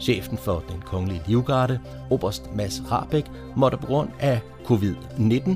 Chefen 0.00 0.38
for 0.38 0.64
den 0.68 0.80
kongelige 0.86 1.22
livgarde, 1.26 1.80
Oberst 2.10 2.54
Mads 2.54 2.82
Rabeck, 2.90 3.30
måtte 3.56 3.78
på 3.78 3.86
grund 3.86 4.08
af 4.20 4.40
covid-19 4.64 5.50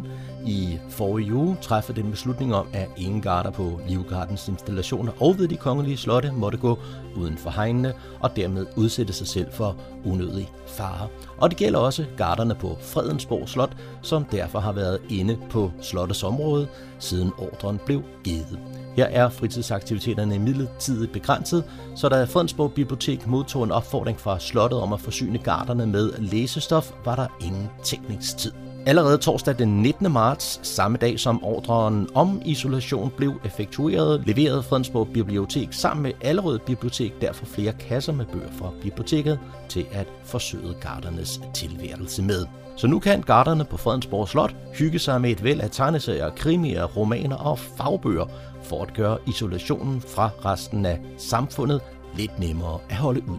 i 0.46 0.79
forrige 0.90 1.35
uge 1.35 1.57
træffe 1.62 1.92
den 1.92 2.11
beslutning 2.11 2.55
om, 2.55 2.66
at 2.72 2.88
ingen 2.96 3.22
garder 3.22 3.50
på 3.50 3.81
Livgardens 3.88 4.48
installationer 4.48 5.12
og 5.20 5.38
ved 5.38 5.48
de 5.48 5.57
kongelige 5.57 5.96
slotte 5.96 6.33
måtte 6.33 6.59
gå 6.59 6.79
uden 7.16 7.38
for 7.38 7.50
hegnene 7.50 7.92
og 8.20 8.37
dermed 8.37 8.66
udsætte 8.77 9.12
sig 9.12 9.27
selv 9.27 9.53
for 9.53 9.77
unødig 10.05 10.53
fare. 10.66 11.09
Og 11.38 11.50
det 11.50 11.59
gælder 11.59 11.79
også 11.79 12.05
garderne 12.16 12.55
på 12.55 12.77
Fredensborg 12.81 13.48
Slot, 13.48 13.77
som 14.03 14.24
derfor 14.24 14.59
har 14.59 14.72
været 14.72 14.98
inde 15.09 15.38
på 15.50 15.72
slottets 15.81 16.22
område, 16.22 16.68
siden 16.98 17.31
ordren 17.38 17.81
blev 17.87 18.03
givet. 18.24 18.59
Her 18.96 19.04
er 19.04 19.28
fritidsaktiviteterne 19.28 20.38
midlertidigt 20.38 21.12
begrænset, 21.12 21.64
så 21.96 22.09
da 22.09 22.24
Fredensborg 22.24 22.72
Bibliotek 22.72 23.26
modtog 23.26 23.64
en 23.64 23.72
opfordring 23.72 24.20
fra 24.20 24.38
slottet 24.38 24.80
om 24.80 24.92
at 24.92 25.00
forsyne 25.00 25.38
garderne 25.38 25.87
med 25.87 26.12
læsestof, 26.18 26.90
var 27.04 27.16
der 27.16 27.26
ingen 27.40 27.68
tekningstid. 27.85 28.52
Allerede 28.87 29.18
torsdag 29.18 29.59
den 29.59 29.83
19. 29.83 30.12
marts, 30.12 30.61
samme 30.62 30.98
dag 30.98 31.20
som 31.20 31.44
ordren 31.44 32.09
om 32.14 32.42
isolation 32.44 33.12
blev 33.16 33.40
effektueret, 33.44 34.22
leverede 34.26 34.62
Fredensborg 34.62 35.09
Bibliotek 35.09 35.68
sammen 35.72 36.02
med 36.02 36.12
Allerød 36.20 36.59
Bibliotek 36.59 37.20
derfor 37.20 37.46
flere 37.46 37.72
kasser 37.72 38.12
med 38.12 38.24
bøger 38.33 38.50
fra 38.59 38.70
biblioteket 38.83 39.38
til 39.68 39.87
at 39.92 40.07
forsøge 40.24 40.74
gardernes 40.80 41.40
tilværelse 41.54 42.22
med. 42.22 42.46
Så 42.76 42.87
nu 42.87 42.98
kan 42.98 43.22
garderne 43.22 43.64
på 43.64 43.76
Fredensborg 43.76 44.28
Slot 44.28 44.54
hygge 44.78 44.98
sig 44.98 45.20
med 45.20 45.30
et 45.30 45.44
væld 45.44 45.61
af 45.61 45.70
tegneserier, 45.70 46.30
krimier, 46.30 46.85
romaner 46.85 47.37
og 47.37 47.59
fagbøger 47.59 48.26
for 48.64 48.83
at 48.83 48.94
gøre 48.94 49.18
isolationen 49.27 50.00
fra 50.00 50.31
resten 50.44 50.87
af 50.87 51.00
samfundet 51.18 51.81
lidt 52.16 52.38
nemmere 52.38 52.79
at 52.90 52.96
holde 52.96 53.29
ud. 53.29 53.38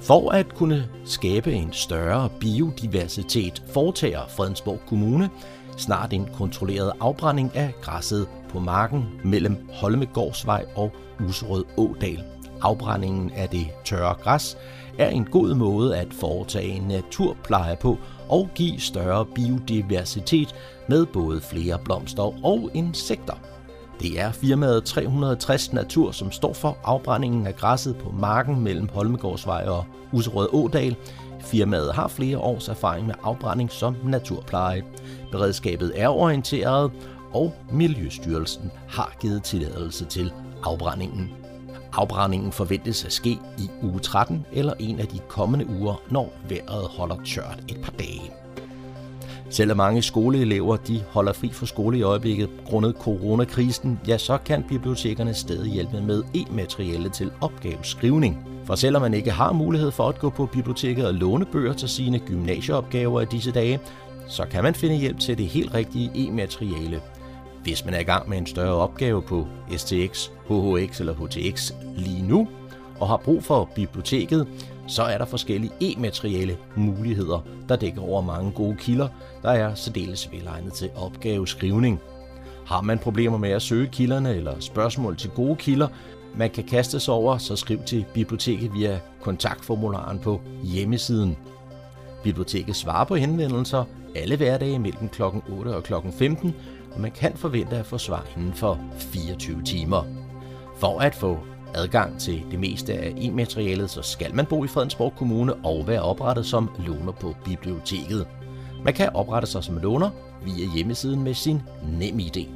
For 0.00 0.30
at 0.30 0.54
kunne 0.54 0.88
skabe 1.04 1.52
en 1.52 1.72
større 1.72 2.28
biodiversitet 2.40 3.62
foretager 3.72 4.26
Fredensborg 4.28 4.80
Kommune 4.86 5.30
snart 5.76 6.12
en 6.12 6.28
kontrolleret 6.34 6.92
afbrænding 7.00 7.56
af 7.56 7.74
græsset 7.80 8.28
på 8.48 8.58
marken 8.58 9.04
mellem 9.24 9.68
Holmegårdsvej 9.72 10.64
og 10.74 10.92
Userød 11.28 11.64
Ådal. 11.76 12.24
Afbrændingen 12.62 13.30
af 13.30 13.48
det 13.48 13.66
tørre 13.84 14.14
græs 14.14 14.56
er 14.98 15.08
en 15.08 15.24
god 15.24 15.54
måde 15.54 15.96
at 15.96 16.14
foretage 16.20 16.68
en 16.68 16.82
naturpleje 16.82 17.76
på 17.76 17.98
og 18.28 18.48
give 18.54 18.80
større 18.80 19.26
biodiversitet 19.26 20.54
med 20.88 21.06
både 21.06 21.40
flere 21.40 21.78
blomster 21.84 22.44
og 22.44 22.70
insekter. 22.74 23.53
Det 24.00 24.20
er 24.20 24.32
firmaet 24.32 24.84
360 24.84 25.72
Natur, 25.72 26.12
som 26.12 26.32
står 26.32 26.52
for 26.52 26.78
afbrændingen 26.84 27.46
af 27.46 27.56
græsset 27.56 27.96
på 27.96 28.10
marken 28.10 28.60
mellem 28.60 28.88
Holmegårdsvej 28.88 29.64
og 29.66 29.84
Userød 30.12 30.48
Ådal. 30.52 30.96
Firmaet 31.40 31.94
har 31.94 32.08
flere 32.08 32.38
års 32.38 32.68
erfaring 32.68 33.06
med 33.06 33.14
afbrænding 33.22 33.70
som 33.70 33.96
naturpleje. 34.04 34.82
Beredskabet 35.30 35.92
er 35.94 36.08
orienteret, 36.08 36.90
og 37.32 37.54
Miljøstyrelsen 37.72 38.70
har 38.88 39.16
givet 39.20 39.42
tilladelse 39.42 40.04
til 40.04 40.32
afbrændingen. 40.64 41.30
Afbrændingen 41.92 42.52
forventes 42.52 43.04
at 43.04 43.12
ske 43.12 43.30
i 43.58 43.70
uge 43.82 43.98
13 44.00 44.46
eller 44.52 44.74
en 44.78 45.00
af 45.00 45.06
de 45.06 45.18
kommende 45.28 45.66
uger, 45.68 46.02
når 46.10 46.32
vejret 46.48 46.88
holder 46.88 47.16
tørt 47.26 47.58
et 47.68 47.80
par 47.82 47.92
dage. 47.92 48.32
Selvom 49.50 49.76
mange 49.76 50.02
skoleelever 50.02 50.76
de 50.76 51.02
holder 51.08 51.32
fri 51.32 51.50
fra 51.52 51.66
skole 51.66 51.98
i 51.98 52.02
øjeblikket 52.02 52.50
grundet 52.66 52.94
coronakrisen, 53.00 54.00
ja, 54.08 54.18
så 54.18 54.38
kan 54.44 54.64
bibliotekerne 54.68 55.34
stadig 55.34 55.72
hjælpe 55.72 56.00
med 56.00 56.22
e-materiale 56.34 57.08
til 57.08 57.30
opgaveskrivning. 57.40 58.46
For 58.64 58.74
selvom 58.74 59.02
man 59.02 59.14
ikke 59.14 59.30
har 59.30 59.52
mulighed 59.52 59.90
for 59.90 60.08
at 60.08 60.18
gå 60.18 60.30
på 60.30 60.46
biblioteket 60.46 61.06
og 61.06 61.14
låne 61.14 61.44
bøger 61.44 61.72
til 61.72 61.88
sine 61.88 62.18
gymnasieopgaver 62.18 63.20
i 63.20 63.24
disse 63.24 63.50
dage, 63.50 63.80
så 64.28 64.44
kan 64.50 64.62
man 64.62 64.74
finde 64.74 64.96
hjælp 64.96 65.18
til 65.18 65.38
det 65.38 65.46
helt 65.46 65.74
rigtige 65.74 66.10
e-materiale. 66.14 67.00
Hvis 67.62 67.84
man 67.84 67.94
er 67.94 67.98
i 67.98 68.02
gang 68.02 68.28
med 68.28 68.38
en 68.38 68.46
større 68.46 68.74
opgave 68.74 69.22
på 69.22 69.46
STX, 69.76 70.28
HHX 70.48 71.00
eller 71.00 71.14
HTX 71.14 71.72
lige 71.96 72.22
nu, 72.28 72.48
og 73.00 73.08
har 73.08 73.16
brug 73.16 73.44
for 73.44 73.70
biblioteket, 73.74 74.46
så 74.86 75.02
er 75.02 75.18
der 75.18 75.24
forskellige 75.24 75.72
e-materiale 75.80 76.56
muligheder, 76.76 77.44
der 77.68 77.76
dækker 77.76 78.02
over 78.02 78.20
mange 78.20 78.52
gode 78.52 78.76
kilder, 78.76 79.08
der 79.42 79.50
er 79.50 79.74
særdeles 79.74 80.32
velegnet 80.32 80.72
til 80.72 80.90
opgaveskrivning. 80.96 82.00
Har 82.66 82.80
man 82.80 82.98
problemer 82.98 83.38
med 83.38 83.50
at 83.50 83.62
søge 83.62 83.86
kilderne 83.86 84.34
eller 84.34 84.60
spørgsmål 84.60 85.16
til 85.16 85.30
gode 85.30 85.56
kilder, 85.56 85.88
man 86.36 86.50
kan 86.50 86.64
kaste 86.64 87.00
sig 87.00 87.14
over, 87.14 87.38
så 87.38 87.56
skriv 87.56 87.78
til 87.86 88.04
biblioteket 88.14 88.74
via 88.74 89.00
kontaktformularen 89.20 90.18
på 90.18 90.40
hjemmesiden. 90.62 91.36
Biblioteket 92.22 92.76
svarer 92.76 93.04
på 93.04 93.14
henvendelser 93.14 93.84
alle 94.14 94.36
hverdage 94.36 94.78
mellem 94.78 95.08
kl. 95.08 95.22
8 95.22 95.68
og 95.76 95.82
kl. 95.82 95.92
15, 96.18 96.54
og 96.94 97.00
man 97.00 97.10
kan 97.10 97.32
forvente 97.36 97.76
at 97.76 97.86
få 97.86 97.98
svar 97.98 98.26
inden 98.36 98.54
for 98.54 98.78
24 98.98 99.62
timer. 99.62 100.04
For 100.76 101.00
at 101.00 101.14
få 101.14 101.38
adgang 101.74 102.20
til 102.20 102.42
det 102.50 102.60
meste 102.60 102.92
af 102.92 103.14
e-materialet, 103.16 103.90
så 103.90 104.02
skal 104.02 104.34
man 104.34 104.46
bo 104.46 104.64
i 104.64 104.68
Fredensborg 104.68 105.12
Kommune 105.16 105.54
og 105.54 105.86
være 105.86 106.02
oprettet 106.02 106.46
som 106.46 106.70
låner 106.86 107.12
på 107.12 107.34
biblioteket. 107.44 108.26
Man 108.84 108.94
kan 108.94 109.08
oprette 109.14 109.48
sig 109.48 109.64
som 109.64 109.78
låner 109.78 110.10
via 110.44 110.66
hjemmesiden 110.74 111.22
med 111.22 111.34
sin 111.34 111.62
NemID. 111.98 112.46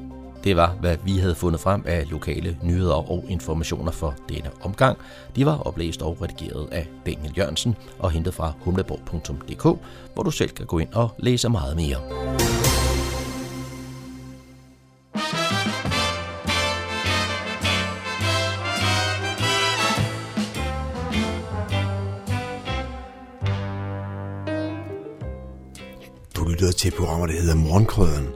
Det 0.44 0.56
var, 0.56 0.76
hvad 0.80 0.96
vi 1.04 1.12
havde 1.12 1.34
fundet 1.34 1.60
frem 1.60 1.84
af 1.86 2.10
lokale 2.10 2.58
nyheder 2.62 3.10
og 3.10 3.24
informationer 3.28 3.92
for 3.92 4.14
denne 4.28 4.50
omgang. 4.62 4.98
De 5.36 5.46
var 5.46 5.58
oplæst 5.58 6.02
og 6.02 6.22
redigeret 6.22 6.68
af 6.72 6.88
Daniel 7.06 7.34
Jørgensen 7.38 7.76
og 7.98 8.10
hentet 8.10 8.34
fra 8.34 8.52
humleborg.dk, 8.60 9.80
hvor 10.14 10.22
du 10.22 10.30
selv 10.30 10.50
kan 10.50 10.66
gå 10.66 10.78
ind 10.78 10.92
og 10.92 11.10
læse 11.18 11.48
meget 11.48 11.76
mere. 11.76 12.67
lytter 26.49 26.72
til 26.72 26.88
et 26.88 26.94
program, 26.94 27.28
der 27.28 27.40
hedder 27.40 27.55
Morgenkrøden. 27.55 28.26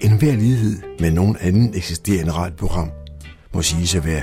En 0.00 0.18
hver 0.18 0.36
lighed 0.36 0.82
med 1.00 1.10
nogen 1.10 1.36
anden 1.40 1.74
eksisterende 1.74 2.32
radioprogram 2.32 2.90
må 3.54 3.62
siges 3.62 3.94
at 3.94 4.04
være 4.04 4.22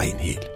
ren 0.00 0.16
helt. 0.18 0.48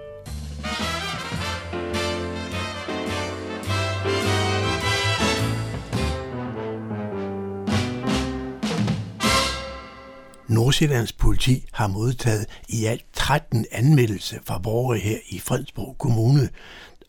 Nordsjællands 10.49 11.13
politi 11.13 11.65
har 11.73 11.87
modtaget 11.87 12.47
i 12.69 12.85
alt 12.85 13.05
13 13.13 13.67
anmeldelser 13.73 14.39
fra 14.45 14.59
borgere 14.59 14.99
her 14.99 15.19
i 15.29 15.39
Fredsborg 15.39 15.97
Kommune, 15.99 16.49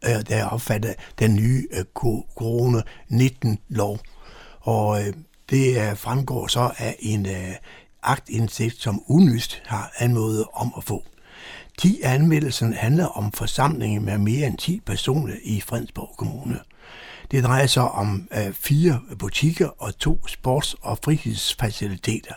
øh, 0.05 0.27
der 0.27 0.35
er 0.35 0.45
opfattet 0.45 0.95
den 1.19 1.35
nye 1.35 1.67
øh, 1.71 1.83
corona-19-lov. 1.95 3.99
Og 4.59 5.07
øh, 5.07 5.13
det 5.49 5.89
øh, 5.89 5.97
fremgår 5.97 6.47
så 6.47 6.71
af 6.77 6.95
en 6.99 7.25
øh, 7.25 7.53
aktindsigt 8.03 8.81
som 8.81 9.03
Unyst 9.07 9.61
har 9.65 9.91
anmodet 9.97 10.45
om 10.53 10.73
at 10.77 10.83
få. 10.83 11.03
10 11.77 12.01
anmeldelser 12.03 12.73
handler 12.75 13.05
om 13.05 13.31
forsamlinger 13.31 14.01
med 14.01 14.17
mere 14.17 14.47
end 14.47 14.57
10 14.57 14.81
personer 14.85 15.35
i 15.43 15.61
Fredensborg 15.61 16.17
Kommune. 16.17 16.59
Det 17.31 17.43
drejer 17.43 17.67
sig 17.67 17.91
om 17.91 18.27
øh, 18.37 18.53
fire 18.53 19.01
butikker 19.19 19.69
og 19.77 19.97
to 19.97 20.19
sports- 20.27 20.75
og 20.81 20.97
fritidsfaciliteter. 21.03 22.33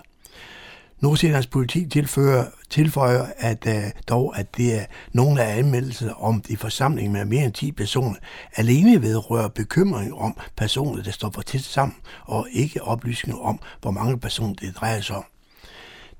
Nordsjællands 1.00 1.46
politi 1.46 1.86
tilføjer, 1.86 2.44
tilføjer 2.70 3.26
at, 3.36 3.66
uh, 3.66 3.90
dog, 4.08 4.38
at 4.38 4.56
det 4.56 4.80
er 4.80 4.84
nogle 5.12 5.42
af 5.42 5.58
anmeldelserne 5.58 6.16
om 6.16 6.40
de 6.40 6.56
forsamling 6.56 7.12
med 7.12 7.24
mere 7.24 7.44
end 7.44 7.52
10 7.52 7.72
personer 7.72 8.14
alene 8.56 9.02
vedrører 9.02 9.48
bekymring 9.48 10.14
om 10.14 10.36
personer, 10.56 11.02
der 11.02 11.10
står 11.10 11.30
for 11.30 11.42
tæt 11.42 11.60
sammen, 11.60 11.96
og 12.24 12.46
ikke 12.52 12.82
oplysninger 12.82 13.42
om, 13.42 13.60
hvor 13.80 13.90
mange 13.90 14.18
personer 14.18 14.54
det 14.54 14.76
drejer 14.76 15.00
sig 15.00 15.16
om. 15.16 15.24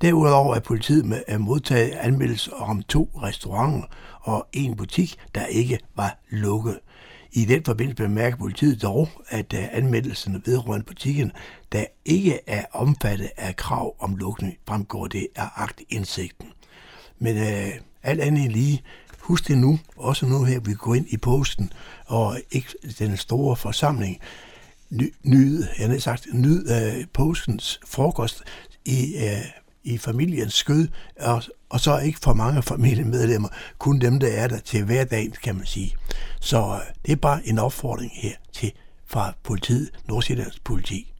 Derudover 0.03 0.55
er 0.55 0.61
politiet 0.61 1.05
med 1.05 1.17
øh, 1.17 1.35
at 1.35 1.41
modtage 1.41 1.99
anmeldelser 1.99 2.53
om 2.53 2.83
to 2.83 3.11
restauranter 3.23 3.89
og 4.21 4.47
en 4.53 4.77
butik, 4.77 5.17
der 5.35 5.47
ikke 5.47 5.79
var 5.97 6.19
lukket. 6.31 6.79
I 7.33 7.45
den 7.45 7.65
forbindelse 7.65 8.03
bemærker 8.03 8.37
politiet 8.37 8.83
dog, 8.83 9.09
at 9.29 9.53
øh, 9.53 9.65
anmeldelserne 9.73 10.43
vedrørende 10.45 10.87
butikken, 10.87 11.33
der 11.73 11.85
ikke 12.05 12.41
er 12.47 12.65
omfattet 12.73 13.31
af 13.37 13.57
krav 13.57 13.97
om 13.99 14.17
lukning, 14.17 14.57
fremgår 14.69 15.07
det 15.07 15.29
af 15.37 15.49
aktindsigten. 15.57 16.49
Men 17.19 17.37
øh, 17.37 17.73
alt 18.03 18.21
andet 18.21 18.53
lige, 18.53 18.83
husk 19.21 19.49
det 19.49 19.59
nu, 19.59 19.79
også 19.97 20.27
nu 20.27 20.45
her, 20.45 20.61
vi 20.61 20.75
går 20.75 20.95
ind 20.95 21.07
i 21.09 21.17
posten, 21.17 21.73
og 22.07 22.39
ikke 22.51 22.69
den 22.99 23.17
store 23.17 23.57
forsamling, 23.57 24.21
nyd, 25.23 25.65
jeg 25.79 25.89
har 25.89 25.99
sagt, 25.99 26.27
nyd 26.33 26.71
øh, 26.71 27.05
postens 27.13 27.81
frokost 27.87 28.43
i 28.85 29.15
øh, 29.17 29.45
i 29.87 29.99
familiens 29.99 30.55
skød, 30.55 30.89
og, 31.21 31.43
og 31.71 31.81
så 31.81 31.99
ikke 31.99 32.19
for 32.23 32.33
mange 32.33 32.63
familiemedlemmer, 32.63 33.49
kun 33.79 33.99
dem, 33.99 34.21
der 34.21 34.29
er 34.29 34.49
der 34.49 34.59
til 34.59 34.85
hverdagen, 34.85 35.35
kan 35.43 35.55
man 35.57 35.67
sige. 35.67 35.95
Så 36.41 36.59
øh, 36.59 36.95
det 37.07 37.13
er 37.13 37.17
bare 37.17 37.41
en 37.45 37.59
opfordring 37.59 38.13
her 38.15 38.33
til 38.53 38.73
fra 39.07 39.35
politiet, 39.45 39.91
Nordsjællands 40.09 40.59
politi. 40.59 41.13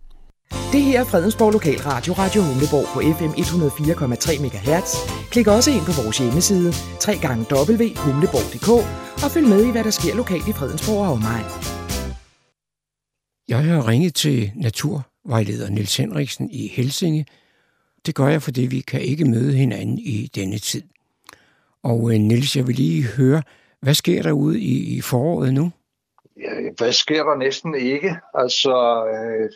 Det 0.73 0.83
her 0.83 1.01
er 1.01 1.05
Fredensborg 1.05 1.53
Lokalradio, 1.53 2.13
Radio 2.13 2.43
Humleborg 2.43 2.87
på 2.95 3.01
FM 3.19 3.33
104,3 3.41 4.41
MHz. 4.43 4.91
Klik 5.31 5.47
også 5.47 5.71
ind 5.71 5.81
på 5.81 6.03
vores 6.03 6.19
hjemmeside, 6.19 6.73
www.humleborg.dk 7.07 8.69
og 9.25 9.31
følg 9.31 9.49
med 9.49 9.65
i, 9.65 9.71
hvad 9.71 9.85
der 9.85 9.91
sker 9.91 10.15
lokalt 10.15 10.49
i 10.49 10.53
Fredensborg 10.53 11.07
og 11.07 11.13
omegn. 11.13 11.45
Jeg 13.49 13.65
har 13.65 13.89
ringet 13.89 14.15
til 14.15 14.53
naturvejleder 14.57 15.71
Niels 15.71 15.97
Henriksen 15.97 16.51
i 16.51 16.69
Helsinge, 16.69 17.27
det 18.07 18.15
gør 18.15 18.29
jeg, 18.29 18.43
fordi 18.43 18.67
vi 18.67 18.81
kan 18.81 19.01
ikke 19.01 19.25
møde 19.25 19.53
hinanden 19.53 19.99
i 19.99 20.31
denne 20.35 20.59
tid. 20.59 20.83
Og 21.83 22.13
øh, 22.13 22.19
Niels, 22.19 22.57
jeg 22.57 22.67
vil 22.67 22.75
lige 22.75 23.03
høre, 23.03 23.43
hvad 23.81 23.95
sker 23.95 24.23
der 24.23 24.33
ude 24.33 24.61
i, 24.61 24.97
i 24.97 25.01
foråret 25.01 25.55
nu? 25.55 25.73
Ja, 26.37 26.71
hvad 26.79 26.93
sker 26.93 27.25
der 27.25 27.37
næsten 27.37 27.75
ikke? 27.75 28.17
Altså, 28.35 29.07
øh, 29.07 29.51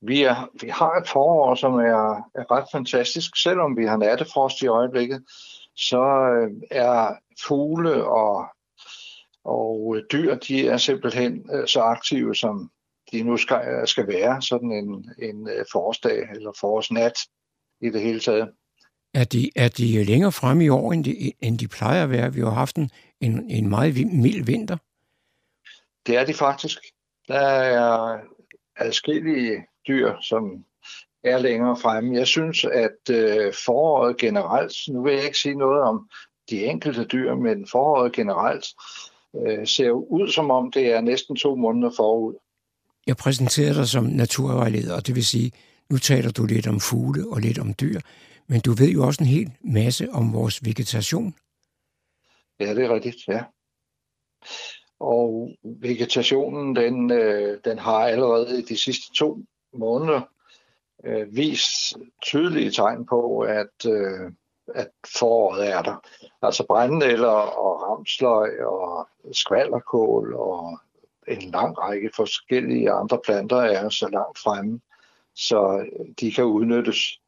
vi, 0.00 0.22
er, 0.22 0.48
vi 0.62 0.68
har 0.68 0.92
et 0.92 1.08
forår, 1.08 1.54
som 1.54 1.74
er, 1.74 2.30
er 2.34 2.50
ret 2.50 2.68
fantastisk. 2.72 3.36
Selvom 3.36 3.76
vi 3.76 3.86
har 3.86 3.96
nattefrost 3.96 4.62
i 4.62 4.66
øjeblikket, 4.66 5.24
så 5.76 6.02
øh, 6.30 6.50
er 6.70 7.14
fugle 7.46 8.04
og, 8.04 8.44
og 9.44 9.96
øh, 9.96 10.02
dyr, 10.12 10.34
de 10.34 10.68
er 10.68 10.76
simpelthen 10.76 11.50
øh, 11.52 11.66
så 11.66 11.80
aktive, 11.80 12.34
som 12.34 12.70
de 13.12 13.22
nu 13.22 13.36
skal, 13.36 13.88
skal 13.88 14.08
være 14.08 14.42
sådan 14.42 14.72
en, 14.72 15.10
en 15.18 15.48
øh, 15.48 15.64
forårsdag 15.72 16.28
eller 16.34 16.52
forårsnat 16.60 17.18
i 17.80 17.90
det 17.90 18.00
hele 18.00 18.20
taget. 18.20 18.48
Er 19.14 19.24
de, 19.24 19.50
er 19.56 19.68
de 19.68 20.04
længere 20.04 20.32
fremme 20.32 20.64
i 20.64 20.68
år, 20.68 20.92
end 20.92 21.04
de, 21.04 21.32
end 21.40 21.58
de 21.58 21.68
plejer 21.68 22.04
at 22.04 22.10
være? 22.10 22.34
Vi 22.34 22.40
har 22.40 22.50
haft 22.50 22.76
en, 22.76 22.90
en, 23.20 23.50
en 23.50 23.68
meget 23.68 24.06
mild 24.06 24.44
vinter. 24.44 24.76
Det 26.06 26.16
er 26.16 26.26
de 26.26 26.34
faktisk. 26.34 26.78
Der 27.28 27.38
er 27.38 28.18
adskillige 28.76 29.64
dyr, 29.88 30.12
som 30.22 30.64
er 31.24 31.38
længere 31.38 31.76
fremme. 31.76 32.16
Jeg 32.16 32.26
synes, 32.26 32.64
at 32.64 33.10
øh, 33.10 33.52
foråret 33.64 34.16
generelt, 34.16 34.74
nu 34.88 35.02
vil 35.02 35.14
jeg 35.14 35.24
ikke 35.24 35.38
sige 35.38 35.54
noget 35.54 35.82
om 35.82 36.08
de 36.50 36.64
enkelte 36.64 37.04
dyr, 37.04 37.34
men 37.34 37.66
foråret 37.66 38.12
generelt 38.12 38.66
øh, 39.36 39.66
ser 39.66 39.90
ud 39.90 40.28
som 40.30 40.50
om, 40.50 40.72
det 40.72 40.92
er 40.92 41.00
næsten 41.00 41.36
to 41.36 41.56
måneder 41.56 41.90
forud. 41.96 42.34
Jeg 43.06 43.16
præsenterer 43.16 43.72
dig 43.72 43.88
som 43.88 44.04
naturvejleder, 44.04 44.94
og 44.96 45.06
det 45.06 45.14
vil 45.14 45.26
sige, 45.26 45.52
nu 45.90 45.98
taler 45.98 46.30
du 46.30 46.44
lidt 46.44 46.66
om 46.66 46.80
fugle 46.80 47.28
og 47.28 47.40
lidt 47.40 47.58
om 47.58 47.74
dyr, 47.80 48.00
men 48.46 48.60
du 48.60 48.72
ved 48.72 48.88
jo 48.88 49.06
også 49.06 49.22
en 49.22 49.28
hel 49.28 49.52
masse 49.60 50.08
om 50.12 50.32
vores 50.32 50.64
vegetation. 50.64 51.34
Ja, 52.60 52.74
det 52.74 52.84
er 52.84 52.94
rigtigt, 52.94 53.28
ja. 53.28 53.44
Og 55.00 55.50
vegetationen, 55.62 56.76
den, 56.76 57.10
øh, 57.10 57.58
den 57.64 57.78
har 57.78 57.98
allerede 57.98 58.58
i 58.58 58.62
de 58.62 58.76
sidste 58.76 59.12
to 59.14 59.38
måneder 59.72 60.20
øh, 61.04 61.36
vist 61.36 61.96
tydelige 62.22 62.70
tegn 62.70 63.06
på, 63.06 63.40
at, 63.40 63.86
øh, 63.86 64.32
at 64.74 64.90
foråret 65.18 65.68
er 65.68 65.82
der. 65.82 65.96
Altså 66.42 66.66
brændenælder 66.66 67.28
og 67.28 67.82
ramsløg 67.82 68.66
og 68.66 69.08
skvalderkål 69.32 70.34
og 70.34 70.78
en 71.28 71.50
lang 71.50 71.78
række 71.78 72.10
forskellige 72.16 72.90
andre 72.90 73.18
planter 73.24 73.56
er 73.56 73.88
så 73.88 74.08
langt 74.08 74.38
fremme, 74.38 74.80
så 75.36 75.78
øh, 75.78 76.06
de 76.20 76.32
kan 76.32 76.44
udnyttes. 76.44 77.20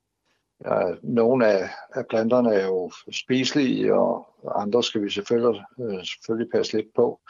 Ja, 0.65 0.95
nogle 1.03 1.47
af, 1.47 1.71
af 1.95 2.07
planterne 2.07 2.55
er 2.55 2.67
jo 2.67 2.91
spiselige, 3.13 3.95
og 3.95 4.27
andre 4.63 4.83
skal 4.83 5.03
vi 5.03 5.11
selvfølgelig, 5.11 5.65
øh, 5.81 6.05
selvfølgelig 6.05 6.51
passe 6.53 6.77
lidt 6.77 6.95
på. 6.97 7.21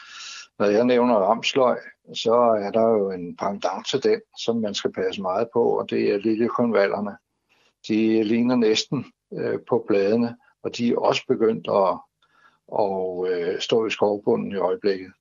Når 0.59 0.67
jeg 0.67 0.85
nævner 0.85 1.15
ramsløg, 1.15 1.77
så 2.15 2.35
er 2.35 2.71
der 2.71 2.89
jo 2.89 3.11
en 3.11 3.37
pendant 3.37 3.87
til 3.87 4.03
den, 4.03 4.21
som 4.39 4.57
man 4.57 4.75
skal 4.75 4.93
passe 4.93 5.23
meget 5.23 5.49
på, 5.53 5.79
og 5.79 5.91
det 5.91 6.15
er 6.15 6.19
liljekonvallerne. 6.19 7.17
De 7.89 8.23
ligner 8.23 8.57
næsten 8.57 9.13
øh, 9.33 9.59
på 9.69 9.85
bladene, 9.89 10.37
og 10.63 10.77
de 10.77 10.91
er 10.91 10.99
også 10.99 11.23
begyndt 11.29 11.69
at, 11.69 11.99
at 12.79 13.33
øh, 13.33 13.61
stå 13.61 13.87
i 13.87 13.91
skovbunden 13.91 14.53
i 14.53 14.57
øjeblikket. 14.57 15.13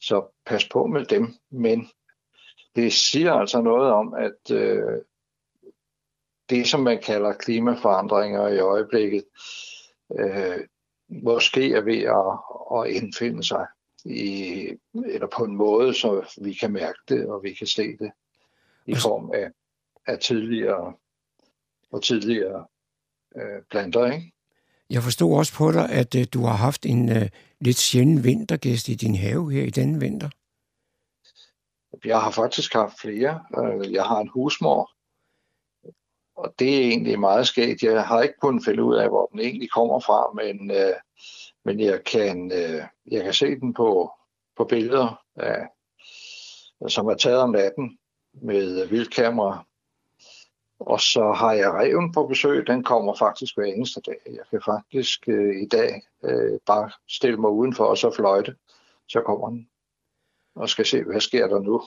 Så 0.00 0.24
pas 0.46 0.68
på 0.68 0.86
med 0.86 1.04
dem, 1.04 1.34
men 1.50 1.90
det 2.76 2.92
siger 2.92 3.32
altså 3.32 3.60
noget 3.60 3.92
om, 3.92 4.14
at 4.14 4.56
øh, 4.56 5.02
det, 6.50 6.68
som 6.68 6.80
man 6.80 7.02
kalder 7.02 7.32
klimaforandringer 7.32 8.48
i 8.48 8.58
øjeblikket, 8.58 9.24
øh, 10.18 10.58
måske 11.08 11.72
er 11.74 11.80
ved 11.80 12.02
at, 12.02 12.38
at 12.80 13.02
indfinde 13.02 13.44
sig 13.44 13.66
i, 14.04 14.68
eller 15.06 15.26
på 15.26 15.44
en 15.44 15.56
måde, 15.56 15.94
så 15.94 16.38
vi 16.42 16.52
kan 16.52 16.72
mærke 16.72 16.98
det, 17.08 17.26
og 17.26 17.42
vi 17.42 17.52
kan 17.52 17.66
se 17.66 17.96
det 17.96 18.10
i 18.86 18.92
altså- 18.92 19.08
form 19.08 19.30
af, 19.34 19.50
af 20.06 20.18
tidligere 20.18 20.94
og 21.92 22.02
tidligere 22.02 22.66
øh, 23.36 23.62
planter, 23.70 24.12
ikke? 24.12 24.32
Jeg 24.90 25.02
forstod 25.02 25.38
også 25.38 25.54
på 25.54 25.72
dig, 25.72 25.90
at 25.90 26.14
øh, 26.14 26.26
du 26.34 26.40
har 26.44 26.56
haft 26.56 26.86
en 26.86 27.08
øh, 27.08 27.28
lidt 27.60 27.76
sjælden 27.76 28.24
vintergæst 28.24 28.88
i 28.88 28.94
din 28.94 29.14
have 29.14 29.52
her 29.52 29.62
i 29.62 29.70
denne 29.70 30.00
vinter. 30.00 30.28
Jeg 32.04 32.20
har 32.20 32.30
faktisk 32.30 32.72
haft 32.72 33.00
flere. 33.00 33.44
Øh, 33.58 33.92
jeg 33.92 34.04
har 34.04 34.20
en 34.20 34.28
husmor, 34.28 34.90
og 36.36 36.54
det 36.58 36.76
er 36.76 36.80
egentlig 36.80 37.20
meget 37.20 37.46
skægt. 37.46 37.82
Jeg 37.82 38.04
har 38.04 38.22
ikke 38.22 38.40
kunnet 38.40 38.64
finde 38.64 38.84
ud 38.84 38.96
af, 38.96 39.08
hvor 39.08 39.26
den 39.26 39.40
egentlig 39.40 39.70
kommer 39.70 40.00
fra, 40.00 40.32
men, 40.32 40.70
øh, 40.70 40.94
men 41.64 41.80
jeg, 41.80 42.04
kan, 42.04 42.52
øh, 42.52 42.82
jeg 43.06 43.24
kan 43.24 43.34
se 43.34 43.60
den 43.60 43.74
på, 43.74 44.10
på 44.56 44.64
billeder, 44.64 45.22
af, 45.36 45.68
som 46.88 47.06
er 47.06 47.14
taget 47.14 47.40
om 47.40 47.50
natten 47.50 47.98
med 48.32 48.86
vildkamera. 48.86 49.64
Og 50.80 51.00
så 51.00 51.32
har 51.32 51.52
jeg 51.52 51.72
reven 51.72 52.12
på 52.12 52.26
besøg. 52.26 52.66
Den 52.66 52.84
kommer 52.84 53.14
faktisk 53.14 53.56
hver 53.56 53.64
eneste 53.64 54.00
dag. 54.00 54.18
Jeg 54.26 54.44
kan 54.50 54.60
faktisk 54.64 55.28
øh, 55.28 55.62
i 55.62 55.66
dag 55.66 56.02
øh, 56.24 56.58
bare 56.66 56.90
stille 57.08 57.36
mig 57.36 57.50
udenfor 57.50 57.84
og 57.84 57.98
så 57.98 58.10
fløjte. 58.16 58.56
Så 59.08 59.20
kommer 59.20 59.48
den 59.48 59.68
og 60.54 60.68
skal 60.68 60.86
se, 60.86 61.02
hvad 61.02 61.20
sker 61.20 61.46
der 61.46 61.60
nu. 61.60 61.82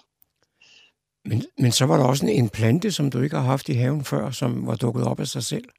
Men, 1.26 1.44
men 1.58 1.72
så 1.72 1.86
var 1.86 1.98
der 1.98 2.06
også 2.06 2.26
en, 2.26 2.50
plante, 2.50 2.92
som 2.92 3.12
du 3.12 3.22
ikke 3.22 3.36
har 3.36 3.44
haft 3.44 3.70
i 3.70 3.74
haven 3.74 4.06
før, 4.06 4.32
som 4.32 4.68
var 4.68 4.76
dukket 4.76 5.04
op 5.06 5.20
af 5.20 5.28
sig 5.28 5.44
selv. 5.44 5.70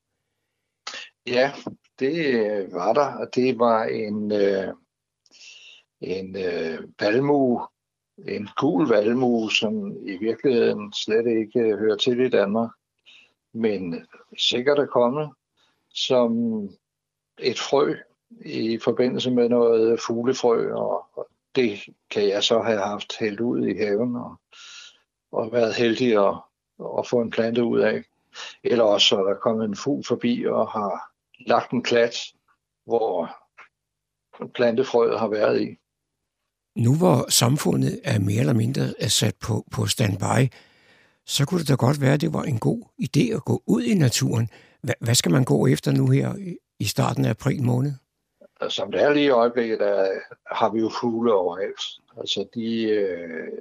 Ja, 1.27 1.53
det 1.99 2.73
var 2.73 2.93
der, 2.93 3.07
og 3.07 3.35
det 3.35 3.59
var 3.59 3.85
en, 3.85 4.33
øh, 4.33 4.75
en 6.01 6.37
øh, 6.37 6.79
valmue, 7.01 7.67
en 8.29 8.49
gul 8.57 8.89
valmue, 8.89 9.53
som 9.53 9.97
i 10.07 10.17
virkeligheden 10.17 10.93
slet 10.93 11.27
ikke 11.27 11.77
hører 11.77 11.97
til 11.97 12.21
i 12.21 12.29
Danmark. 12.29 12.71
men 13.53 14.07
sikkert 14.39 14.79
er 14.79 14.87
kommet 14.87 15.31
som 15.89 16.33
et 17.39 17.59
frø 17.59 17.95
i 18.45 18.79
forbindelse 18.79 19.31
med 19.31 19.49
noget 19.49 20.01
fuglefrø, 20.01 20.75
og 20.75 21.27
det 21.57 21.81
kan 22.11 22.29
jeg 22.29 22.43
så 22.45 22.63
have 22.63 22.81
haft 22.81 23.19
hældt 23.19 23.41
ud 23.41 23.67
i 23.67 23.79
haven 23.79 24.17
og, 24.17 24.37
og 25.33 25.53
været 25.53 25.75
heldig 25.75 26.29
at, 26.29 26.35
at 26.99 27.07
få 27.07 27.21
en 27.21 27.31
plante 27.31 27.65
ud 27.65 27.81
af. 27.81 28.03
Eller 28.65 28.85
også 28.85 29.17
er 29.17 29.23
der 29.23 29.35
kommet 29.35 29.65
en 29.65 29.77
fugl 29.77 30.05
forbi 30.05 30.45
og 30.47 30.71
har 30.71 31.13
lagt 31.47 31.73
en 31.73 31.83
klat, 31.83 32.17
hvor 32.87 33.37
plantefrøet 34.55 35.19
har 35.19 35.29
været 35.29 35.61
i. 35.61 35.77
Nu 36.77 36.97
hvor 36.97 37.31
samfundet 37.31 38.01
er 38.05 38.19
mere 38.19 38.41
eller 38.41 38.53
mindre 38.53 38.83
er 38.99 39.09
sat 39.09 39.35
på, 39.37 39.65
på 39.71 39.87
standby, 39.87 40.53
så 41.27 41.47
kunne 41.47 41.61
det 41.61 41.69
da 41.69 41.75
godt 41.75 42.01
være, 42.01 42.15
at 42.15 42.21
det 42.21 42.33
var 42.33 42.43
en 42.43 42.59
god 42.59 42.83
idé 43.03 43.35
at 43.35 43.45
gå 43.45 43.63
ud 43.67 43.83
i 43.83 43.95
naturen. 43.95 44.49
Hvad, 44.83 44.95
hvad 45.01 45.15
skal 45.15 45.33
man 45.33 45.45
gå 45.45 45.67
efter 45.67 45.93
nu 45.93 46.11
her 46.11 46.35
i 46.79 46.85
starten 46.85 47.25
af 47.25 47.31
april 47.31 47.63
måned? 47.63 47.93
Som 48.69 48.93
det 48.93 49.03
er 49.03 49.13
lige 49.13 49.27
i 49.27 49.31
øjeblikket, 49.31 49.81
der 49.81 50.11
har 50.51 50.71
vi 50.73 50.81
jo 50.81 50.91
fugle 51.01 51.35
overalt. 51.35 51.81
Altså, 52.17 52.47
de, 52.55 52.83
øh, 52.83 53.53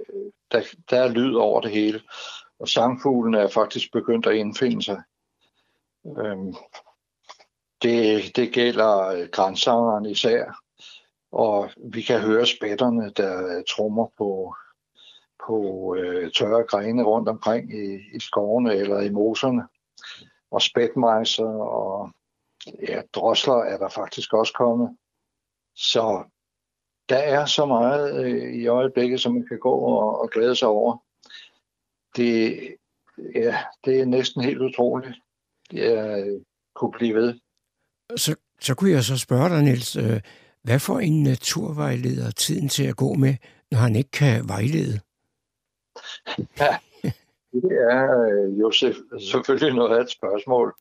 der, 0.52 0.64
der 0.90 0.98
er 0.98 1.08
lyd 1.08 1.36
over 1.36 1.62
det 1.62 1.72
hele. 1.72 2.02
Og 2.60 2.68
sangfuglen 2.68 3.34
er 3.34 3.48
faktisk 3.48 3.92
begyndt 3.92 4.28
at 4.28 4.36
indfinde 4.36 4.82
sig. 4.84 5.02
Øhm, 6.18 6.56
det, 7.82 8.36
det 8.36 8.54
gælder 8.54 9.08
øh, 9.08 9.28
grænsangeren 9.28 10.06
især. 10.06 10.64
Og 11.32 11.70
vi 11.78 12.02
kan 12.02 12.20
høre 12.20 12.46
spætterne, 12.46 13.10
der 13.10 13.64
trummer 13.70 14.08
på, 14.18 14.56
på 15.48 15.56
øh, 15.96 16.32
tørre 16.32 16.64
grene 16.64 17.04
rundt 17.04 17.30
omkring 17.30 17.74
i, 17.74 18.16
i 18.16 18.20
skovene 18.20 18.76
eller 18.76 19.00
i 19.00 19.10
moserne. 19.10 19.68
Og 20.52 20.62
spætmejser 20.62 21.48
og 21.48 22.12
ja, 22.90 23.02
drosler 23.14 23.54
er 23.54 23.78
der 23.78 23.90
faktisk 23.90 24.34
også 24.34 24.54
kommet. 24.54 24.98
Så 25.76 26.24
der 27.10 27.18
er 27.18 27.46
så 27.46 27.66
meget 27.66 28.26
øh, 28.26 28.54
i 28.54 28.68
øjeblikket, 28.68 29.22
som 29.22 29.34
man 29.34 29.48
kan 29.48 29.60
gå 29.60 29.72
og, 29.72 30.22
og 30.22 30.30
glæde 30.30 30.56
sig 30.56 30.68
over. 30.68 30.98
Det, 32.16 32.60
ja, 33.36 33.58
det 33.86 34.00
er 34.00 34.06
næsten 34.06 34.44
helt 34.44 34.62
utroligt. 34.62 35.18
Jeg 35.72 36.26
kunne 36.76 36.92
blive 36.92 37.16
ved. 37.16 37.40
Så, 38.16 38.36
så 38.62 38.76
kunne 38.76 38.92
jeg 38.92 39.04
så 39.04 39.18
spørge 39.18 39.50
dig, 39.50 39.64
Niels, 39.64 39.96
øh, 39.96 40.22
hvad 40.64 40.80
får 40.80 41.00
en 41.00 41.24
naturvejleder 41.24 42.32
tiden 42.32 42.70
til 42.70 42.84
at 42.84 42.96
gå 42.96 43.14
med, 43.14 43.36
når 43.72 43.78
han 43.78 43.96
ikke 43.96 44.12
kan 44.12 44.48
vejlede? 44.48 45.00
Ja, 46.60 46.78
det 47.52 47.72
er 47.92 48.22
øh, 48.22 48.60
jo 48.60 48.72
selvfølgelig 49.20 49.76
noget 49.76 49.98
af 49.98 50.02
et 50.02 50.12
spørgsmål. 50.12 50.76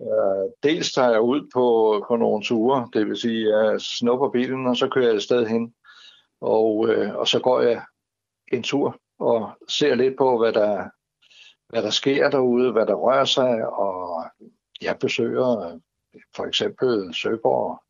Øh, 0.00 0.50
dels 0.62 0.92
tager 0.92 1.10
jeg 1.10 1.20
ud 1.20 1.50
på, 1.54 1.64
på 2.08 2.16
nogle 2.16 2.44
ture, 2.44 2.88
det 2.92 3.06
vil 3.06 3.16
sige, 3.16 3.54
at 3.54 3.70
jeg 3.70 3.80
snupper 3.80 4.30
bilen, 4.30 4.66
og 4.66 4.76
så 4.76 4.88
kører 4.88 5.06
jeg 5.06 5.16
et 5.16 5.22
sted 5.22 5.46
hen. 5.46 5.74
Og, 6.40 6.88
øh, 6.88 7.14
og 7.14 7.28
så 7.28 7.40
går 7.40 7.60
jeg 7.60 7.82
en 8.52 8.62
tur 8.62 9.00
og 9.18 9.50
ser 9.68 9.94
lidt 9.94 10.18
på, 10.18 10.38
hvad 10.38 10.52
der, 10.52 10.88
hvad 11.68 11.82
der 11.82 11.90
sker 11.90 12.30
derude, 12.30 12.72
hvad 12.72 12.86
der 12.86 12.94
rører 12.94 13.24
sig, 13.24 13.68
og 13.68 14.24
jeg 14.82 14.98
besøger 14.98 15.60
øh, 15.60 15.80
for 16.36 16.44
eksempel 16.44 17.14
Søborg 17.14 17.82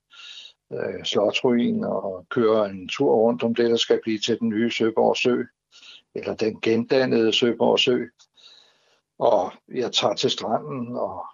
øh, 0.73 1.05
Slotsruin 1.05 1.85
og 1.85 2.27
kører 2.31 2.65
en 2.65 2.89
tur 2.89 3.15
rundt 3.15 3.43
om 3.43 3.55
det, 3.55 3.71
der 3.71 3.77
skal 3.77 4.01
blive 4.03 4.19
til 4.19 4.39
den 4.39 4.49
nye 4.49 4.71
Søborg 4.71 5.17
Sø, 5.17 5.43
eller 6.15 6.35
den 6.35 6.61
gendannede 6.61 7.33
Søborg 7.33 7.79
Sø. 7.79 8.05
Og 9.19 9.53
jeg 9.75 9.93
tager 9.93 10.15
til 10.15 10.31
stranden 10.31 10.97
og 10.97 11.25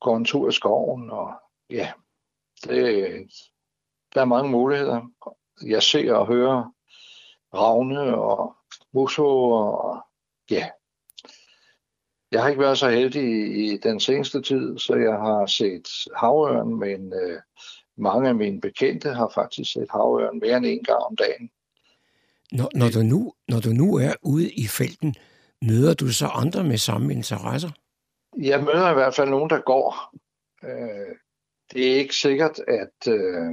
går 0.00 0.16
en 0.16 0.24
tur 0.24 0.48
i 0.48 0.52
skoven, 0.52 1.10
og 1.10 1.32
ja, 1.70 1.92
det, 2.64 3.30
der 4.14 4.20
er 4.20 4.24
mange 4.24 4.50
muligheder. 4.50 5.00
Jeg 5.66 5.82
ser 5.82 6.14
og 6.14 6.26
hører 6.26 6.72
ravne 7.54 8.16
og 8.16 8.56
muso, 8.92 9.50
og 9.50 10.06
ja. 10.50 10.68
Jeg 12.32 12.42
har 12.42 12.48
ikke 12.48 12.62
været 12.62 12.78
så 12.78 12.88
heldig 12.90 13.22
i, 13.22 13.72
i 13.72 13.76
den 13.76 14.00
seneste 14.00 14.42
tid, 14.42 14.78
så 14.78 14.94
jeg 14.94 15.12
har 15.12 15.46
set 15.46 15.88
havørn, 16.16 16.74
men 16.74 17.12
øh, 17.12 17.40
mange 17.96 18.28
af 18.28 18.34
mine 18.34 18.60
bekendte 18.60 19.08
har 19.08 19.30
faktisk 19.34 19.72
set 19.72 19.90
havørn 19.90 20.40
mere 20.40 20.56
end 20.56 20.66
en 20.66 20.84
gang 20.84 20.98
om 20.98 21.16
dagen. 21.16 21.50
Når, 22.52 22.70
når, 22.74 22.88
du 22.88 23.02
nu, 23.02 23.32
når 23.48 23.60
du 23.60 23.70
nu 23.70 23.96
er 23.96 24.12
ude 24.22 24.52
i 24.52 24.66
felten, 24.66 25.14
møder 25.62 25.94
du 25.94 26.12
så 26.12 26.26
andre 26.26 26.64
med 26.64 26.78
samme 26.78 27.12
interesser? 27.12 27.70
Jeg 28.38 28.64
møder 28.64 28.90
i 28.90 28.94
hvert 28.94 29.14
fald 29.14 29.30
nogen, 29.30 29.50
der 29.50 29.60
går. 29.60 30.14
Øh, 30.62 31.16
det 31.72 31.92
er 31.92 31.96
ikke 31.96 32.14
sikkert, 32.14 32.60
at, 32.68 33.12
øh, 33.12 33.52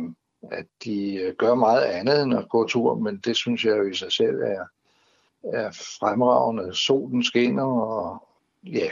at 0.52 0.66
de 0.84 1.36
gør 1.38 1.56
meget 1.56 1.84
andet 1.84 2.24
end 2.24 2.38
at 2.38 2.50
gå 2.50 2.68
tur, 2.68 2.96
men 2.96 3.18
det 3.18 3.36
synes 3.36 3.66
jeg 3.66 3.78
jo 3.78 3.88
i 3.88 3.94
sig 3.94 4.12
selv 4.12 4.36
er, 4.36 4.66
er 5.44 5.72
fremragende. 6.00 6.76
Solen 6.76 7.24
skinner, 7.24 7.64
og 7.64 8.28
ja, 8.64 8.90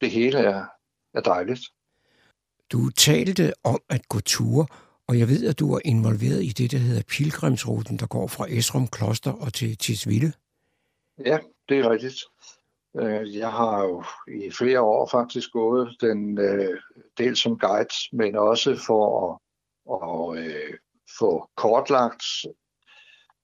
det 0.00 0.10
hele 0.10 0.38
er, 0.38 0.64
er 1.14 1.20
dejligt. 1.20 1.60
Du 2.72 2.90
talte 2.90 3.52
om 3.64 3.80
at 3.88 4.08
gå 4.08 4.20
ture, 4.20 4.66
og 5.08 5.18
jeg 5.18 5.28
ved, 5.28 5.46
at 5.46 5.58
du 5.58 5.72
er 5.72 5.80
involveret 5.84 6.42
i 6.44 6.48
det, 6.48 6.70
der 6.70 6.78
hedder 6.78 7.02
Pilgrimsruten, 7.08 7.96
der 7.96 8.06
går 8.06 8.26
fra 8.26 8.46
Esrum 8.48 8.88
Kloster 8.88 9.32
og 9.32 9.52
til 9.54 9.78
Tisvilde. 9.78 10.32
Ja, 11.26 11.38
det 11.68 11.78
er 11.78 11.90
rigtigt. 11.90 12.14
Øh, 12.96 13.36
jeg 13.36 13.50
har 13.52 13.82
jo 13.82 14.04
i 14.28 14.50
flere 14.50 14.80
år 14.80 15.06
faktisk 15.06 15.52
gået 15.52 15.96
den 16.00 16.38
øh, 16.38 16.80
del 17.18 17.36
som 17.36 17.58
guide, 17.58 17.94
men 18.12 18.36
også 18.36 18.76
for 18.86 19.06
at, 19.30 19.38
at 19.92 20.44
øh, 20.44 20.78
få 21.18 21.48
kortlagt 21.56 22.24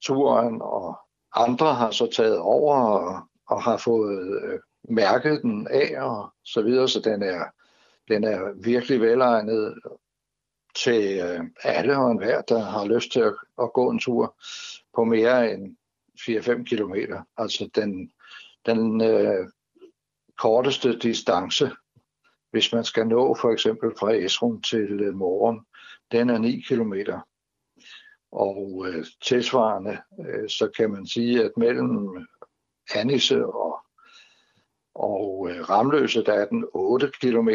turen, 0.03 0.63
og 0.63 0.99
andre 1.35 1.75
har 1.75 1.91
så 1.91 2.07
taget 2.07 2.39
over 2.39 2.77
og, 2.77 3.29
og 3.47 3.63
har 3.63 3.77
fået 3.77 4.43
øh, 4.43 4.59
mærket 4.89 5.43
den 5.43 5.69
af 5.71 6.03
og 6.03 6.33
så 6.45 6.63
videre, 6.63 6.89
så 6.89 7.01
den 7.01 7.23
er, 7.23 7.45
den 8.09 8.25
er 8.25 8.53
virkelig 8.63 9.01
velegnet 9.01 9.75
til 10.75 11.19
øh, 11.19 11.41
alle 11.63 11.97
og 11.97 12.11
enhver, 12.11 12.43
der 12.43 12.59
har 12.59 12.85
lyst 12.85 13.13
til 13.13 13.21
at, 13.21 13.35
at 13.63 13.73
gå 13.73 13.91
en 13.91 13.99
tur 13.99 14.37
på 14.95 15.05
mere 15.05 15.53
end 15.53 15.77
4-5 16.21 16.65
kilometer. 16.65 17.23
Altså 17.37 17.71
den, 17.75 18.13
den 18.67 19.01
øh, 19.01 19.49
korteste 20.39 20.99
distance, 20.99 21.71
hvis 22.51 22.73
man 22.73 22.85
skal 22.85 23.07
nå 23.07 23.35
for 23.35 23.51
eksempel 23.51 23.91
fra 23.99 24.13
Esrum 24.13 24.63
til 24.63 25.01
øh, 25.01 25.15
Morum, 25.15 25.67
den 26.13 26.31
er 26.31 26.39
9 26.39 26.61
km. 26.61 26.95
Og 28.33 28.87
øh, 28.89 29.05
tilsvarende, 29.23 29.99
øh, 30.21 30.49
så 30.49 30.71
kan 30.77 30.91
man 30.91 31.07
sige, 31.07 31.45
at 31.45 31.53
mellem 31.57 32.27
Annisse 32.95 33.47
og, 33.47 33.79
og 34.95 35.51
øh, 35.51 35.71
Ramløse, 35.71 36.25
der 36.25 36.33
er 36.33 36.49
den 36.49 36.65
8 36.75 37.11
km, 37.21 37.49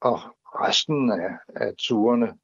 og 0.00 0.20
resten 0.44 1.12
af, 1.12 1.30
af 1.56 1.74
turene, 1.78 2.38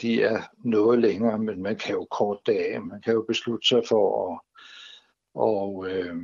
de 0.00 0.22
er 0.22 0.42
noget 0.64 0.98
længere, 0.98 1.38
men 1.38 1.62
man 1.62 1.76
kan 1.76 1.94
jo 1.94 2.06
kort 2.10 2.38
dage, 2.46 2.80
man 2.80 3.02
kan 3.02 3.14
jo 3.14 3.24
beslutte 3.28 3.68
sig 3.68 3.82
for 3.88 4.32
at 4.32 4.40
og, 5.34 5.90
øh, 5.90 6.16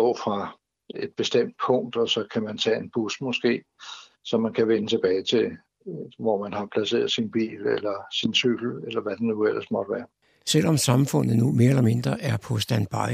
gå 0.00 0.16
fra 0.24 0.58
et 0.94 1.12
bestemt 1.16 1.54
punkt, 1.66 1.96
og 1.96 2.08
så 2.08 2.26
kan 2.32 2.42
man 2.42 2.58
tage 2.58 2.76
en 2.76 2.90
bus 2.94 3.20
måske, 3.20 3.64
så 4.24 4.38
man 4.38 4.52
kan 4.52 4.68
vende 4.68 4.88
tilbage 4.88 5.22
til, 5.22 5.56
hvor 6.18 6.36
man 6.42 6.52
har 6.52 6.66
placeret 6.74 7.12
sin 7.12 7.30
bil 7.30 7.60
eller 7.76 7.96
sin 8.20 8.34
cykel, 8.34 8.70
eller 8.86 9.00
hvad 9.00 9.12
det 9.12 9.20
nu 9.20 9.46
ellers 9.46 9.70
måtte 9.70 9.92
være. 9.92 10.06
Selvom 10.46 10.76
samfundet 10.76 11.36
nu 11.36 11.52
mere 11.52 11.68
eller 11.68 11.82
mindre 11.82 12.20
er 12.20 12.36
på 12.36 12.58
standby, 12.58 13.10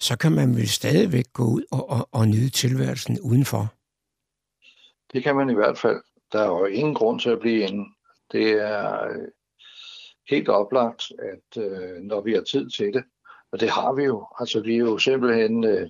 så 0.00 0.18
kan 0.18 0.32
man 0.32 0.56
vel 0.56 0.68
stadigvæk 0.68 1.24
gå 1.32 1.42
ud 1.42 1.64
og, 1.70 1.90
og, 1.90 2.08
og 2.12 2.28
nyde 2.28 2.50
tilværelsen 2.50 3.20
udenfor? 3.20 3.74
Det 5.12 5.22
kan 5.22 5.36
man 5.36 5.50
i 5.50 5.54
hvert 5.54 5.78
fald. 5.78 6.00
Der 6.32 6.40
er 6.40 6.46
jo 6.46 6.64
ingen 6.64 6.94
grund 6.94 7.20
til 7.20 7.30
at 7.30 7.40
blive 7.40 7.60
inde. 7.68 7.84
Det 8.32 8.50
er 8.50 9.04
øh, 9.08 9.28
helt 10.30 10.48
oplagt, 10.48 11.02
at 11.32 11.62
øh, 11.62 12.02
når 12.02 12.20
vi 12.20 12.32
har 12.32 12.40
tid 12.42 12.70
til 12.70 12.92
det, 12.92 13.04
og 13.56 13.60
det 13.60 13.70
har 13.70 13.92
vi 13.92 14.04
jo. 14.04 14.26
Altså 14.40 14.60
vi 14.60 14.74
er 14.74 14.78
jo 14.78 14.98
simpelthen, 14.98 15.64
øh, 15.64 15.88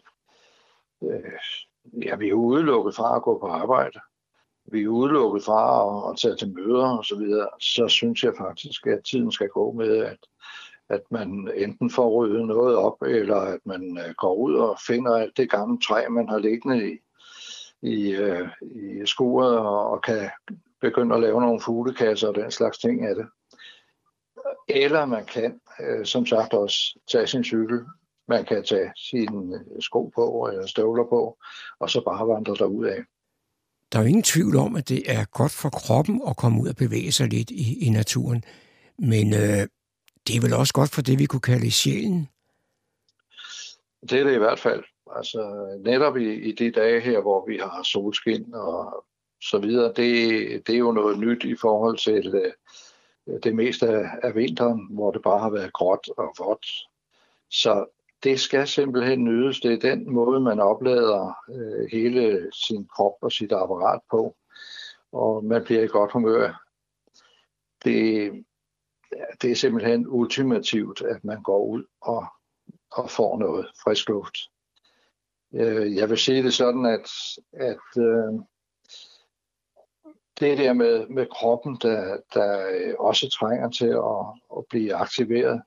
øh, 1.03 1.41
ja, 2.03 2.17
vi 2.17 2.29
er 2.29 2.35
udelukket 2.35 2.95
fra 2.95 3.17
at 3.17 3.23
gå 3.23 3.39
på 3.39 3.47
arbejde. 3.47 4.01
Vi 4.65 4.83
er 4.83 4.89
udelukket 4.89 5.45
fra 5.45 5.61
at, 5.87 6.13
at 6.13 6.19
tage 6.19 6.37
til 6.37 6.55
møder 6.55 6.99
og 6.99 7.05
så 7.05 7.17
videre. 7.17 7.49
Så 7.61 7.89
synes 7.89 8.25
jeg 8.25 8.33
faktisk, 8.39 8.87
at 8.87 9.01
tiden 9.05 9.33
skal 9.33 9.49
gå 9.49 9.73
med, 9.73 9.97
at, 9.97 10.19
at 10.89 11.01
man 11.11 11.51
enten 11.57 11.91
får 11.91 12.11
ryddet 12.11 12.47
noget 12.47 12.77
op, 12.77 13.03
eller 13.03 13.37
at 13.37 13.61
man 13.65 13.99
øh, 13.99 14.15
går 14.15 14.35
ud 14.35 14.55
og 14.55 14.79
finder 14.87 15.17
alt 15.17 15.37
det 15.37 15.51
gamle 15.51 15.81
træ, 15.81 16.09
man 16.09 16.29
har 16.29 16.39
liggende 16.39 16.93
i, 16.93 16.99
i, 17.83 18.11
øh, 18.11 18.49
i 18.61 19.07
skuret, 19.07 19.59
og, 19.59 19.91
og 19.91 20.03
kan 20.03 20.31
begynde 20.81 21.15
at 21.15 21.21
lave 21.21 21.41
nogle 21.41 21.61
fuglekasser 21.61 22.29
og 22.29 22.35
den 22.35 22.51
slags 22.51 22.79
ting 22.79 23.07
af 23.07 23.15
det. 23.15 23.27
Eller 24.69 25.07
man 25.07 25.25
kan, 25.25 25.61
øh, 25.81 26.07
som 26.07 26.27
sagt, 26.27 26.53
også 26.55 26.99
tage 27.13 27.27
sin 27.27 27.45
cykel. 27.45 27.81
Man 28.29 28.45
kan 28.45 28.65
tage 28.65 28.93
sine 28.97 29.65
sko 29.81 30.13
på 30.15 30.49
eller 30.53 30.67
støvler 30.67 31.05
på, 31.05 31.39
og 31.81 31.91
så 31.91 32.01
bare 32.01 32.29
vandre 32.29 32.55
derud 32.55 32.87
af. 32.87 33.05
der 33.93 33.99
er 33.99 34.03
jo 34.03 34.09
ingen 34.09 34.23
tvivl 34.23 34.57
om, 34.57 34.77
at 34.77 34.89
det 34.89 35.03
er 35.07 35.25
godt 35.25 35.53
for 35.53 35.69
kroppen 35.69 36.23
at 36.29 36.37
komme 36.37 36.63
ud 36.63 36.69
og 36.69 36.77
bevæge 36.77 37.13
sig 37.13 37.29
lidt 37.29 37.51
i, 37.51 37.87
i 37.87 37.91
naturen. 37.91 38.45
Men 38.99 39.35
øh, 39.35 39.69
det 40.27 40.37
er 40.37 40.41
vel 40.41 40.55
også 40.55 40.73
godt 40.73 40.91
for 40.91 41.03
det, 41.03 41.19
vi 41.19 41.27
kunne 41.27 41.41
kalde 41.41 41.71
sjælen? 41.71 42.29
Det 44.11 44.21
er 44.21 44.25
det 44.25 44.35
i 44.35 44.39
hvert 44.39 44.59
fald. 44.59 44.85
Altså 45.17 45.41
netop 45.85 46.17
i, 46.17 46.35
i 46.35 46.53
de 46.53 46.71
dage 46.71 47.01
her, 47.01 47.21
hvor 47.21 47.47
vi 47.47 47.57
har 47.59 47.83
solskin 47.83 48.55
og 48.55 49.05
så 49.43 49.59
videre, 49.59 49.89
det, 49.89 50.67
det 50.67 50.75
er 50.75 50.79
jo 50.79 50.93
noget 50.93 51.19
nyt 51.19 51.45
i 51.45 51.57
forhold 51.61 51.99
til 51.99 52.35
øh, 52.35 52.53
det 53.27 53.55
meste 53.55 53.89
af, 54.23 54.35
vinteren, 54.35 54.89
hvor 54.91 55.11
det 55.11 55.23
bare 55.23 55.39
har 55.39 55.51
været 55.51 55.73
gråt 55.73 56.09
og 56.17 56.35
vådt. 56.39 56.67
Så 57.51 57.87
det 58.23 58.41
skal 58.41 58.69
simpelthen 58.69 59.25
nydes. 59.25 59.61
Det 59.61 59.73
er 59.73 59.95
den 59.95 60.13
måde, 60.13 60.41
man 60.41 60.61
oplader 60.61 61.35
øh, 61.51 61.89
hele 61.93 62.51
sin 62.53 62.87
krop 62.87 63.13
og 63.23 63.33
sit 63.33 63.53
apparat 63.53 64.01
på, 64.11 64.37
og 65.13 65.45
man 65.45 65.65
bliver 65.65 65.83
i 65.83 65.87
godt 65.87 66.13
humør. 66.13 66.63
Det, 67.85 68.33
det 69.43 69.51
er 69.51 69.55
simpelthen 69.55 70.07
ultimativt, 70.09 71.03
at 71.03 71.25
man 71.25 71.43
går 71.43 71.65
ud 71.67 71.85
og, 72.01 72.27
og 72.93 73.11
får 73.11 73.39
noget 73.39 73.67
frisk 73.85 74.09
luft. 74.09 74.37
Øh, 75.55 75.97
jeg 75.97 76.11
vil 76.11 76.19
sige 76.19 76.43
det 76.43 76.55
sådan, 76.55 76.87
at, 76.87 77.11
at 77.53 78.03
øh, 78.03 78.41
det 80.41 80.59
der 80.59 80.73
med, 80.73 81.07
med 81.09 81.27
kroppen, 81.27 81.79
der, 81.83 82.17
der 82.35 82.67
øh, 82.69 82.95
også 82.99 83.31
trænger 83.31 83.71
til 83.71 83.87
at, 83.87 84.59
at 84.59 84.65
blive 84.71 84.95
aktiveret, 84.95 85.63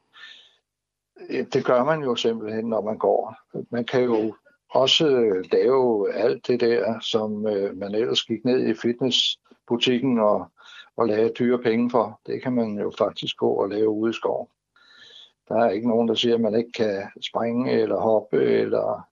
det 1.54 1.66
gør 1.66 1.84
man 1.84 2.02
jo 2.04 2.16
simpelthen, 2.16 2.66
når 2.66 2.82
man 2.82 2.98
går. 2.98 3.36
Man 3.70 3.86
kan 3.86 4.04
jo 4.04 4.36
også 4.70 5.08
øh, 5.08 5.46
lave 5.52 6.14
alt 6.14 6.48
det 6.48 6.60
der, 6.60 7.00
som 7.00 7.48
øh, 7.48 7.78
man 7.78 7.96
ellers 7.96 8.24
gik 8.24 8.46
ned 8.46 8.68
i 8.68 8.74
fitnessbutikken 8.74 10.20
og, 10.20 10.48
og 10.98 11.08
lave 11.08 11.30
dyre 11.40 11.60
penge 11.60 11.90
for. 11.90 12.22
Det 12.26 12.44
kan 12.44 12.54
man 12.54 12.80
jo 12.80 12.92
faktisk 12.98 13.38
gå 13.38 13.50
og 13.50 13.70
lave 13.70 13.90
ude 13.90 14.10
i 14.10 14.14
skoven. 14.14 14.48
Der 15.48 15.56
er 15.56 15.70
ikke 15.70 15.88
nogen, 15.88 16.08
der 16.08 16.14
siger, 16.14 16.36
at 16.36 16.42
man 16.42 16.56
ikke 16.56 16.72
kan 16.72 17.04
springe 17.22 17.72
eller 17.72 18.00
hoppe 18.00 18.44
eller, 18.44 19.08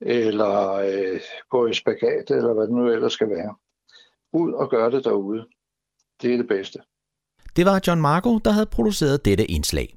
eller 0.00 0.72
øh, 0.72 1.20
gå 1.50 1.66
i 1.66 1.74
spagat, 1.74 2.30
eller 2.30 2.52
hvad 2.52 2.62
det 2.62 2.74
nu 2.74 2.88
ellers 2.88 3.12
skal 3.12 3.30
være. 3.30 3.54
Ud 4.32 4.52
og 4.52 4.70
gøre 4.70 4.90
det 4.90 5.04
derude. 5.04 5.46
Det 6.22 6.32
er 6.32 6.36
det 6.36 6.48
bedste. 6.48 6.78
Det 7.56 7.66
var 7.66 7.80
John 7.86 8.00
Marco, 8.00 8.38
der 8.38 8.50
havde 8.50 8.66
produceret 8.66 9.24
dette 9.24 9.46
indslag. 9.46 9.96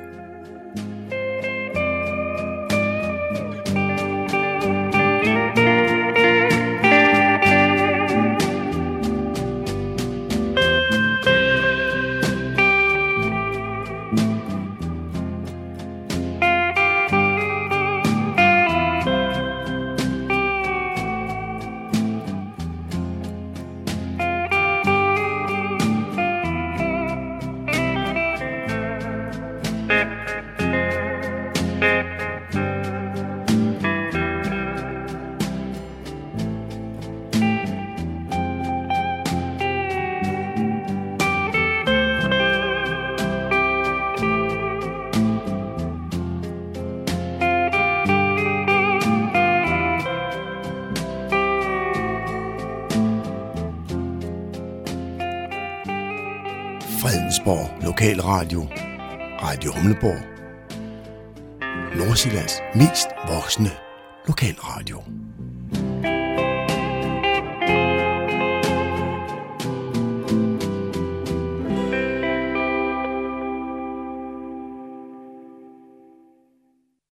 Radio 59.93 60.20